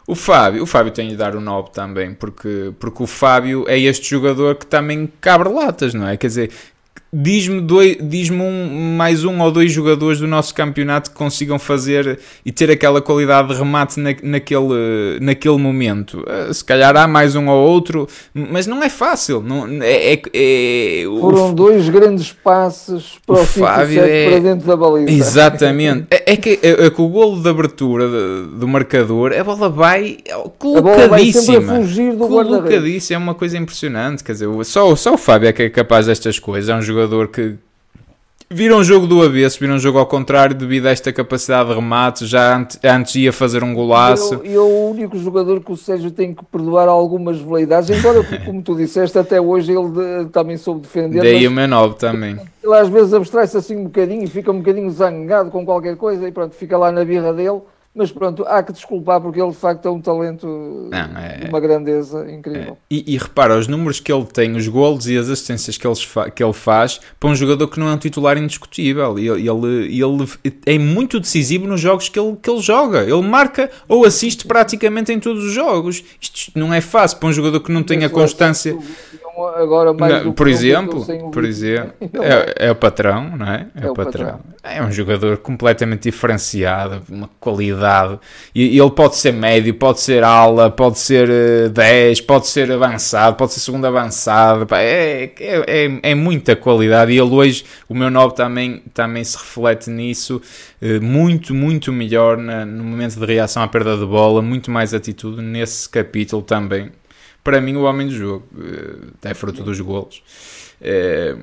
O 0.08 0.16
Fábio, 0.16 0.64
o 0.64 0.66
Fábio 0.66 0.92
tem 0.92 1.10
de 1.10 1.16
dar 1.16 1.36
o 1.36 1.40
um 1.40 1.42
9 1.42 1.72
também, 1.72 2.14
porque, 2.14 2.74
porque 2.80 3.04
o 3.04 3.08
Fábio 3.08 3.66
é 3.68 3.80
este 3.80 4.10
jogador 4.10 4.56
que 4.56 4.66
também 4.66 5.12
cabre 5.22 5.50
latas, 5.50 5.94
não 5.94 6.08
é? 6.08 6.18
Quer 6.18 6.28
dizer, 6.28 6.52
Diz-me 7.14 7.62
diz 8.02 8.30
um, 8.30 8.96
mais 8.96 9.26
um 9.26 9.42
ou 9.42 9.52
dois 9.52 9.70
jogadores 9.70 10.20
do 10.20 10.28
nosso 10.28 10.56
campeonato 10.56 11.12
que 11.12 11.18
consigam 11.18 11.60
fazer 11.60 12.18
e 12.46 12.54
ter 12.54 12.72
aquela 12.72 13.02
qualidade 13.02 13.50
de 13.50 13.56
remate 13.56 14.00
na, 14.00 14.16
naquele, 14.24 15.20
naquele 15.20 15.58
momento. 15.58 16.22
Uh, 16.22 16.54
se 16.54 16.64
calhar 16.64 16.96
há 16.96 17.10
mais 17.10 17.36
um 17.36 17.50
ou 17.50 17.68
outro, 17.68 18.08
mas 18.34 18.66
não 18.66 18.82
é 18.82 18.88
fácil. 18.88 19.42
Não, 19.42 19.68
é, 19.84 20.14
é, 20.14 20.22
é 20.34 21.04
Foram 21.20 21.50
o, 21.50 21.54
dois 21.54 21.90
grandes 21.90 22.32
passos 22.32 23.20
para 23.28 23.36
o, 23.36 23.42
o 23.42 23.46
Fábio 23.46 24.02
é, 24.06 24.30
para 24.30 24.40
dentro 24.40 24.66
da 24.66 24.78
baliza. 24.78 25.12
Exatamente. 25.12 26.08
é, 26.12 26.32
é, 26.32 26.38
que, 26.38 26.60
é, 26.64 26.86
é, 26.86 26.90
que 26.90 27.02
o 27.02 27.10
golo 27.10 27.42
de 27.42 27.50
abertura 27.50 28.08
de, 28.08 28.58
do 28.58 28.70
marcador, 28.70 29.34
a 29.34 29.44
bola 29.44 29.68
vai 29.68 30.16
colocadíssima. 30.58 31.58
A 31.58 31.60
bola 31.60 31.74
vai 31.74 31.82
fugir 31.84 32.16
do 32.16 32.26
colocadíssima. 32.26 33.16
É 33.16 33.22
uma 33.22 33.36
coisa 33.36 33.58
impressionante. 33.58 34.24
Quer 34.24 34.32
dizer, 34.32 34.48
só, 34.64 34.96
só 34.96 35.16
o 35.16 35.18
Fábio 35.18 35.50
é 35.50 35.52
que 35.52 35.64
é 35.64 35.70
capaz 35.70 36.06
destas 36.06 36.40
coisas. 36.40 36.70
É 36.70 36.76
um 36.76 36.82
jogador 36.82 37.01
jogador 37.02 37.28
que 37.30 37.56
vira 38.50 38.76
um 38.76 38.84
jogo 38.84 39.08
do 39.08 39.22
avesso, 39.22 39.60
vira 39.60 39.74
um 39.74 39.80
jogo 39.80 39.98
ao 39.98 40.06
contrário 40.06 40.54
devido 40.54 40.86
a 40.86 40.92
esta 40.92 41.12
capacidade 41.12 41.70
de 41.70 41.76
remate, 41.76 42.26
já 42.26 42.58
antes, 42.58 42.80
antes 42.84 43.16
ia 43.16 43.32
fazer 43.32 43.64
um 43.64 43.74
golaço. 43.74 44.42
E 44.44 44.54
é 44.54 44.60
o 44.60 44.90
único 44.90 45.18
jogador 45.18 45.62
que 45.62 45.72
o 45.72 45.78
Sérgio 45.78 46.12
tem 46.12 46.34
que 46.34 46.44
perdoar 46.46 46.88
algumas 46.88 47.40
veleidades, 47.40 47.90
embora, 47.90 48.24
como 48.46 48.62
tu 48.62 48.76
disseste, 48.76 49.18
até 49.18 49.40
hoje 49.40 49.72
ele 49.72 49.90
de, 49.90 50.30
também 50.32 50.58
soube 50.58 50.82
defender. 50.82 51.22
Daí 51.22 51.48
o 51.48 51.52
meu 51.52 51.68
novo 51.68 51.96
também. 51.96 52.38
Ele 52.64 52.76
às 52.76 52.90
vezes 52.90 53.14
abstrai-se 53.14 53.58
assim 53.58 53.76
um 53.76 53.86
bocadinho 53.86 54.24
e 54.24 54.28
fica 54.28 54.52
um 54.52 54.58
bocadinho 54.58 54.92
zangado 54.92 55.50
com 55.50 55.66
qualquer 55.66 55.96
coisa 55.96 56.28
e 56.28 56.32
pronto, 56.32 56.54
fica 56.54 56.78
lá 56.78 56.92
na 56.92 57.04
birra 57.04 57.34
dele 57.34 57.62
mas 57.94 58.10
pronto, 58.10 58.46
há 58.48 58.64
que 58.64 58.72
desculpar 58.72 59.20
porque 59.20 59.42
ele 59.42 59.52
de 59.52 59.58
facto 59.58 59.86
é 59.86 59.92
um 59.92 60.00
talento 60.00 60.48
não, 60.90 60.98
é, 60.98 61.46
uma 61.50 61.60
grandeza 61.60 62.32
incrível. 62.32 62.78
É. 62.90 62.96
E, 62.96 63.16
e, 63.16 63.18
repara, 63.18 63.58
os 63.58 63.68
números 63.68 64.00
que 64.00 64.12
ele 64.12 64.26
tem, 64.26 64.56
os 64.56 64.66
golos 64.68 65.08
e 65.10 65.18
as 65.18 65.30
assistências 65.30 65.78
que 65.78 65.86
ele, 65.86 65.96
que 66.34 66.42
ele 66.42 66.54
faz 66.54 67.02
para 67.20 67.30
um 67.30 67.36
jogador 67.36 67.68
que 67.68 67.80
não 67.80 67.90
é 67.90 67.94
um 67.94 67.98
titular 67.98 68.38
indiscutível. 68.38 69.20
Ele, 69.20 69.50
ele, 69.50 70.02
ele 70.02 70.28
é 70.66 70.80
muito 70.80 71.20
decisivo 71.20 71.68
nos 71.68 71.82
jogos 71.82 72.08
que 72.08 72.18
ele, 72.18 72.38
que 72.42 72.50
ele 72.50 72.62
joga. 72.62 73.02
Ele 73.02 73.22
marca 73.22 73.70
ou 73.90 74.06
assiste 74.06 74.46
praticamente 74.48 75.12
em 75.12 75.20
todos 75.20 75.44
os 75.44 75.52
jogos. 75.52 76.02
Isto 76.22 76.58
não 76.58 76.74
é 76.74 76.80
fácil 76.80 77.18
para 77.18 77.28
um 77.28 77.34
jogador 77.34 77.60
que 77.60 77.74
não 77.74 77.84
tem 77.84 78.06
a 78.06 78.10
constância 78.10 78.78
agora 79.56 79.94
mais 79.94 80.26
não, 80.26 80.34
por 80.34 80.48
exemplo, 80.48 81.06
por 81.32 81.44
exemplo, 81.46 81.94
é, 82.22 82.68
é, 82.68 82.72
o 82.72 82.76
patrão, 82.76 83.38
não 83.38 83.46
é? 83.46 83.68
É, 83.76 83.86
é 83.86 83.90
o 83.90 83.94
patrão. 83.94 84.26
patrão. 84.26 84.40
É 84.64 84.84
um 84.84 84.92
jogador 84.92 85.38
completamente 85.38 86.04
diferenciado, 86.04 87.02
uma 87.10 87.30
qualidade. 87.40 88.20
E, 88.54 88.78
ele 88.80 88.92
pode 88.92 89.16
ser 89.16 89.34
médio, 89.34 89.74
pode 89.74 90.00
ser 90.00 90.24
ala, 90.24 90.70
pode 90.70 91.00
ser 91.00 91.30
uh, 91.30 91.66
eh, 91.66 91.70
10, 91.70 92.22
pode 92.22 92.48
ser 92.48 92.72
avançado, 92.72 93.36
pode 93.36 93.54
ser 93.54 93.60
segundo 93.60 93.86
avançado. 93.86 94.68
É, 94.76 95.24
é, 95.24 95.32
é, 95.40 96.00
é, 96.04 96.16
muita 96.16 96.56
qualidade. 96.56 97.12
E 97.12 97.18
ele 97.18 97.34
hoje, 97.34 97.66
o 97.90 97.96
meu 97.96 98.10
nobre 98.10 98.36
também, 98.36 98.84
também 98.94 99.24
se 99.24 99.38
reflete 99.38 99.90
nisso. 99.90 100.42
Uh, 100.82 101.02
muito, 101.02 101.54
muito 101.54 101.92
melhor 101.92 102.38
na, 102.38 102.66
no 102.66 102.84
momento 102.84 103.20
de 103.20 103.26
reação 103.26 103.64
à 103.64 103.68
perda 103.68 103.98
de 103.98 104.06
bola, 104.06 104.42
muito 104.42 104.70
mais 104.70 104.94
atitude 104.94 105.42
nesse 105.42 105.90
capítulo 105.90 106.42
também 106.42 106.92
para 107.44 107.60
mim, 107.62 107.76
o 107.76 107.84
homem 107.84 108.08
do 108.08 108.14
jogo. 108.14 108.46
Eh, 109.24 109.30
é 109.30 109.34
fruto 109.34 109.64
dos 109.64 109.80
golos. 109.80 110.22
É, 110.80 111.36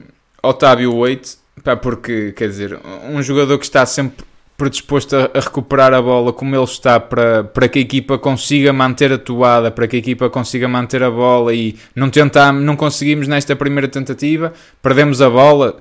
Otávio 0.42 0.94
8, 0.94 1.38
pá, 1.62 1.76
porque, 1.76 2.32
quer 2.32 2.48
dizer, 2.48 2.78
um 3.08 3.22
jogador 3.22 3.58
que 3.58 3.64
está 3.64 3.84
sempre 3.86 4.24
predisposto 4.56 5.14
a, 5.14 5.30
a, 5.34 5.40
recuperar 5.40 5.94
a 5.94 6.02
bola 6.02 6.32
como 6.32 6.54
ele 6.54 6.64
está 6.64 6.98
para, 6.98 7.44
para 7.44 7.68
que 7.68 7.78
a 7.78 7.82
equipa 7.82 8.18
consiga 8.18 8.72
manter 8.72 9.12
a 9.12 9.18
toada, 9.18 9.70
para 9.70 9.86
que 9.86 9.94
a 9.94 9.98
equipa 10.00 10.28
consiga 10.28 10.66
manter 10.66 11.00
a 11.02 11.10
bola 11.10 11.54
e 11.54 11.76
não 11.94 12.10
tentar, 12.10 12.52
não 12.52 12.74
conseguimos 12.74 13.28
nesta 13.28 13.54
primeira 13.54 13.86
tentativa, 13.86 14.52
perdemos 14.82 15.22
a 15.22 15.30
bola, 15.30 15.80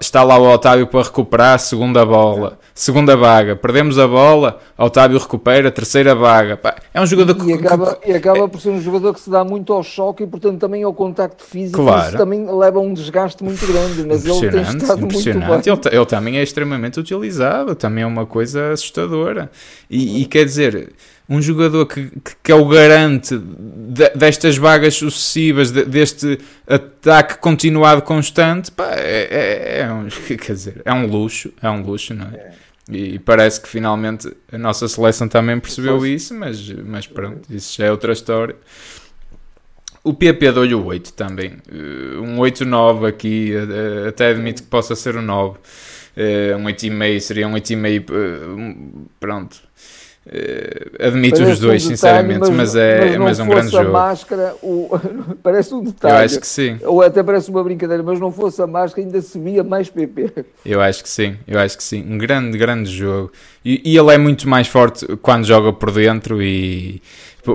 Está 0.00 0.22
lá 0.22 0.38
o 0.38 0.52
Otávio 0.52 0.86
para 0.86 1.02
recuperar, 1.02 1.58
segunda 1.58 2.04
bola, 2.04 2.58
segunda 2.74 3.16
vaga. 3.16 3.54
Perdemos 3.54 3.98
a 3.98 4.08
bola, 4.08 4.58
Otávio 4.76 5.18
recupera, 5.18 5.70
terceira 5.70 6.14
vaga. 6.14 6.58
é 6.92 7.00
um 7.00 7.06
jogador 7.06 7.34
que. 7.34 7.50
E 7.50 7.52
acaba, 7.52 7.98
e 8.04 8.12
acaba 8.12 8.48
por 8.48 8.60
ser 8.60 8.70
um 8.70 8.80
jogador 8.80 9.12
que 9.12 9.20
se 9.20 9.30
dá 9.30 9.44
muito 9.44 9.72
ao 9.72 9.82
choque 9.82 10.24
e, 10.24 10.26
portanto, 10.26 10.58
também 10.58 10.82
ao 10.82 10.94
contacto 10.94 11.44
físico. 11.44 11.82
Claro. 11.82 12.08
Isso 12.08 12.16
também 12.16 12.46
leva 12.50 12.78
a 12.78 12.82
um 12.82 12.92
desgaste 12.94 13.44
muito 13.44 13.64
grande, 13.66 14.04
mas 14.06 14.24
ele 14.24 14.50
tem 14.50 14.62
estado 14.62 15.00
muito 15.00 15.22
bem. 15.22 15.34
Ele, 15.34 15.96
ele 15.96 16.06
também 16.06 16.38
é 16.38 16.42
extremamente 16.42 16.98
utilizado, 16.98 17.74
também 17.74 18.02
é 18.02 18.06
uma 18.06 18.26
coisa 18.26 18.72
assustadora. 18.72 19.50
E, 19.90 20.22
e 20.22 20.24
quer 20.24 20.44
dizer 20.44 20.94
um 21.28 21.42
jogador 21.42 21.86
que, 21.86 22.10
que, 22.42 22.52
é 22.52 22.54
o 22.54 22.66
garante 22.66 23.36
de, 23.36 24.08
destas 24.10 24.56
vagas 24.56 24.94
sucessivas, 24.94 25.72
de, 25.72 25.84
deste 25.84 26.38
ataque 26.66 27.38
continuado 27.38 28.02
constante, 28.02 28.70
pá, 28.70 28.92
é, 28.94 29.28
é, 29.30 29.78
é, 29.80 29.92
um, 29.92 30.06
quer 30.38 30.52
dizer, 30.52 30.82
é 30.84 30.92
um 30.92 31.06
luxo, 31.06 31.52
é 31.60 31.68
um 31.68 31.82
luxo, 31.82 32.14
não 32.14 32.26
é? 32.26 32.52
E 32.88 33.18
parece 33.18 33.60
que 33.60 33.68
finalmente 33.68 34.32
a 34.52 34.56
nossa 34.56 34.86
seleção 34.86 35.26
também 35.26 35.58
percebeu 35.58 36.06
isso, 36.06 36.32
mas, 36.32 36.70
mas 36.70 37.04
pronto, 37.06 37.52
isso 37.52 37.76
já 37.76 37.86
é 37.86 37.90
outra 37.90 38.12
história. 38.12 38.54
O 40.04 40.14
PP 40.14 40.52
deu-lhe 40.52 40.74
o 40.74 40.84
8 40.84 41.12
também, 41.14 41.54
uh, 41.68 42.20
um 42.20 42.36
8-9 42.36 43.08
aqui, 43.08 43.52
até 44.06 44.30
admito 44.30 44.62
que 44.62 44.68
possa 44.68 44.94
ser 44.94 45.16
um 45.16 45.22
9. 45.22 45.58
Uh, 46.16 46.56
um 46.58 46.64
8,5 46.66 47.20
seria 47.20 47.48
um 47.48 47.54
8,5, 47.54 49.08
pronto, 49.18 49.56
admito 50.98 51.36
parece 51.36 51.52
os 51.52 51.60
dois, 51.60 51.86
um 51.86 51.90
detalhe, 51.90 51.96
sinceramente, 51.96 52.40
mas, 52.40 52.50
mas 52.50 52.76
é, 52.76 53.00
mas 53.00 53.14
é 53.14 53.18
mais 53.18 53.40
um 53.40 53.46
grande 53.48 53.70
jogo. 53.70 53.92
máscara, 53.92 54.54
o, 54.62 54.90
parece 55.42 55.74
um 55.74 55.84
detalhe. 55.84 56.14
Eu 56.14 56.24
acho 56.24 56.40
que 56.40 56.46
sim. 56.46 56.78
Ou 56.82 57.02
até 57.02 57.22
parece 57.22 57.48
uma 57.48 57.62
brincadeira, 57.62 58.02
mas 58.02 58.18
não 58.18 58.32
fosse 58.32 58.60
a 58.60 58.66
máscara, 58.66 59.06
ainda 59.06 59.22
subia 59.22 59.62
mais 59.62 59.88
PP. 59.88 60.44
Eu 60.64 60.80
acho 60.80 61.02
que 61.02 61.08
sim, 61.08 61.36
eu 61.46 61.60
acho 61.60 61.76
que 61.76 61.84
sim. 61.84 62.04
Um 62.08 62.18
grande, 62.18 62.58
grande 62.58 62.90
jogo. 62.90 63.30
E, 63.64 63.80
e 63.84 63.96
ele 63.96 64.12
é 64.12 64.18
muito 64.18 64.48
mais 64.48 64.66
forte 64.66 65.06
quando 65.18 65.44
joga 65.44 65.72
por 65.72 65.92
dentro 65.92 66.42
e 66.42 67.00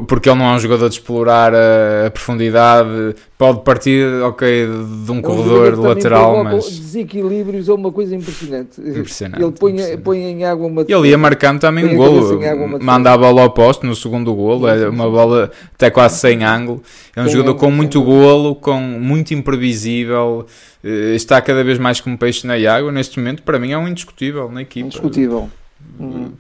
porque 0.08 0.30
ele 0.30 0.40
não 0.40 0.46
é 0.46 0.56
um 0.56 0.60
jogador 0.60 0.88
de 0.90 0.96
explorar 0.96 1.54
a, 1.54 2.08
a 2.08 2.12
profundidade, 2.12 3.16
pode 3.38 3.62
partir, 3.64 4.06
ok, 4.24 4.68
de 5.06 5.12
um 5.12 5.20
é 5.20 5.22
corredor 5.22 5.80
lateral, 5.80 6.44
mas... 6.44 6.70
desequilíbrios 6.70 7.68
é 7.68 7.74
uma 7.74 7.92
coisa 7.92 8.16
impressionante. 8.16 8.80
Impressionante. 8.80 9.44
Ele 9.44 9.52
põe, 9.52 9.72
impressionante. 9.72 10.04
põe 10.04 10.18
em 10.20 10.46
água 10.46 10.68
uma... 10.68 10.82
Ele 10.88 11.10
ia 11.10 11.18
marcando 11.18 11.60
também 11.60 11.86
um 11.86 11.96
golo, 11.96 12.40
manda 12.82 13.12
a 13.12 13.18
bola 13.18 13.42
ao 13.42 13.52
posto 13.52 13.86
no 13.86 13.96
segundo 13.96 14.34
golo, 14.34 14.68
é 14.68 14.88
uma 14.88 15.10
bola 15.10 15.52
até 15.74 15.90
quase 15.90 16.20
sem 16.20 16.44
ângulo. 16.44 16.82
É 17.16 17.22
um 17.22 17.26
Tem 17.26 17.34
jogador 17.34 17.56
com 17.56 17.70
muito 17.70 18.02
golo, 18.02 18.56
com 18.56 18.80
muito 18.80 19.34
imprevisível, 19.34 20.46
eh, 20.84 21.14
está 21.16 21.42
cada 21.42 21.64
vez 21.64 21.78
mais 21.78 22.00
como 22.00 22.18
peixe 22.18 22.48
na 22.48 22.54
água, 22.54 22.92
neste 22.92 23.20
momento 23.20 23.44
para 23.44 23.60
mim 23.60 23.72
é 23.72 23.78
um 23.78 23.88
indiscutível 23.88 24.50
na 24.50 24.62
equipa. 24.62 24.88
Indiscutível 24.88 25.50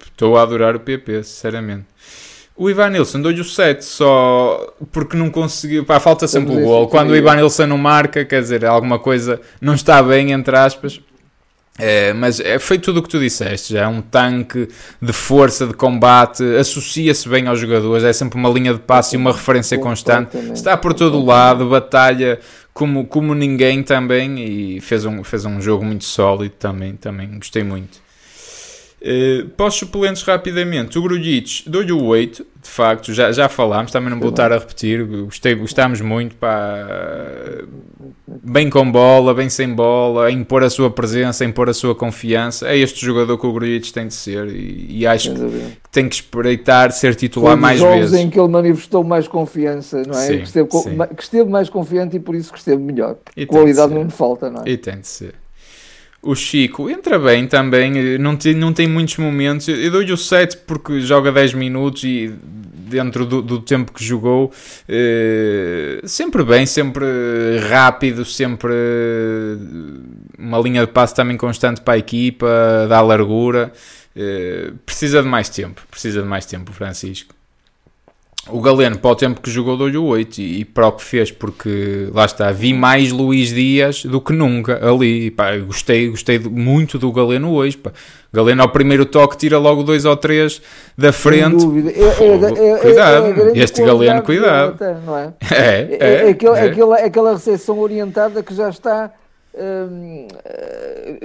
Estou 0.05 0.31
uhum. 0.31 0.37
a 0.37 0.41
adorar 0.41 0.75
o 0.75 0.79
PP, 0.79 1.23
sinceramente. 1.23 1.85
O 2.61 2.69
Ivan 2.69 2.91
Nilsson 2.91 3.19
deu-lhe 3.19 3.41
o 3.41 3.43
7 3.43 3.83
só 3.83 4.75
porque 4.91 5.17
não 5.17 5.31
conseguiu. 5.31 5.83
Pá, 5.83 5.99
falta 5.99 6.27
sempre 6.27 6.55
o 6.55 6.61
gol. 6.61 6.87
Quando 6.87 7.09
o 7.09 7.15
Ivan 7.15 7.37
Nilsson 7.37 7.65
não 7.65 7.75
marca, 7.75 8.23
quer 8.23 8.39
dizer, 8.39 8.63
alguma 8.63 8.99
coisa 8.99 9.41
não 9.59 9.73
está 9.73 10.03
bem, 10.03 10.31
entre 10.31 10.55
aspas. 10.55 11.01
É, 11.79 12.13
mas 12.13 12.39
é, 12.39 12.59
foi 12.59 12.77
tudo 12.77 12.99
o 12.99 13.03
que 13.03 13.09
tu 13.09 13.19
disseste, 13.19 13.73
já 13.73 13.85
é 13.85 13.87
um 13.87 13.99
tanque 13.99 14.67
de 15.01 15.11
força, 15.11 15.65
de 15.65 15.73
combate, 15.73 16.43
associa-se 16.55 17.27
bem 17.27 17.47
aos 17.47 17.59
jogadores, 17.59 18.03
é 18.03 18.13
sempre 18.13 18.37
uma 18.37 18.49
linha 18.49 18.73
de 18.73 18.79
passe 18.79 19.15
e 19.15 19.17
uma 19.17 19.31
referência 19.31 19.79
constante, 19.79 20.37
está 20.53 20.77
por 20.77 20.93
todo 20.93 21.17
o 21.17 21.25
lado, 21.25 21.67
batalha 21.67 22.39
como, 22.73 23.07
como 23.07 23.33
ninguém 23.33 23.81
também 23.81 24.37
e 24.37 24.81
fez 24.81 25.05
um, 25.05 25.23
fez 25.23 25.45
um 25.45 25.59
jogo 25.59 25.83
muito 25.83 26.03
sólido 26.03 26.53
também, 26.59 26.93
também 26.93 27.39
gostei 27.39 27.63
muito. 27.63 28.10
Uh, 29.01 29.49
para 29.57 29.65
os 29.65 29.73
suplentes 29.73 30.21
rapidamente, 30.21 30.99
o 30.99 31.01
Grujic 31.01 31.67
dou-lhe 31.67 31.91
o 31.91 32.03
8, 32.03 32.45
de 32.61 32.69
facto, 32.69 33.11
já, 33.11 33.31
já 33.31 33.49
falámos, 33.49 33.91
também 33.91 34.11
não 34.11 34.19
vou 34.19 34.29
estar 34.29 34.51
a 34.51 34.59
repetir, 34.59 35.03
gostei, 35.03 35.55
gostámos 35.55 36.01
muito, 36.01 36.35
pá, 36.35 36.85
bem 38.27 38.69
com 38.69 38.91
bola, 38.91 39.33
bem 39.33 39.49
sem 39.49 39.73
bola, 39.73 40.27
a 40.27 40.31
impor 40.31 40.63
a 40.63 40.69
sua 40.69 40.91
presença, 40.91 41.43
a 41.43 41.47
impor 41.47 41.67
a 41.67 41.73
sua 41.73 41.95
confiança, 41.95 42.67
é 42.67 42.77
este 42.77 43.03
jogador 43.03 43.39
que 43.39 43.47
o 43.47 43.51
Grujic 43.51 43.91
tem 43.91 44.05
de 44.05 44.13
ser 44.13 44.47
e, 44.49 44.99
e 44.99 45.07
acho 45.07 45.33
que 45.33 45.77
tem 45.91 46.07
que 46.07 46.13
espreitar 46.13 46.91
ser 46.91 47.15
titular 47.15 47.57
mais 47.57 47.79
jogos 47.79 48.11
vezes. 48.11 48.19
em 48.19 48.29
que 48.29 48.39
ele 48.39 48.49
manifestou 48.49 49.03
mais 49.03 49.27
confiança, 49.27 50.03
não 50.03 50.13
é? 50.13 50.27
Sim, 50.27 50.37
que, 50.37 50.43
esteve, 50.43 50.69
que, 51.15 51.23
esteve, 51.23 51.49
mais 51.49 51.69
confiante 51.69 52.17
e 52.17 52.19
por 52.19 52.35
isso 52.35 52.53
que 52.53 52.59
esteve 52.59 52.83
melhor. 52.83 53.17
E 53.35 53.47
Qualidade 53.47 53.91
não 53.91 54.03
me 54.03 54.11
falta, 54.11 54.51
não 54.51 54.61
é? 54.61 54.69
E 54.69 54.77
tem 54.77 54.99
de 54.99 55.07
ser. 55.07 55.40
O 56.21 56.35
Chico 56.35 56.87
entra 56.87 57.17
bem 57.17 57.47
também, 57.47 58.17
não 58.19 58.35
tem, 58.35 58.53
não 58.53 58.71
tem 58.71 58.87
muitos 58.87 59.17
momentos. 59.17 59.67
Eu 59.67 59.89
dou-lhe 59.89 60.13
o 60.13 60.17
7 60.17 60.57
porque 60.67 61.01
joga 61.01 61.31
10 61.31 61.55
minutos 61.55 62.03
e 62.03 62.31
dentro 62.91 63.25
do, 63.25 63.41
do 63.41 63.59
tempo 63.59 63.91
que 63.91 64.03
jogou, 64.03 64.51
eh, 64.87 66.01
sempre 66.03 66.43
bem, 66.43 66.65
sempre 66.65 67.05
rápido, 67.69 68.23
sempre 68.25 68.73
uma 70.37 70.59
linha 70.59 70.85
de 70.85 70.91
passe 70.91 71.15
também 71.15 71.37
constante 71.37 71.81
para 71.81 71.95
a 71.95 71.97
equipa, 71.97 72.47
dá 72.87 73.01
largura. 73.01 73.71
Eh, 74.15 74.73
precisa 74.85 75.23
de 75.23 75.27
mais 75.27 75.49
tempo, 75.49 75.81
precisa 75.89 76.21
de 76.21 76.27
mais 76.27 76.45
tempo, 76.45 76.71
Francisco 76.71 77.40
o 78.49 78.59
Galeno, 78.59 78.97
para 78.97 79.11
o 79.11 79.15
tempo 79.15 79.39
que 79.39 79.51
jogou, 79.51 79.77
deu-lhe 79.77 79.97
o 79.97 80.05
8 80.05 80.41
e, 80.41 80.61
e, 80.61 80.65
para 80.65 80.87
o 80.87 80.91
que 80.93 81.03
fez, 81.03 81.31
porque 81.31 82.09
lá 82.11 82.25
está, 82.25 82.51
vi 82.51 82.73
mais 82.73 83.11
Luís 83.11 83.53
Dias 83.53 84.03
do 84.03 84.19
que 84.19 84.33
nunca 84.33 84.83
ali. 84.83 85.27
E, 85.27 85.31
pá, 85.31 85.55
gostei, 85.57 86.09
gostei 86.09 86.39
muito 86.39 86.97
do 86.97 87.11
Galeno 87.11 87.51
hoje. 87.53 87.77
Pá. 87.77 87.91
Galeno, 88.33 88.63
ao 88.63 88.69
primeiro 88.69 89.05
toque, 89.05 89.37
tira 89.37 89.59
logo 89.59 89.83
dois 89.83 90.05
ou 90.05 90.17
três 90.17 90.59
da 90.97 91.13
frente. 91.13 91.63
É, 91.89 92.01
é, 92.01 92.71
é, 92.71 92.77
cuidado, 92.77 93.57
este 93.57 93.83
Galeno, 93.83 94.21
cuidado. 94.23 94.77
Não 95.05 95.17
é? 95.17 95.33
É, 95.51 95.97
é, 95.99 96.29
aquele, 96.29 96.59
Aquela, 96.59 96.95
aquela 96.95 97.33
recepção 97.33 97.77
orientada 97.77 98.41
que 98.41 98.55
já 98.55 98.69
está 98.69 99.11
Hum, 99.53 100.27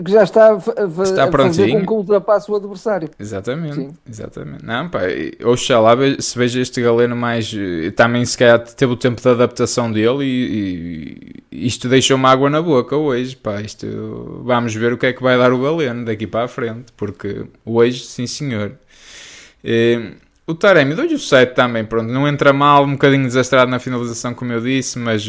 que 0.05 0.11
já 0.11 0.25
está 0.25 0.53
a, 0.53 0.57
está 0.57 1.25
a 1.25 1.31
fazer 1.31 1.71
com 1.71 1.87
que 1.87 1.93
ultrapasse 1.93 2.51
o 2.51 2.57
adversário. 2.57 3.09
Exatamente, 3.19 3.75
Sim. 3.75 3.91
exatamente. 4.09 4.65
Não, 4.65 4.89
pá, 4.89 5.03
oxalá 5.45 5.93
se 6.19 6.37
veja 6.37 6.61
este 6.61 6.83
Galeno 6.83 7.15
mais. 7.15 7.55
Também 7.95 8.25
se 8.25 8.37
calhar 8.37 8.59
teve 8.59 8.93
o 8.93 8.97
tempo 8.97 9.21
de 9.21 9.29
adaptação 9.29 9.93
dele 9.93 10.25
e, 10.25 11.45
e 11.53 11.67
isto 11.67 11.89
deixou-me 11.89 12.27
água 12.27 12.51
na 12.51 12.61
boca 12.61 12.97
hoje. 12.97 13.37
Pá, 13.37 13.61
isto, 13.61 14.43
vamos 14.45 14.75
ver 14.75 14.93
o 14.93 14.99
que 14.99 15.07
é 15.07 15.13
que 15.13 15.23
vai 15.23 15.39
dar 15.39 15.53
o 15.53 15.63
Galeno 15.63 16.05
daqui 16.05 16.27
para 16.27 16.47
a 16.47 16.49
frente, 16.49 16.93
porque 16.97 17.47
hoje, 17.65 18.05
sim 18.05 18.27
senhor. 18.27 18.73
E, 19.63 20.15
o 20.49 20.55
Taremi 20.55 20.95
deu-lhe 20.95 21.15
o 21.15 21.19
7 21.19 21.55
também, 21.55 21.85
pronto, 21.85 22.13
não 22.13 22.27
entra 22.27 22.53
mal, 22.53 22.85
um 22.85 22.93
bocadinho 22.93 23.25
desastrado 23.25 23.71
na 23.71 23.81
finalização, 23.81 24.33
como 24.33 24.53
eu 24.53 24.61
disse, 24.61 24.97
mas 24.97 25.29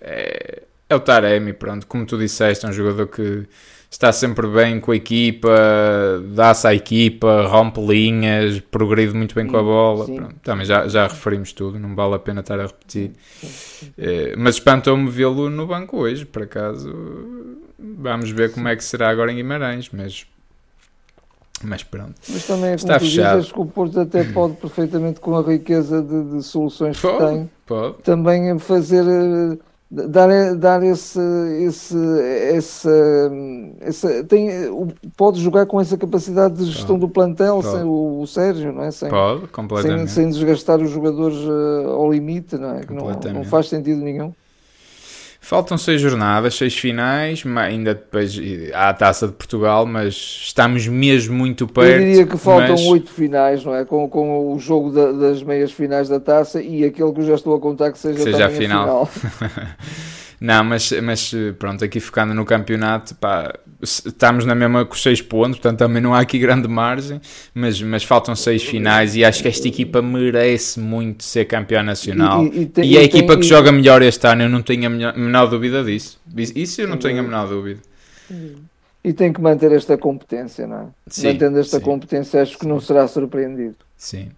é, 0.00 0.62
é 0.88 0.94
o 0.94 1.00
Taremi, 1.00 1.52
pronto, 1.52 1.86
como 1.86 2.06
tu 2.06 2.16
disseste, 2.16 2.64
é 2.64 2.68
um 2.68 2.72
jogador 2.72 3.06
que 3.08 3.46
está 3.90 4.12
sempre 4.12 4.46
bem 4.48 4.80
com 4.80 4.92
a 4.92 4.96
equipa, 4.96 5.50
dá-se 6.34 6.66
à 6.66 6.74
equipa, 6.74 7.46
rompe 7.46 7.80
linhas, 7.80 8.60
progride 8.60 9.14
muito 9.14 9.34
bem 9.34 9.44
sim, 9.44 9.50
com 9.50 9.56
a 9.56 9.62
bola. 9.62 10.04
Pronto, 10.04 10.34
também 10.42 10.66
já, 10.66 10.86
já 10.88 11.06
referimos 11.06 11.52
tudo, 11.52 11.78
não 11.78 11.94
vale 11.94 12.14
a 12.14 12.18
pena 12.18 12.40
estar 12.40 12.60
a 12.60 12.66
repetir. 12.66 13.12
É, 13.96 14.34
mas 14.36 14.56
espantou-me 14.56 15.08
vê-lo 15.10 15.48
no 15.48 15.66
banco 15.66 15.98
hoje, 15.98 16.24
por 16.24 16.42
acaso. 16.42 16.94
Vamos 17.78 18.30
ver 18.30 18.52
como 18.52 18.68
é 18.68 18.76
que 18.76 18.84
será 18.84 19.08
agora 19.08 19.32
em 19.32 19.36
Guimarães, 19.36 19.90
mas. 19.92 20.26
Mas 21.62 21.82
pronto. 21.82 22.14
Mas 22.28 22.46
também, 22.46 22.74
está 22.74 23.00
fechado. 23.00 23.38
Dizes, 23.38 23.52
que 23.52 23.60
o 23.60 23.66
Porto 23.66 23.98
até 23.98 24.22
pode 24.32 24.54
perfeitamente, 24.54 25.18
com 25.18 25.36
a 25.36 25.42
riqueza 25.42 26.02
de, 26.02 26.36
de 26.36 26.42
soluções 26.42 27.00
pode, 27.00 27.18
que 27.18 27.24
tem, 27.24 27.50
pode. 27.66 28.02
também 28.04 28.58
fazer 28.60 29.04
eh, 29.04 29.58
dar, 29.90 30.54
dar 30.54 30.82
esse, 30.82 31.20
esse, 31.62 31.96
esse 33.80 34.24
tem, 34.24 34.50
pode 35.16 35.40
jogar 35.40 35.66
com 35.66 35.80
essa 35.80 35.96
capacidade 35.96 36.56
de 36.56 36.66
gestão 36.66 36.98
pode. 36.98 37.00
do 37.00 37.08
plantel 37.08 37.62
sem 37.62 37.82
o, 37.84 38.20
o, 38.20 38.26
Sérgio, 38.26 38.72
não 38.72 38.82
é? 38.82 38.90
Sem, 38.90 39.08
pode, 39.08 39.46
completamente. 39.48 40.10
Sem, 40.10 40.24
sem 40.24 40.30
desgastar 40.30 40.80
os 40.80 40.90
jogadores 40.90 41.38
uh, 41.38 41.90
ao 41.90 42.12
limite, 42.12 42.56
não 42.56 42.76
é? 42.76 42.80
Que 42.80 42.92
não, 42.92 43.08
não 43.32 43.44
faz 43.44 43.68
sentido 43.68 44.02
nenhum. 44.02 44.32
Faltam 45.48 45.78
seis 45.78 45.98
jornadas, 45.98 46.56
seis 46.56 46.76
finais, 46.76 47.42
ainda 47.56 47.94
depois 47.94 48.38
há 48.74 48.90
a 48.90 48.92
Taça 48.92 49.26
de 49.26 49.32
Portugal, 49.32 49.86
mas 49.86 50.14
estamos 50.42 50.86
mesmo 50.86 51.34
muito 51.34 51.66
perto. 51.66 52.02
Eu 52.02 52.06
diria 52.06 52.26
que 52.26 52.36
faltam 52.36 52.72
mas... 52.72 52.82
oito 52.82 53.10
finais, 53.10 53.64
não 53.64 53.74
é? 53.74 53.82
Com, 53.82 54.06
com 54.10 54.52
o 54.52 54.58
jogo 54.58 54.90
da, 54.90 55.10
das 55.10 55.42
meias 55.42 55.72
finais 55.72 56.06
da 56.06 56.20
Taça 56.20 56.60
e 56.60 56.84
aquele 56.84 57.10
que 57.14 57.20
eu 57.20 57.24
já 57.24 57.34
estou 57.34 57.56
a 57.56 57.58
contar 57.58 57.90
que 57.92 57.98
seja, 57.98 58.24
seja 58.24 58.44
a 58.44 58.50
final. 58.50 59.06
final. 59.06 59.40
Não, 60.40 60.62
mas, 60.62 60.92
mas 61.02 61.34
pronto, 61.58 61.84
aqui 61.84 61.98
focando 61.98 62.32
no 62.32 62.44
campeonato, 62.44 63.14
pá, 63.16 63.52
estamos 63.82 64.46
na 64.46 64.54
mesma 64.54 64.84
com 64.84 64.94
6 64.94 65.22
pontos, 65.22 65.58
portanto 65.58 65.78
também 65.78 66.00
não 66.00 66.14
há 66.14 66.20
aqui 66.20 66.38
grande 66.38 66.68
margem, 66.68 67.20
mas, 67.52 67.80
mas 67.82 68.04
faltam 68.04 68.36
6 68.36 68.62
finais 68.62 69.16
e 69.16 69.24
acho 69.24 69.42
que 69.42 69.48
esta 69.48 69.66
equipa 69.66 70.00
merece 70.00 70.78
muito 70.78 71.24
ser 71.24 71.44
campeã 71.46 71.82
nacional. 71.82 72.44
E, 72.46 72.60
e, 72.60 72.66
tem, 72.66 72.84
e 72.84 72.98
a 72.98 73.02
equipa 73.02 73.32
tem, 73.32 73.40
que 73.40 73.46
joga 73.46 73.72
melhor 73.72 74.00
este 74.02 74.26
ano, 74.26 74.42
eu 74.42 74.48
não 74.48 74.62
tenho 74.62 74.86
a 74.86 74.90
menor, 74.90 75.16
menor 75.16 75.46
dúvida 75.46 75.82
disso. 75.82 76.20
Isso 76.36 76.80
eu 76.82 76.88
não 76.88 76.98
tenho 76.98 77.18
a 77.18 77.22
menor 77.22 77.48
dúvida. 77.48 77.80
E 79.02 79.12
tem 79.12 79.32
que 79.32 79.40
manter 79.40 79.72
esta 79.72 79.96
competência, 79.96 80.66
não 80.66 80.76
é? 80.76 80.86
Sim, 81.08 81.28
Mantendo 81.28 81.58
esta 81.58 81.78
sim. 81.78 81.84
competência, 81.84 82.42
acho 82.42 82.58
que 82.58 82.66
não 82.66 82.80
será 82.80 83.08
surpreendido. 83.08 83.76
Sim. 83.96 84.28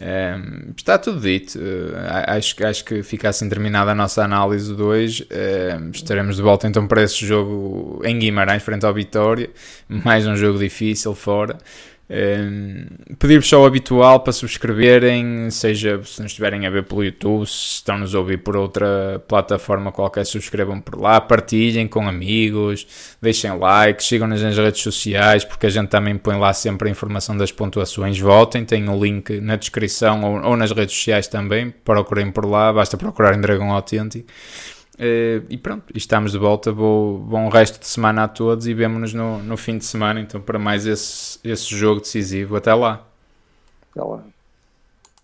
Um, 0.00 0.72
está 0.76 0.98
tudo 0.98 1.20
dito. 1.20 1.58
Uh, 1.58 1.92
acho, 2.26 2.54
acho 2.64 2.84
que 2.84 3.02
fica 3.02 3.28
assim 3.28 3.48
terminada 3.48 3.90
a 3.90 3.94
nossa 3.94 4.22
análise 4.24 4.74
de 4.74 4.82
hoje. 4.82 5.26
Uh, 5.30 5.90
estaremos 5.90 6.36
de 6.36 6.42
volta 6.42 6.68
então 6.68 6.86
para 6.86 7.02
esse 7.02 7.26
jogo 7.26 8.00
em 8.04 8.18
Guimarães, 8.18 8.62
frente 8.62 8.86
ao 8.86 8.94
Vitória. 8.94 9.50
Mais 9.88 10.26
um 10.26 10.36
jogo 10.36 10.58
difícil 10.58 11.14
fora. 11.14 11.58
Um, 12.10 12.86
Pedir-vos 13.18 13.46
só 13.46 13.60
o 13.60 13.66
habitual 13.66 14.20
para 14.20 14.32
subscreverem, 14.32 15.50
seja 15.50 16.00
se 16.02 16.22
nos 16.22 16.30
estiverem 16.30 16.66
a 16.66 16.70
ver 16.70 16.84
pelo 16.84 17.04
YouTube, 17.04 17.46
se 17.46 17.74
estão-nos 17.74 18.14
a 18.14 18.18
ouvir 18.18 18.38
por 18.38 18.56
outra 18.56 19.22
plataforma 19.28 19.92
qualquer, 19.92 20.24
subscrevam 20.24 20.80
por 20.80 20.98
lá, 20.98 21.20
partilhem 21.20 21.86
com 21.86 22.08
amigos, 22.08 23.16
deixem 23.20 23.54
like, 23.58 24.02
sigam-nos 24.02 24.42
nas 24.42 24.56
redes 24.56 24.80
sociais, 24.80 25.44
porque 25.44 25.66
a 25.66 25.70
gente 25.70 25.88
também 25.88 26.16
põe 26.16 26.38
lá 26.38 26.52
sempre 26.54 26.88
a 26.88 26.90
informação 26.90 27.36
das 27.36 27.52
pontuações. 27.52 28.18
Votem, 28.18 28.64
tem 28.64 28.88
o 28.88 28.92
um 28.92 29.02
link 29.02 29.40
na 29.40 29.56
descrição 29.56 30.24
ou, 30.24 30.50
ou 30.50 30.56
nas 30.56 30.70
redes 30.70 30.96
sociais 30.96 31.28
também, 31.28 31.70
procurem 31.84 32.30
por 32.32 32.46
lá, 32.46 32.72
basta 32.72 32.96
procurar 32.96 33.36
em 33.36 33.40
Dragão 33.40 33.70
Autêntico. 33.70 34.32
Uh, 34.98 35.46
e 35.48 35.56
pronto, 35.56 35.84
estamos 35.94 36.32
de 36.32 36.38
volta. 36.38 36.72
Bom, 36.72 37.18
bom 37.18 37.48
resto 37.48 37.78
de 37.78 37.86
semana 37.86 38.24
a 38.24 38.28
todos 38.28 38.66
e 38.66 38.74
vemo-nos 38.74 39.14
no, 39.14 39.40
no 39.42 39.56
fim 39.56 39.78
de 39.78 39.84
semana 39.84 40.20
então 40.20 40.40
para 40.40 40.58
mais 40.58 40.86
esse, 40.86 41.38
esse 41.44 41.74
jogo 41.76 42.00
decisivo. 42.00 42.56
Até 42.56 42.74
lá. 42.74 43.06
Até 43.92 44.02
lá. 44.02 44.22